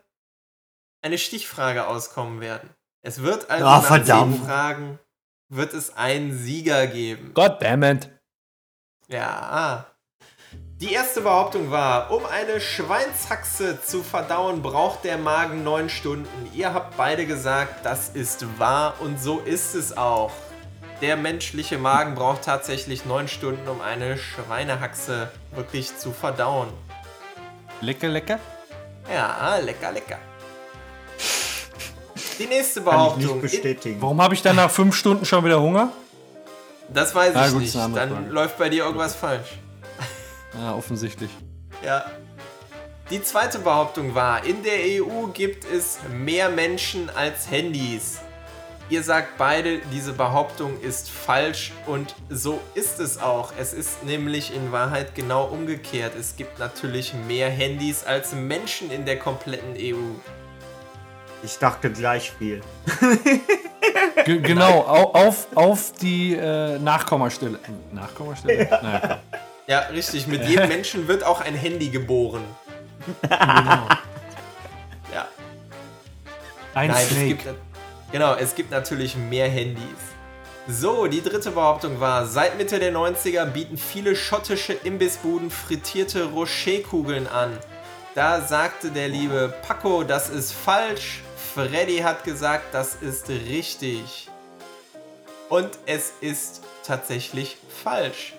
eine 1.01 1.17
Stichfrage 1.17 1.87
auskommen 1.87 2.41
werden. 2.41 2.69
Es 3.03 3.23
wird 3.23 3.49
also 3.49 3.65
Ah, 3.67 3.81
nach 3.89 4.05
zehn 4.05 4.45
Fragen 4.45 4.99
wird 5.49 5.73
es 5.75 5.95
einen 5.95 6.37
Sieger 6.37 6.89
geben. 6.89 7.33
God 7.33 7.63
damn 7.63 7.85
it. 7.85 8.11
Ja. 9.07 9.87
Die 10.79 10.93
erste 10.93 11.23
Behauptung 11.23 11.71
war, 11.71 12.11
um 12.11 12.27
eine 12.27 12.61
Schweinshaxe 12.61 13.81
zu 13.83 14.03
verdauen, 14.03 14.61
braucht 14.61 15.05
der 15.05 15.17
Magen 15.17 15.65
neun 15.65 15.89
Stunden. 15.89 16.29
Ihr 16.53 16.75
habt 16.75 16.99
beide 16.99 17.25
gesagt, 17.25 17.87
das 17.87 18.11
ist 18.11 18.45
wahr 18.59 18.95
und 19.01 19.19
so 19.19 19.39
ist 19.41 19.75
es 19.75 19.97
auch. 19.97 20.33
Der 21.01 21.17
menschliche 21.17 21.79
Magen 21.79 22.15
braucht 22.15 22.43
tatsächlich 22.43 23.07
neun 23.07 23.27
Stunden, 23.27 23.67
um 23.69 23.81
eine 23.81 24.19
Schweinehaxe 24.19 25.31
wirklich 25.55 25.97
zu 25.97 26.13
verdauen. 26.13 26.69
Lecker, 27.81 28.09
lecker. 28.09 28.39
Ja, 29.11 29.57
lecker, 29.57 29.93
lecker. 29.93 30.19
Die 32.39 32.47
nächste 32.47 32.83
Kann 32.83 32.93
ich 32.93 32.97
Behauptung. 32.97 33.23
nicht 33.33 33.41
bestätigen. 33.41 34.03
Warum 34.03 34.21
habe 34.21 34.35
ich 34.35 34.43
dann 34.43 34.57
nach 34.57 34.71
fünf 34.71 34.95
Stunden 34.95 35.25
schon 35.25 35.43
wieder 35.43 35.59
Hunger? 35.61 35.91
Das 36.93 37.15
weiß 37.15 37.35
Ah, 37.35 37.47
ich 37.47 37.53
gut, 37.53 37.63
nicht. 37.63 37.75
Dann 37.75 38.29
läuft 38.31 38.59
bei 38.59 38.69
dir 38.69 38.85
irgendwas 38.85 39.15
falsch. 39.15 39.59
Ja, 40.59 40.75
offensichtlich. 40.75 41.31
Ja. 41.85 42.05
Die 43.11 43.23
zweite 43.23 43.61
Behauptung 43.61 44.15
war, 44.15 44.45
in 44.45 44.63
der 44.65 44.79
EU 45.03 45.29
gibt 45.29 45.65
es 45.65 45.99
mehr 46.13 46.49
Menschen 46.49 47.09
als 47.11 47.49
Handys. 47.51 48.19
Ihr 48.89 49.03
sagt 49.03 49.37
beide, 49.37 49.79
diese 49.93 50.13
Behauptung 50.13 50.81
ist 50.81 51.11
falsch 51.11 51.73
und 51.87 52.15
so 52.29 52.61
ist 52.75 53.01
es 53.01 53.19
auch. 53.19 53.53
Es 53.59 53.73
ist 53.73 54.05
nämlich 54.05 54.55
in 54.55 54.71
Wahrheit 54.71 55.15
genau 55.15 55.45
umgekehrt. 55.47 56.15
Es 56.15 56.37
gibt 56.37 56.61
natürlich 56.61 57.13
mehr 57.27 57.51
Handys 57.51 58.05
als 58.05 58.33
Menschen 58.33 58.91
in 58.93 59.05
der 59.05 59.19
kompletten 59.19 59.75
EU. 59.77 60.15
Ich 61.43 61.59
dachte 61.59 61.91
gleich 61.91 62.33
viel. 62.33 62.61
Ge 64.25 64.41
genau, 64.41 64.83
au 64.83 65.13
auf, 65.13 65.47
auf 65.55 65.93
die 66.01 66.35
äh, 66.35 66.79
Nachkommastelle. 66.79 67.59
Nachkommastelle? 67.93 68.69
Naja, 68.83 69.01
komm. 69.01 69.41
Ja, 69.67 69.81
richtig. 69.81 70.27
Mit 70.27 70.45
jedem 70.49 70.69
Menschen 70.69 71.09
wird 71.09 71.25
auch 71.25 71.41
ein 71.41 71.55
Handy 71.55 71.89
geboren. 71.89 72.45
genau. 73.23 73.89
Ja. 75.13 75.29
Ein 76.75 76.91
Nein, 76.91 77.03
es 77.03 77.09
Snake. 77.09 77.27
gibt, 77.27 77.45
genau, 78.13 78.35
es 78.35 78.55
gibt 78.55 78.71
natürlich 78.71 79.17
mehr 79.17 79.49
Handys. 79.49 79.83
So, 80.69 81.07
die 81.07 81.23
dritte 81.23 81.53
Behauptung 81.53 82.01
war, 82.01 82.27
seit 82.27 82.59
Mitte 82.59 82.79
der 82.81 82.93
90er 82.93 83.45
bieten 83.47 83.79
viele 83.79 84.17
schottische 84.17 84.73
Imbissbuden 84.73 85.51
frittierte 85.51 86.25
Rocherkugeln 86.25 87.29
an. 87.29 87.57
Da 88.17 88.41
sagte 88.41 88.91
der 88.91 89.09
liebe 89.09 89.55
Paco, 89.67 90.03
das 90.03 90.29
ist 90.29 90.53
falsch. 90.53 91.23
Freddy 91.55 91.99
hat 91.99 92.25
gesagt, 92.25 92.75
das 92.75 92.97
ist 92.97 93.29
richtig. 93.29 94.29
Und 95.49 95.71
es 95.87 96.13
ist 96.21 96.63
tatsächlich 96.85 97.57
falsch. 97.85 98.35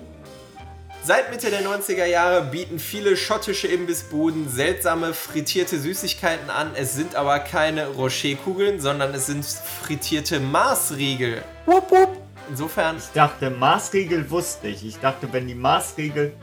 Seit 1.08 1.32
Mitte 1.32 1.50
der 1.50 1.62
90er 1.62 2.04
Jahre 2.04 2.42
bieten 2.42 2.80
viele 2.80 3.16
schottische 3.16 3.68
Imbissbuden 3.68 4.50
seltsame 4.50 5.14
frittierte 5.14 5.80
Süßigkeiten 5.80 6.50
an. 6.50 6.72
Es 6.76 6.96
sind 6.96 7.16
aber 7.16 7.40
keine 7.40 7.88
Rocherkugeln, 7.88 8.82
sondern 8.82 9.14
es 9.14 9.28
sind 9.28 9.46
frittierte 9.46 10.42
Maßriegel. 10.42 11.44
Wupp, 11.66 11.90
wupp. 11.92 12.10
Insofern, 12.50 12.98
Ich 12.98 13.06
dachte, 13.14 13.50
Maßriegel 13.50 14.30
wusste 14.30 14.68
ich. 14.68 14.86
Ich 14.86 15.00
dachte, 15.00 15.32
wenn 15.32 15.48
die 15.48 15.56
Maßriegel. 15.56 16.34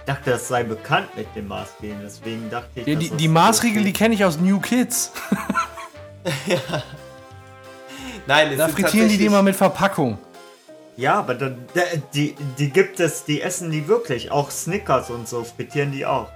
Ich 0.00 0.04
dachte, 0.04 0.32
das 0.32 0.48
sei 0.48 0.64
bekannt 0.64 1.16
mit 1.16 1.34
den 1.34 1.48
Maßregeln. 1.48 2.00
Deswegen 2.04 2.50
dachte 2.50 2.80
ich. 2.80 2.86
Ja, 2.86 2.96
die, 2.96 3.08
die 3.08 3.28
Maßriegel, 3.28 3.84
die 3.84 3.94
kenne 3.94 4.14
ich 4.14 4.22
aus 4.22 4.38
New 4.38 4.60
Kids. 4.60 5.12
nein, 8.26 8.50
es 8.50 8.58
Da 8.58 8.66
sind 8.66 8.78
frittieren 8.78 9.08
die 9.08 9.16
die 9.16 9.24
immer 9.24 9.42
mit 9.42 9.56
Verpackung. 9.56 10.18
Ja, 11.00 11.14
aber 11.18 11.34
dann, 11.34 11.64
da- 11.74 11.80
die, 12.14 12.34
die 12.58 12.70
gibt 12.70 13.00
es, 13.00 13.24
die 13.24 13.40
essen 13.40 13.70
die 13.70 13.88
wirklich. 13.88 14.30
Auch 14.30 14.50
Snickers 14.50 15.08
und 15.08 15.26
so 15.26 15.44
frittieren 15.44 15.92
die 15.92 16.04
auch. 16.04 16.28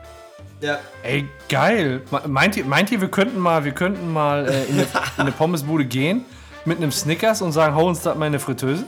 Ja, 0.61 0.79
Ey, 1.03 1.29
geil. 1.51 2.01
Me- 2.11 2.23
Meint 2.27 2.57
ihr, 2.57 2.65
meint 2.65 2.91
ihr 2.91 3.01
wir 3.01 3.09
könnten 3.11 3.39
mal, 3.39 3.65
wir 3.65 3.73
könnten 3.73 4.11
mal 4.11 4.49
äh, 4.49 4.65
in, 4.65 4.75
eine, 4.79 4.83
in 5.17 5.21
eine 5.21 5.33
Pommesbude 5.33 5.85
gehen 5.85 6.25
mit 6.65 6.79
einem 6.79 6.91
Snickers 6.93 7.43
und 7.43 7.53
sagen, 7.53 7.75
hau 7.75 7.87
uns 7.89 8.01
das 8.01 8.15
mal 8.17 8.25
in 8.27 8.31
eine 8.31 8.39
Fritteuse? 8.41 8.85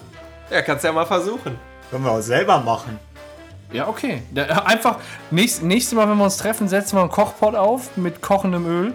ja, 0.51 0.63
kannst 0.63 0.85
ja 0.85 0.93
mal 0.93 1.05
versuchen. 1.05 1.59
Können 1.91 2.05
wir 2.05 2.11
auch 2.13 2.21
selber 2.23 2.59
machen. 2.61 2.99
Ja, 3.73 3.87
okay. 3.89 4.23
Da, 4.33 4.45
einfach, 4.45 4.97
nächst, 5.31 5.63
nächstes 5.63 5.95
Mal, 5.95 6.09
wenn 6.09 6.17
wir 6.17 6.25
uns 6.25 6.39
treffen, 6.39 6.69
setzen 6.69 6.97
wir 6.97 7.03
einen 7.03 7.11
Kochpot 7.11 7.55
auf 7.55 7.97
mit 7.99 8.23
kochendem 8.23 8.65
Öl. 8.67 8.95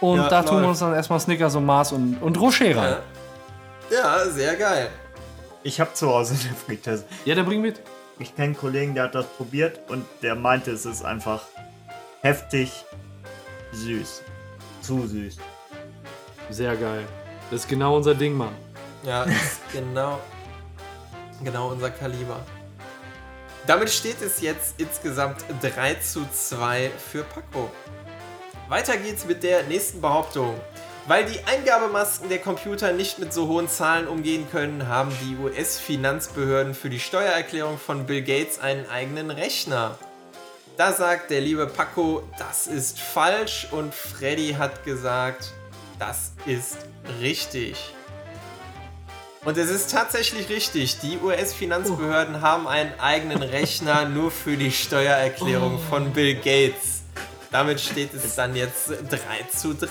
Und 0.00 0.18
Ja, 0.18 0.28
da 0.28 0.42
tun 0.42 0.62
wir 0.62 0.68
uns 0.68 0.78
dann 0.78 0.94
erstmal 0.94 1.18
Snickers 1.20 1.56
und 1.56 1.66
Mars 1.66 1.90
und, 1.92 2.22
und 2.22 2.38
Rocher 2.38 2.66
rein. 2.76 2.96
Ja. 3.90 3.96
ja, 4.24 4.30
sehr 4.30 4.54
geil. 4.56 4.88
Ich 5.62 5.78
habe 5.78 5.92
zu 5.92 6.08
Hause 6.08 6.34
eine 6.42 6.54
Fritteuse. 6.54 7.04
Ja, 7.24 7.34
dann 7.34 7.44
bring 7.44 7.60
mit. 7.60 7.80
Ich 8.18 8.34
kenne 8.34 8.46
einen 8.46 8.56
Kollegen, 8.56 8.94
der 8.94 9.04
hat 9.04 9.14
das 9.14 9.26
probiert 9.26 9.80
und 9.88 10.04
der 10.22 10.34
meinte, 10.34 10.70
es 10.70 10.86
ist 10.86 11.04
einfach 11.04 11.42
heftig 12.22 12.84
süß. 13.72 14.22
Zu 14.80 15.06
süß. 15.06 15.36
Sehr 16.50 16.76
geil. 16.76 17.04
Das 17.50 17.60
ist 17.60 17.68
genau 17.68 17.96
unser 17.96 18.14
Ding, 18.14 18.34
Mann. 18.34 18.54
Ja, 19.02 19.24
ist 19.24 19.60
genau, 19.72 20.18
genau 21.44 21.68
unser 21.68 21.90
Kaliber. 21.90 22.40
Damit 23.66 23.90
steht 23.90 24.20
es 24.22 24.40
jetzt 24.40 24.74
insgesamt 24.78 25.44
3 25.60 25.94
zu 25.94 26.26
2 26.30 26.90
für 26.90 27.22
Paco. 27.22 27.70
Weiter 28.68 28.96
geht's 28.96 29.26
mit 29.26 29.42
der 29.42 29.64
nächsten 29.64 30.00
Behauptung. 30.00 30.58
Weil 31.06 31.24
die 31.24 31.40
Eingabemasken 31.44 32.28
der 32.28 32.38
Computer 32.38 32.92
nicht 32.92 33.18
mit 33.18 33.32
so 33.32 33.48
hohen 33.48 33.68
Zahlen 33.68 34.06
umgehen 34.06 34.46
können, 34.50 34.86
haben 34.86 35.10
die 35.22 35.36
US-Finanzbehörden 35.42 36.74
für 36.74 36.90
die 36.90 37.00
Steuererklärung 37.00 37.78
von 37.78 38.06
Bill 38.06 38.22
Gates 38.22 38.58
einen 38.60 38.88
eigenen 38.88 39.30
Rechner. 39.30 39.98
Da 40.76 40.92
sagt 40.92 41.30
der 41.30 41.40
liebe 41.40 41.66
Paco, 41.66 42.22
das 42.38 42.66
ist 42.66 43.00
falsch 43.00 43.66
und 43.70 43.94
Freddy 43.94 44.54
hat 44.58 44.84
gesagt, 44.84 45.52
das 45.98 46.32
ist 46.46 46.78
richtig. 47.20 47.76
Und 49.44 49.56
es 49.56 49.70
ist 49.70 49.90
tatsächlich 49.90 50.50
richtig, 50.50 51.00
die 51.00 51.18
US-Finanzbehörden 51.18 52.42
haben 52.42 52.68
einen 52.68 52.98
eigenen 53.00 53.42
Rechner 53.42 54.04
nur 54.04 54.30
für 54.30 54.56
die 54.56 54.70
Steuererklärung 54.70 55.78
von 55.78 56.12
Bill 56.12 56.34
Gates. 56.34 57.02
Damit 57.50 57.80
steht 57.80 58.12
es 58.14 58.34
dann 58.36 58.54
jetzt 58.54 58.88
3 58.88 58.96
zu 59.56 59.74
3. 59.74 59.88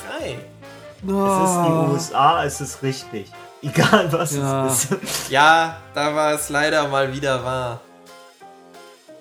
Es 1.02 1.50
ist 1.50 1.66
die 1.66 1.92
USA, 1.92 2.44
es 2.44 2.60
ist 2.60 2.82
richtig. 2.82 3.30
Egal 3.62 4.12
was 4.12 4.36
Ja. 4.36 4.66
es 4.66 4.84
ist. 4.86 5.30
Ja, 5.30 5.76
da 5.94 6.14
war 6.14 6.32
es 6.34 6.48
leider 6.48 6.88
mal 6.88 7.12
wieder 7.14 7.44
wahr. 7.44 7.80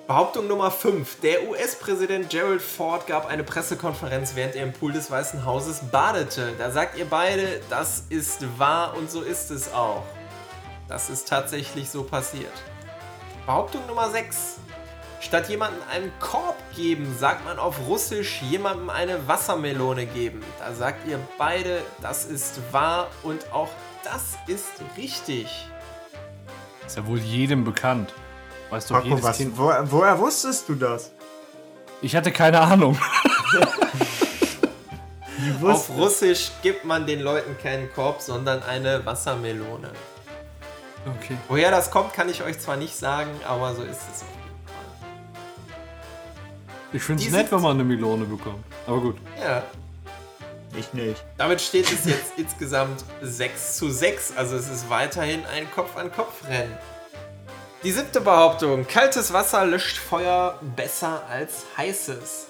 Behauptung 0.08 0.48
Nummer 0.48 0.72
5. 0.72 1.20
Der 1.22 1.48
US-Präsident 1.48 2.30
Gerald 2.30 2.62
Ford 2.64 3.06
gab 3.06 3.28
eine 3.28 3.44
Pressekonferenz, 3.44 4.32
während 4.34 4.56
er 4.56 4.64
im 4.64 4.74
Pool 4.74 4.92
des 4.92 5.12
Weißen 5.12 5.46
Hauses 5.46 5.82
badete. 5.92 6.54
Da 6.58 6.72
sagt 6.72 6.98
ihr 6.98 7.06
beide, 7.06 7.62
das 7.70 8.04
ist 8.10 8.44
wahr 8.58 8.96
und 8.98 9.12
so 9.12 9.22
ist 9.22 9.52
es 9.52 9.72
auch. 9.72 10.04
Das 10.88 11.10
ist 11.12 11.28
tatsächlich 11.28 11.90
so 11.92 12.04
passiert. 12.04 12.52
Behauptung 13.46 13.86
Nummer 13.88 14.10
6. 14.10 14.56
Statt 15.20 15.50
jemandem 15.50 15.82
einen 15.92 16.12
Korb 16.20 16.56
geben, 16.76 17.14
sagt 17.18 17.44
man 17.44 17.60
auf 17.60 17.76
Russisch 17.88 18.42
jemandem 18.42 18.90
eine 18.90 19.28
Wassermelone 19.28 20.06
geben. 20.06 20.42
Da 20.60 20.74
sagt 20.74 21.06
ihr 21.08 21.20
beide, 21.38 21.82
das 22.02 22.26
ist 22.26 22.60
wahr 22.72 23.08
und 23.24 23.52
auch 23.52 23.70
das 24.04 24.38
ist 24.48 24.72
richtig. 24.96 25.68
Ist 26.88 26.98
ja 26.98 27.06
wohl 27.06 27.20
jedem 27.20 27.66
bekannt. 27.66 28.14
Weißt 28.70 28.90
du, 28.90 28.94
Paco, 28.94 29.08
jedes 29.08 29.24
was, 29.24 29.38
Kind. 29.38 29.58
woher, 29.58 29.92
woher 29.92 30.18
wusstest 30.18 30.70
du 30.70 30.76
das? 30.76 31.12
Ich 32.02 32.16
hatte 32.16 32.32
keine 32.32 32.62
Ahnung. 32.62 32.98
Auf 35.64 35.90
Russisch 35.90 36.52
gibt 36.62 36.86
man 36.86 37.06
den 37.06 37.20
Leuten 37.20 37.58
keinen 37.62 37.92
Korb, 37.94 38.22
sondern 38.22 38.64
eine 38.64 39.06
Wassermelone. 39.06 39.92
Okay. 41.06 41.38
Woher 41.48 41.72
das 41.72 41.92
kommt, 41.92 42.14
kann 42.14 42.30
ich 42.30 42.44
euch 42.44 42.60
zwar 42.60 42.78
nicht 42.78 42.96
sagen, 42.96 43.32
aber 43.46 43.76
so 43.76 43.84
ist 43.84 44.02
es 44.14 44.24
Fall. 44.24 44.39
Ich 46.92 47.04
finde 47.04 47.24
es 47.24 47.32
nett, 47.32 47.52
wenn 47.52 47.62
man 47.62 47.72
eine 47.74 47.84
Melone 47.84 48.26
bekommt. 48.26 48.64
Aber 48.88 49.00
gut. 49.00 49.18
Ja, 49.40 49.64
Ich 50.78 50.92
nicht. 50.94 51.24
damit 51.38 51.62
steht 51.62 51.92
es 51.92 52.06
jetzt 52.06 52.34
insgesamt 52.38 53.04
6 53.22 53.78
zu 53.78 53.90
6, 53.92 54.34
also 54.36 54.56
es 54.56 54.70
ist 54.70 54.90
weiterhin 54.90 55.46
ein 55.46 55.70
Kopf-an-Kopf-Rennen. 55.72 56.78
Die 57.84 57.92
siebte 57.92 58.20
Behauptung: 58.22 58.86
Kaltes 58.88 59.32
Wasser 59.32 59.66
löscht 59.66 59.98
Feuer 59.98 60.60
besser 60.76 61.24
als 61.30 61.64
heißes. 61.78 62.48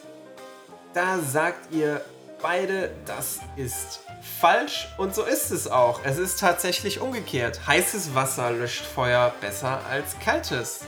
Da 0.93 1.19
sagt 1.19 1.71
ihr 1.71 2.01
beide, 2.41 2.89
das 3.05 3.39
ist 3.55 3.99
falsch 4.39 4.87
und 4.97 5.13
so 5.13 5.23
ist 5.23 5.51
es 5.51 5.67
auch. 5.67 5.99
Es 6.03 6.17
ist 6.17 6.39
tatsächlich 6.39 6.99
umgekehrt. 6.99 7.67
Heißes 7.67 8.15
Wasser 8.15 8.49
löscht 8.51 8.83
Feuer 8.85 9.31
besser 9.39 9.81
als 9.87 10.17
kaltes. 10.23 10.79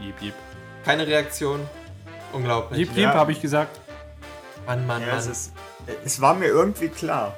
Jip, 0.00 0.14
jip. 0.20 0.34
Keine 0.84 1.06
Reaktion. 1.06 1.68
Unglaublich. 2.32 2.78
Jip, 2.80 2.88
jip, 2.90 2.98
Ja. 3.04 3.14
habe 3.14 3.32
ich 3.32 3.40
gesagt. 3.40 3.78
Mann, 4.66 4.86
Mann, 4.86 5.02
Ja, 5.02 5.08
Mann. 5.08 5.18
es, 5.18 5.26
ist, 5.26 5.52
es 6.04 6.20
war 6.20 6.34
mir 6.34 6.46
irgendwie 6.46 6.88
klar. 6.88 7.36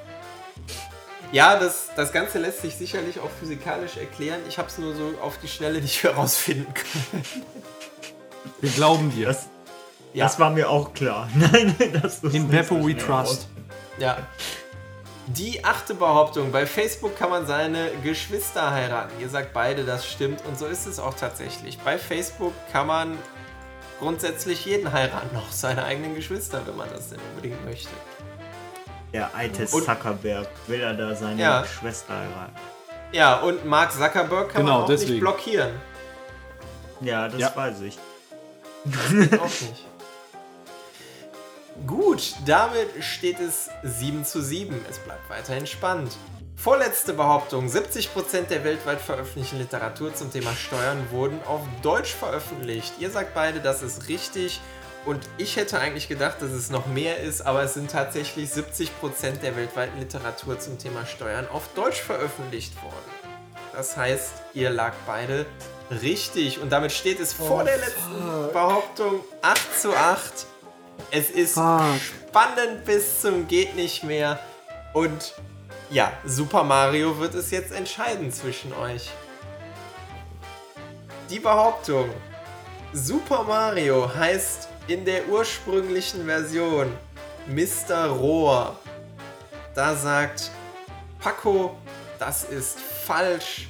Ja, 1.31 1.57
das, 1.57 1.89
das 1.95 2.11
Ganze 2.11 2.37
lässt 2.37 2.61
sich 2.61 2.75
sicherlich 2.75 3.19
auch 3.19 3.29
physikalisch 3.39 3.97
erklären. 3.97 4.39
Ich 4.47 4.59
habe 4.59 4.67
es 4.67 4.77
nur 4.77 4.95
so 4.95 5.13
auf 5.21 5.39
die 5.39 5.47
Schnelle 5.47 5.81
nicht 5.81 6.03
herausfinden 6.03 6.71
können. 6.73 7.23
Wir 8.61 8.69
glauben 8.71 9.11
dir. 9.11 9.27
Das, 9.27 9.47
Ja, 10.13 10.25
das 10.25 10.39
war 10.39 10.51
mir 10.51 10.69
auch 10.69 10.93
klar. 10.93 11.27
Nein, 11.35 11.75
das 12.01 12.21
wusste 12.23 12.37
In 12.37 12.49
Beppo 12.49 12.75
so 12.81 12.87
we 12.87 12.95
trust. 12.95 13.47
ja. 13.97 14.17
Die 15.27 15.63
achte 15.63 15.93
Behauptung. 15.95 16.51
Bei 16.51 16.65
Facebook 16.65 17.17
kann 17.17 17.29
man 17.29 17.47
seine 17.47 17.89
Geschwister 18.03 18.71
heiraten. 18.71 19.13
Ihr 19.21 19.29
sagt 19.29 19.53
beide, 19.53 19.85
das 19.85 20.05
stimmt. 20.05 20.43
Und 20.45 20.59
so 20.59 20.65
ist 20.65 20.85
es 20.85 20.99
auch 20.99 21.13
tatsächlich. 21.13 21.77
Bei 21.79 21.97
Facebook 21.97 22.53
kann 22.71 22.87
man 22.87 23.17
grundsätzlich 23.99 24.65
jeden 24.65 24.91
heiraten, 24.91 25.35
auch 25.37 25.51
seine 25.51 25.85
eigenen 25.85 26.15
Geschwister, 26.15 26.61
wenn 26.65 26.75
man 26.75 26.89
das 26.89 27.09
denn 27.09 27.19
unbedingt 27.31 27.63
möchte. 27.65 27.89
Der 29.13 29.33
alte 29.35 29.61
Und- 29.61 29.85
Zuckerberg 29.85 30.47
will 30.67 30.81
er 30.81 30.93
da 30.93 31.15
seine 31.15 31.41
Ja. 31.41 31.63
Schwester 31.65 32.13
heiraten. 32.13 32.55
Ja, 33.13 33.35
und 33.41 33.63
Mark 33.65 33.91
Zuckerberg 33.91 34.49
kann 34.49 34.63
Genau, 34.65 34.73
man 34.79 34.83
auch 34.83 34.87
deswegen. 34.87 35.11
nicht 35.11 35.19
blockieren. 35.21 35.71
Ja, 36.99 37.27
das 37.29 37.39
Ja. 37.39 37.55
weiß 37.55 37.81
ich. 37.81 37.97
auch 39.39 39.43
nicht. 39.43 39.85
Gut, 41.93 42.33
damit 42.47 42.89
steht 43.01 43.39
es 43.39 43.69
7 43.83 44.25
zu 44.25 44.41
7. 44.41 44.83
Es 44.89 44.97
bleibt 44.97 45.29
weiterhin 45.29 45.67
spannend. 45.67 46.11
Vorletzte 46.55 47.13
Behauptung. 47.13 47.67
70% 47.67 48.47
der 48.47 48.63
weltweit 48.63 48.99
veröffentlichten 48.99 49.59
Literatur 49.59 50.15
zum 50.15 50.31
Thema 50.31 50.55
Steuern 50.55 50.97
wurden 51.11 51.39
auf 51.45 51.61
Deutsch 51.83 52.15
veröffentlicht. 52.15 52.93
Ihr 52.97 53.11
sagt 53.11 53.35
beide, 53.35 53.59
das 53.59 53.83
ist 53.83 54.07
richtig. 54.07 54.59
Und 55.05 55.19
ich 55.37 55.55
hätte 55.55 55.79
eigentlich 55.79 56.07
gedacht, 56.07 56.41
dass 56.41 56.49
es 56.49 56.71
noch 56.71 56.87
mehr 56.87 57.19
ist, 57.19 57.45
aber 57.45 57.61
es 57.61 57.75
sind 57.75 57.91
tatsächlich 57.91 58.49
70% 58.49 59.41
der 59.43 59.55
weltweiten 59.55 59.99
Literatur 59.99 60.59
zum 60.59 60.79
Thema 60.79 61.05
Steuern 61.05 61.47
auf 61.47 61.67
Deutsch 61.75 62.01
veröffentlicht 62.01 62.73
worden. 62.81 63.33
Das 63.71 63.95
heißt, 63.97 64.33
ihr 64.55 64.71
lag 64.71 64.93
beide 65.05 65.45
richtig. 66.01 66.59
Und 66.59 66.71
damit 66.71 66.91
steht 66.91 67.19
es 67.19 67.33
vor 67.33 67.63
der 67.63 67.77
letzten 67.77 68.51
Behauptung 68.51 69.19
8 69.43 69.79
zu 69.79 69.95
8. 69.95 70.47
Es 71.11 71.29
ist 71.29 71.53
Fuck. 71.53 71.99
spannend 72.29 72.85
bis 72.85 73.21
zum 73.21 73.47
geht 73.47 73.75
nicht 73.75 74.03
mehr. 74.03 74.39
Und 74.93 75.33
ja, 75.89 76.11
Super 76.25 76.63
Mario 76.63 77.19
wird 77.19 77.35
es 77.35 77.51
jetzt 77.51 77.71
entscheiden 77.71 78.31
zwischen 78.31 78.73
euch. 78.73 79.11
Die 81.29 81.39
Behauptung. 81.39 82.09
Super 82.93 83.43
Mario 83.43 84.13
heißt 84.13 84.69
in 84.87 85.05
der 85.05 85.27
ursprünglichen 85.29 86.25
Version 86.25 86.91
Mr. 87.47 88.07
Rohr. 88.07 88.77
Da 89.75 89.95
sagt 89.95 90.51
Paco, 91.19 91.75
das 92.19 92.43
ist 92.43 92.79
falsch. 92.79 93.67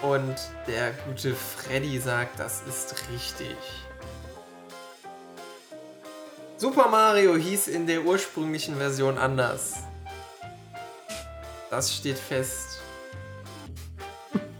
Und 0.00 0.34
der 0.66 0.92
gute 1.06 1.34
Freddy 1.34 2.00
sagt, 2.00 2.38
das 2.40 2.62
ist 2.68 2.94
richtig. 3.12 3.56
Super 6.62 6.86
Mario 6.86 7.34
hieß 7.34 7.66
in 7.66 7.88
der 7.88 8.04
ursprünglichen 8.04 8.76
Version 8.76 9.18
anders. 9.18 9.78
Das 11.70 11.92
steht 11.92 12.16
fest. 12.16 12.78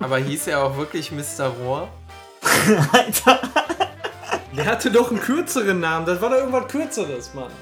Aber 0.00 0.18
hieß 0.18 0.48
er 0.48 0.64
auch 0.64 0.76
wirklich 0.76 1.12
Mr. 1.12 1.46
Rohr? 1.46 1.88
Alter. 2.92 3.40
Der 4.56 4.66
hatte 4.66 4.90
doch 4.90 5.12
einen 5.12 5.20
kürzeren 5.20 5.78
Namen. 5.78 6.04
Das 6.04 6.20
war 6.20 6.30
doch 6.30 6.38
irgendwas 6.38 6.66
Kürzeres, 6.66 7.34
Mann. 7.34 7.52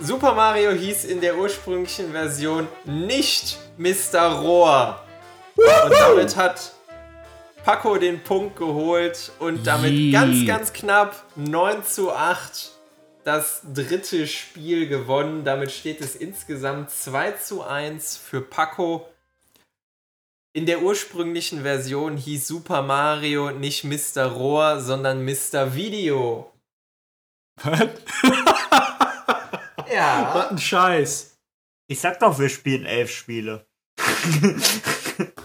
Super 0.00 0.34
Mario 0.34 0.72
hieß 0.72 1.04
in 1.04 1.20
der 1.20 1.36
ursprünglichen 1.36 2.10
Version 2.10 2.66
nicht 2.84 3.60
Mr. 3.78 4.40
Rohr. 4.40 5.00
Und 5.54 5.94
damit 6.00 6.34
hat 6.34 6.72
Paco 7.64 7.96
den 7.96 8.22
Punkt 8.22 8.56
geholt 8.56 9.32
und 9.38 9.66
damit 9.66 9.90
Yee. 9.90 10.12
ganz, 10.12 10.46
ganz 10.46 10.72
knapp 10.74 11.24
9 11.36 11.82
zu 11.82 12.12
8 12.12 12.72
das 13.24 13.62
dritte 13.72 14.26
Spiel 14.26 14.86
gewonnen. 14.86 15.44
Damit 15.44 15.72
steht 15.72 16.02
es 16.02 16.14
insgesamt 16.14 16.90
2 16.90 17.32
zu 17.32 17.62
1 17.62 18.18
für 18.18 18.42
Paco. 18.42 19.08
In 20.52 20.66
der 20.66 20.82
ursprünglichen 20.82 21.62
Version 21.62 22.18
hieß 22.18 22.46
Super 22.46 22.82
Mario 22.82 23.50
nicht 23.50 23.82
Mr. 23.82 24.26
Rohr, 24.26 24.80
sondern 24.80 25.24
Mr. 25.24 25.74
Video. 25.74 26.52
Ja. 29.92 30.32
Was 30.34 30.50
ein 30.50 30.58
Scheiß. 30.58 31.38
Ich 31.86 32.00
sag 32.00 32.18
doch, 32.18 32.38
wir 32.38 32.48
spielen 32.48 32.84
elf 32.84 33.10
Spiele. 33.10 33.66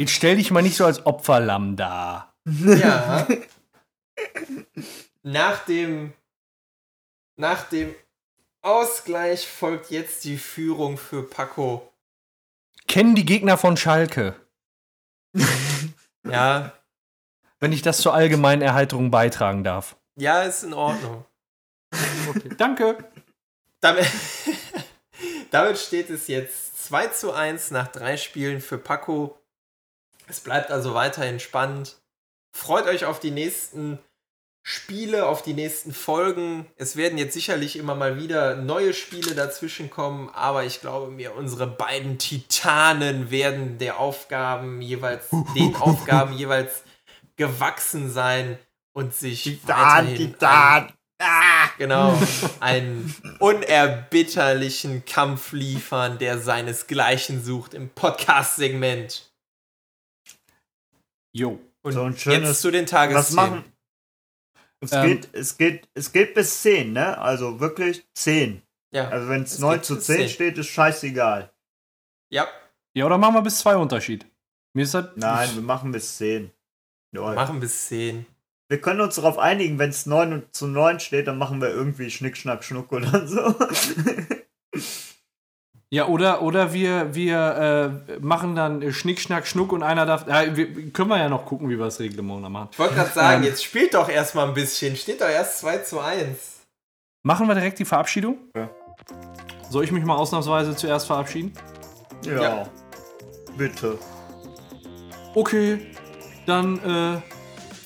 Jetzt 0.00 0.12
stell 0.12 0.36
dich 0.36 0.50
mal 0.50 0.62
nicht 0.62 0.76
so 0.76 0.86
als 0.86 1.04
Opferlamm 1.04 1.76
da. 1.76 2.32
Ja. 2.46 3.28
Nach 5.22 5.62
dem, 5.66 6.14
nach 7.36 7.68
dem 7.68 7.94
Ausgleich 8.62 9.46
folgt 9.46 9.90
jetzt 9.90 10.24
die 10.24 10.38
Führung 10.38 10.96
für 10.96 11.22
Paco. 11.22 11.92
Kennen 12.88 13.14
die 13.14 13.26
Gegner 13.26 13.58
von 13.58 13.76
Schalke. 13.76 14.34
Ja, 16.26 16.72
Wenn 17.58 17.72
ich 17.72 17.82
das 17.82 17.98
zur 18.00 18.14
allgemeinen 18.14 18.62
Erheiterung 18.62 19.10
beitragen 19.10 19.62
darf. 19.62 19.96
ja, 20.16 20.42
ist 20.44 20.62
in 20.64 20.72
Ordnung. 20.72 21.26
Okay. 22.30 22.48
Danke. 22.56 22.96
Damit, 23.80 24.06
damit 25.50 25.76
steht 25.76 26.08
es 26.08 26.28
jetzt 26.28 26.82
2 26.86 27.08
zu 27.08 27.32
1 27.32 27.70
nach 27.72 27.88
drei 27.88 28.16
Spielen 28.16 28.62
für 28.62 28.78
Paco. 28.78 29.38
Es 30.30 30.40
bleibt 30.40 30.70
also 30.70 30.94
weiterhin 30.94 31.40
spannend. 31.40 31.96
Freut 32.52 32.86
euch 32.86 33.04
auf 33.04 33.20
die 33.20 33.30
nächsten 33.30 33.98
Spiele, 34.62 35.26
auf 35.26 35.42
die 35.42 35.54
nächsten 35.54 35.92
Folgen. 35.92 36.66
Es 36.76 36.96
werden 36.96 37.18
jetzt 37.18 37.34
sicherlich 37.34 37.76
immer 37.76 37.94
mal 37.94 38.18
wieder 38.18 38.56
neue 38.56 38.92
Spiele 38.92 39.34
dazwischen 39.34 39.90
kommen, 39.90 40.28
aber 40.34 40.64
ich 40.64 40.80
glaube 40.80 41.10
mir, 41.10 41.34
unsere 41.34 41.66
beiden 41.66 42.18
Titanen 42.18 43.30
werden 43.30 43.78
der 43.78 43.98
Aufgaben 43.98 44.82
jeweils, 44.82 45.28
den 45.56 45.74
Aufgaben 45.80 46.34
jeweils 46.34 46.82
gewachsen 47.36 48.10
sein 48.10 48.58
und 48.92 49.14
sich 49.14 49.42
Titan, 49.42 49.68
weiterhin 49.68 50.16
Titan. 50.16 50.92
Ah. 51.18 51.68
Genau, 51.78 52.18
einen 52.60 53.14
unerbitterlichen 53.38 55.04
Kampf 55.04 55.52
liefern, 55.52 56.18
der 56.18 56.38
seinesgleichen 56.38 57.42
sucht 57.42 57.74
im 57.74 57.88
Podcast-Segment. 57.88 59.29
Jo. 61.32 61.60
Und 61.82 61.92
So 61.92 62.02
ein 62.02 62.12
jetzt 62.12 62.22
schönes- 62.22 62.60
zu 62.60 62.70
den 62.70 62.84
Was 62.84 62.90
Tagesthemen. 62.90 63.36
machen? 63.50 63.64
Es, 64.80 64.92
Ähm. 64.92 65.06
geht, 65.06 65.28
es, 65.32 65.56
geht, 65.58 65.88
es 65.94 66.12
geht 66.12 66.34
bis 66.34 66.62
10, 66.62 66.92
ne? 66.92 67.18
Also 67.18 67.60
wirklich 67.60 68.06
10. 68.14 68.62
Ja, 68.92 69.08
Also 69.08 69.28
wenn 69.28 69.42
es 69.42 69.52
Es 69.54 69.58
9 69.60 69.76
geht 69.76 69.84
zu 69.84 69.94
bis 69.96 70.06
10 70.06 70.16
10. 70.18 70.28
steht, 70.28 70.58
ist 70.58 70.68
scheißegal. 70.68 71.52
ja, 72.32 72.48
Ja, 72.94 73.06
oder 73.06 73.18
machen 73.18 73.34
wir 73.34 73.42
bis 73.42 73.58
zwei 73.60 73.76
Unterschied? 73.76 74.26
Mir 74.74 74.82
ist 74.84 74.94
das. 74.94 75.06
Nein, 75.16 75.48
wir 75.54 75.62
machen 75.62 75.92
bis 75.92 76.16
10. 76.16 76.50
Ja. 77.14 77.32
machen 77.34 77.60
bis 77.60 77.86
10. 77.88 78.26
Wir 78.68 78.80
können 78.80 79.00
uns 79.00 79.16
darauf 79.16 79.38
einigen, 79.38 79.78
wenn 79.78 79.90
es 79.90 80.06
9 80.06 80.44
zu 80.52 80.66
9 80.68 81.00
steht, 81.00 81.26
dann 81.26 81.38
machen 81.38 81.60
wir 81.60 81.68
irgendwie 81.70 82.10
Schnick, 82.10 82.36
Schnack, 82.36 82.62
Schnuck 82.64 82.90
oder 82.92 83.26
so. 83.26 83.54
Ja, 85.92 86.06
oder, 86.06 86.42
oder 86.42 86.72
wir, 86.72 87.14
wir 87.16 88.02
äh, 88.08 88.18
machen 88.20 88.54
dann 88.54 88.92
Schnick, 88.92 89.18
Schnack, 89.20 89.44
Schnuck 89.46 89.72
und 89.72 89.82
einer 89.82 90.06
darf. 90.06 90.28
Äh, 90.28 90.56
wir, 90.56 90.90
können 90.92 91.10
wir 91.10 91.18
ja 91.18 91.28
noch 91.28 91.44
gucken, 91.44 91.68
wie 91.68 91.76
wir 91.76 91.86
das 91.86 91.98
Reglement 91.98 92.48
machen. 92.48 92.68
Ich 92.70 92.78
wollte 92.78 92.94
gerade 92.94 93.10
sagen, 93.10 93.42
Ähm. 93.42 93.48
jetzt 93.48 93.64
spielt 93.64 93.94
doch 93.94 94.08
erstmal 94.08 94.46
ein 94.46 94.54
bisschen. 94.54 94.94
Steht 94.94 95.20
doch 95.20 95.28
erst 95.28 95.58
2 95.58 95.78
zu 95.78 95.98
1. 96.00 96.60
Machen 97.24 97.48
wir 97.48 97.54
direkt 97.56 97.80
die 97.80 97.84
Verabschiedung? 97.84 98.38
Ja. 98.56 98.70
Soll 99.68 99.82
ich 99.82 99.90
mich 99.90 100.04
mal 100.04 100.14
ausnahmsweise 100.16 100.76
zuerst 100.76 101.06
verabschieden? 101.08 101.52
ja. 102.24 102.40
Ja. 102.40 102.66
Bitte. 103.56 103.98
Okay, 105.34 105.90
dann 106.46 106.78
äh, 106.78 107.20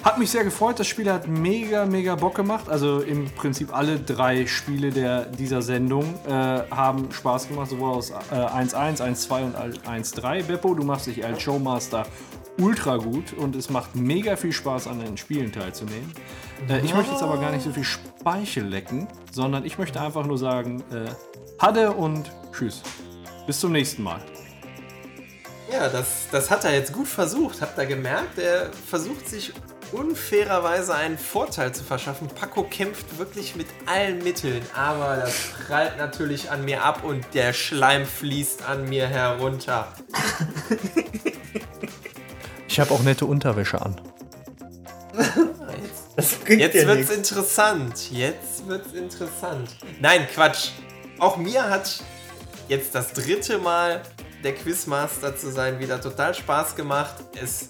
hat 0.04 0.18
mich 0.18 0.30
sehr 0.30 0.44
gefreut. 0.44 0.78
Das 0.78 0.86
Spiel 0.86 1.10
hat 1.10 1.26
mega, 1.26 1.86
mega 1.86 2.14
Bock 2.14 2.34
gemacht. 2.34 2.68
Also 2.68 3.00
im 3.00 3.30
Prinzip 3.30 3.74
alle 3.74 3.98
drei 3.98 4.46
Spiele 4.46 4.90
der, 4.90 5.24
dieser 5.24 5.62
Sendung 5.62 6.14
äh, 6.26 6.30
haben 6.30 7.10
Spaß 7.10 7.48
gemacht, 7.48 7.70
sowohl 7.70 7.92
aus 7.92 8.10
äh, 8.10 8.34
1.1, 8.34 9.00
1.2 9.00 9.44
und 9.44 9.56
1.3. 9.56 10.44
Beppo, 10.44 10.74
du 10.74 10.84
machst 10.84 11.06
dich 11.06 11.24
als 11.24 11.40
Showmaster 11.40 12.06
ultra 12.60 12.98
gut 12.98 13.32
und 13.32 13.56
es 13.56 13.70
macht 13.70 13.96
mega 13.96 14.36
viel 14.36 14.52
Spaß, 14.52 14.86
an 14.86 15.00
den 15.00 15.16
Spielen 15.16 15.50
teilzunehmen. 15.50 16.12
Äh, 16.68 16.84
ich 16.84 16.94
möchte 16.94 17.12
jetzt 17.12 17.22
aber 17.22 17.38
gar 17.38 17.50
nicht 17.50 17.64
so 17.64 17.70
viel 17.70 17.84
Speichel 17.84 18.64
lecken, 18.64 19.08
sondern 19.32 19.64
ich 19.64 19.78
möchte 19.78 20.00
einfach 20.00 20.26
nur 20.26 20.38
sagen, 20.38 20.84
äh, 20.92 21.10
Hadde 21.58 21.92
und 21.92 22.30
Tschüss. 22.52 22.82
Bis 23.46 23.58
zum 23.60 23.72
nächsten 23.72 24.02
Mal. 24.02 24.20
Ja, 25.72 25.88
das, 25.88 26.28
das 26.30 26.50
hat 26.50 26.64
er 26.64 26.74
jetzt 26.74 26.92
gut 26.92 27.08
versucht. 27.08 27.60
Habt 27.60 27.78
ihr 27.78 27.86
gemerkt? 27.86 28.38
Er 28.38 28.70
versucht 28.72 29.28
sich 29.28 29.52
unfairerweise 29.94 30.94
einen 30.94 31.16
Vorteil 31.18 31.72
zu 31.74 31.84
verschaffen. 31.84 32.28
Paco 32.28 32.64
kämpft 32.64 33.18
wirklich 33.18 33.54
mit 33.56 33.66
allen 33.86 34.22
Mitteln, 34.24 34.60
aber 34.74 35.16
das 35.16 35.34
prallt 35.66 35.96
natürlich 35.98 36.50
an 36.50 36.64
mir 36.64 36.82
ab 36.82 37.04
und 37.04 37.24
der 37.34 37.52
Schleim 37.52 38.04
fließt 38.04 38.62
an 38.68 38.88
mir 38.88 39.06
herunter. 39.06 39.88
Ich 42.66 42.80
habe 42.80 42.90
auch 42.92 43.04
nette 43.04 43.24
Unterwäsche 43.24 43.80
an. 43.80 44.00
Jetzt, 45.16 46.02
Das 46.16 46.32
bringt 46.38 46.60
jetzt 46.60 46.74
dir 46.74 46.88
wird's 46.88 47.08
nichts. 47.08 47.14
interessant. 47.14 48.10
Jetzt 48.10 48.66
wird's 48.66 48.92
interessant. 48.94 49.68
Nein, 50.00 50.26
Quatsch. 50.34 50.70
Auch 51.20 51.36
mir 51.36 51.70
hat 51.70 52.02
jetzt 52.66 52.96
das 52.96 53.12
dritte 53.12 53.58
Mal 53.58 54.02
der 54.42 54.56
Quizmaster 54.56 55.36
zu 55.36 55.52
sein 55.52 55.78
wieder 55.78 56.00
total 56.00 56.34
Spaß 56.34 56.74
gemacht. 56.74 57.14
Es 57.40 57.68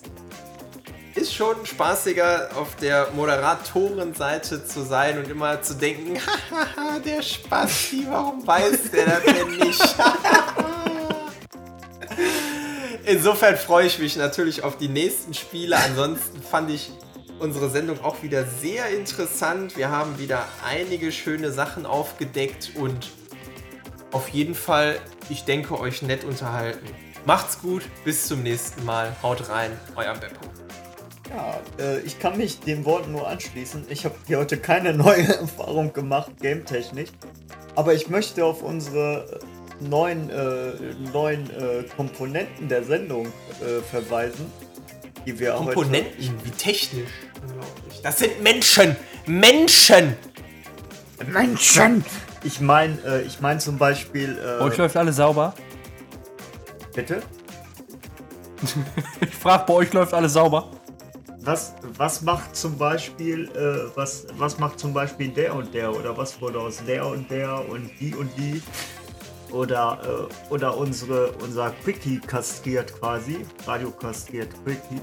ist 1.14 1.34
schon 1.34 1.64
spaßiger, 1.64 2.50
auf 2.56 2.76
der 2.76 3.10
Moderatorenseite 3.14 4.64
zu 4.64 4.82
sein 4.82 5.18
und 5.18 5.28
immer 5.28 5.62
zu 5.62 5.74
denken, 5.74 6.18
hahaha, 6.50 6.98
der 6.98 7.22
Spasti, 7.22 8.06
warum 8.08 8.46
weiß 8.46 8.90
der 8.90 9.06
das 9.06 9.22
denn 9.24 9.50
nicht? 9.56 9.80
Insofern 13.06 13.56
freue 13.56 13.86
ich 13.86 13.98
mich 13.98 14.16
natürlich 14.16 14.64
auf 14.64 14.78
die 14.78 14.88
nächsten 14.88 15.34
Spiele. 15.34 15.76
Ansonsten 15.76 16.42
fand 16.42 16.70
ich 16.70 16.90
unsere 17.38 17.68
Sendung 17.68 18.02
auch 18.02 18.22
wieder 18.22 18.44
sehr 18.46 18.88
interessant. 18.88 19.76
Wir 19.76 19.90
haben 19.90 20.18
wieder 20.18 20.48
einige 20.66 21.12
schöne 21.12 21.52
Sachen 21.52 21.84
aufgedeckt 21.84 22.72
und 22.76 23.10
auf 24.10 24.28
jeden 24.28 24.54
Fall, 24.54 24.98
ich 25.28 25.44
denke, 25.44 25.78
euch 25.78 26.00
nett 26.02 26.24
unterhalten. 26.24 26.86
Macht's 27.26 27.60
gut, 27.60 27.82
bis 28.04 28.26
zum 28.26 28.42
nächsten 28.42 28.84
Mal. 28.84 29.14
Haut 29.22 29.48
rein, 29.48 29.78
euer 29.96 30.14
Beppo. 30.14 30.53
Ja, 31.34 31.60
äh, 31.78 32.00
ich 32.00 32.18
kann 32.18 32.36
mich 32.36 32.60
den 32.60 32.84
Worten 32.84 33.12
nur 33.12 33.26
anschließen. 33.26 33.86
Ich 33.88 34.04
habe 34.04 34.14
hier 34.26 34.38
heute 34.38 34.56
keine 34.56 34.94
neue 34.94 35.26
Erfahrung 35.40 35.92
gemacht, 35.92 36.30
game-technisch. 36.40 37.10
Aber 37.74 37.92
ich 37.92 38.08
möchte 38.08 38.44
auf 38.44 38.62
unsere 38.62 39.40
neuen, 39.80 40.30
äh, 40.30 40.72
neuen 41.12 41.50
äh, 41.50 41.82
Komponenten 41.96 42.68
der 42.68 42.84
Sendung 42.84 43.26
äh, 43.26 43.80
verweisen. 43.90 44.46
Die 45.26 45.38
wir 45.38 45.52
Komponenten, 45.52 46.34
wie 46.44 46.50
technisch. 46.50 47.10
Unglaublich. 47.42 48.00
Das 48.02 48.18
sind 48.18 48.42
Menschen! 48.42 48.94
Menschen! 49.26 50.16
heute. 51.18 51.32
Menschen! 51.32 52.04
Ich 52.44 52.60
meine 52.60 52.98
äh, 53.06 53.22
ich 53.22 53.40
mein 53.40 53.58
zum 53.58 53.78
Beispiel. 53.78 54.38
Äh, 54.38 54.42
Bei 54.58 54.66
euch 54.66 54.76
läuft 54.76 54.96
alles 54.96 55.16
sauber? 55.16 55.54
bitte? 56.94 57.22
Ich 59.20 59.34
frage, 59.34 59.64
bei 59.66 59.74
euch 59.74 59.92
läuft 59.92 60.14
alles 60.14 60.34
sauber? 60.34 60.70
Was, 61.44 61.74
was 61.98 62.22
macht 62.22 62.56
zum 62.56 62.78
Beispiel, 62.78 63.48
äh, 63.50 63.96
was, 63.96 64.26
was 64.38 64.58
macht 64.58 64.78
zum 64.78 64.94
Beispiel 64.94 65.28
der 65.28 65.54
und 65.54 65.74
der 65.74 65.94
oder 65.94 66.16
was 66.16 66.40
wurde 66.40 66.58
aus 66.58 66.82
der 66.86 67.06
und 67.06 67.30
der 67.30 67.68
und 67.68 67.90
die 68.00 68.14
und 68.14 68.30
die 68.38 68.62
oder, 69.50 70.00
äh, 70.02 70.52
oder 70.52 70.76
unsere, 70.76 71.32
unser 71.42 71.70
Quickie 71.82 72.18
kastriert 72.18 72.98
quasi, 72.98 73.38
Radio 73.66 73.90
kastriert 73.90 74.48
Quickie 74.64 75.00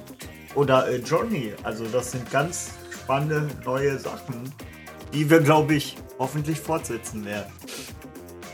oder 0.55 0.87
äh, 0.87 0.97
Johnny. 0.97 1.53
Also 1.63 1.85
das 1.85 2.11
sind 2.11 2.29
ganz 2.31 2.71
spannende 2.91 3.47
neue 3.63 3.97
Sachen, 3.99 4.51
die 5.13 5.29
wir 5.29 5.39
glaube 5.39 5.75
ich 5.75 5.95
hoffentlich 6.19 6.59
fortsetzen 6.59 7.25
werden. 7.25 7.51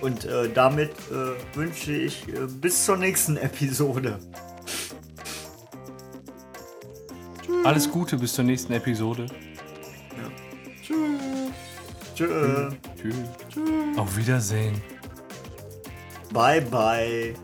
Und 0.01 0.25
äh, 0.25 0.49
damit 0.53 0.91
äh, 1.09 1.57
wünsche 1.57 1.93
ich 1.93 2.27
äh, 2.27 2.47
bis 2.61 2.85
zur 2.85 2.97
nächsten 2.97 3.37
Episode. 3.37 4.19
Alles 7.63 7.89
Gute 7.91 8.17
bis 8.17 8.33
zur 8.33 8.43
nächsten 8.45 8.73
Episode. 8.73 9.27
Tschö. 12.15 12.69
Tschüss. 12.99 13.15
Auf 13.97 14.17
Wiedersehen. 14.17 14.81
Bye 16.33 16.61
bye. 16.61 17.35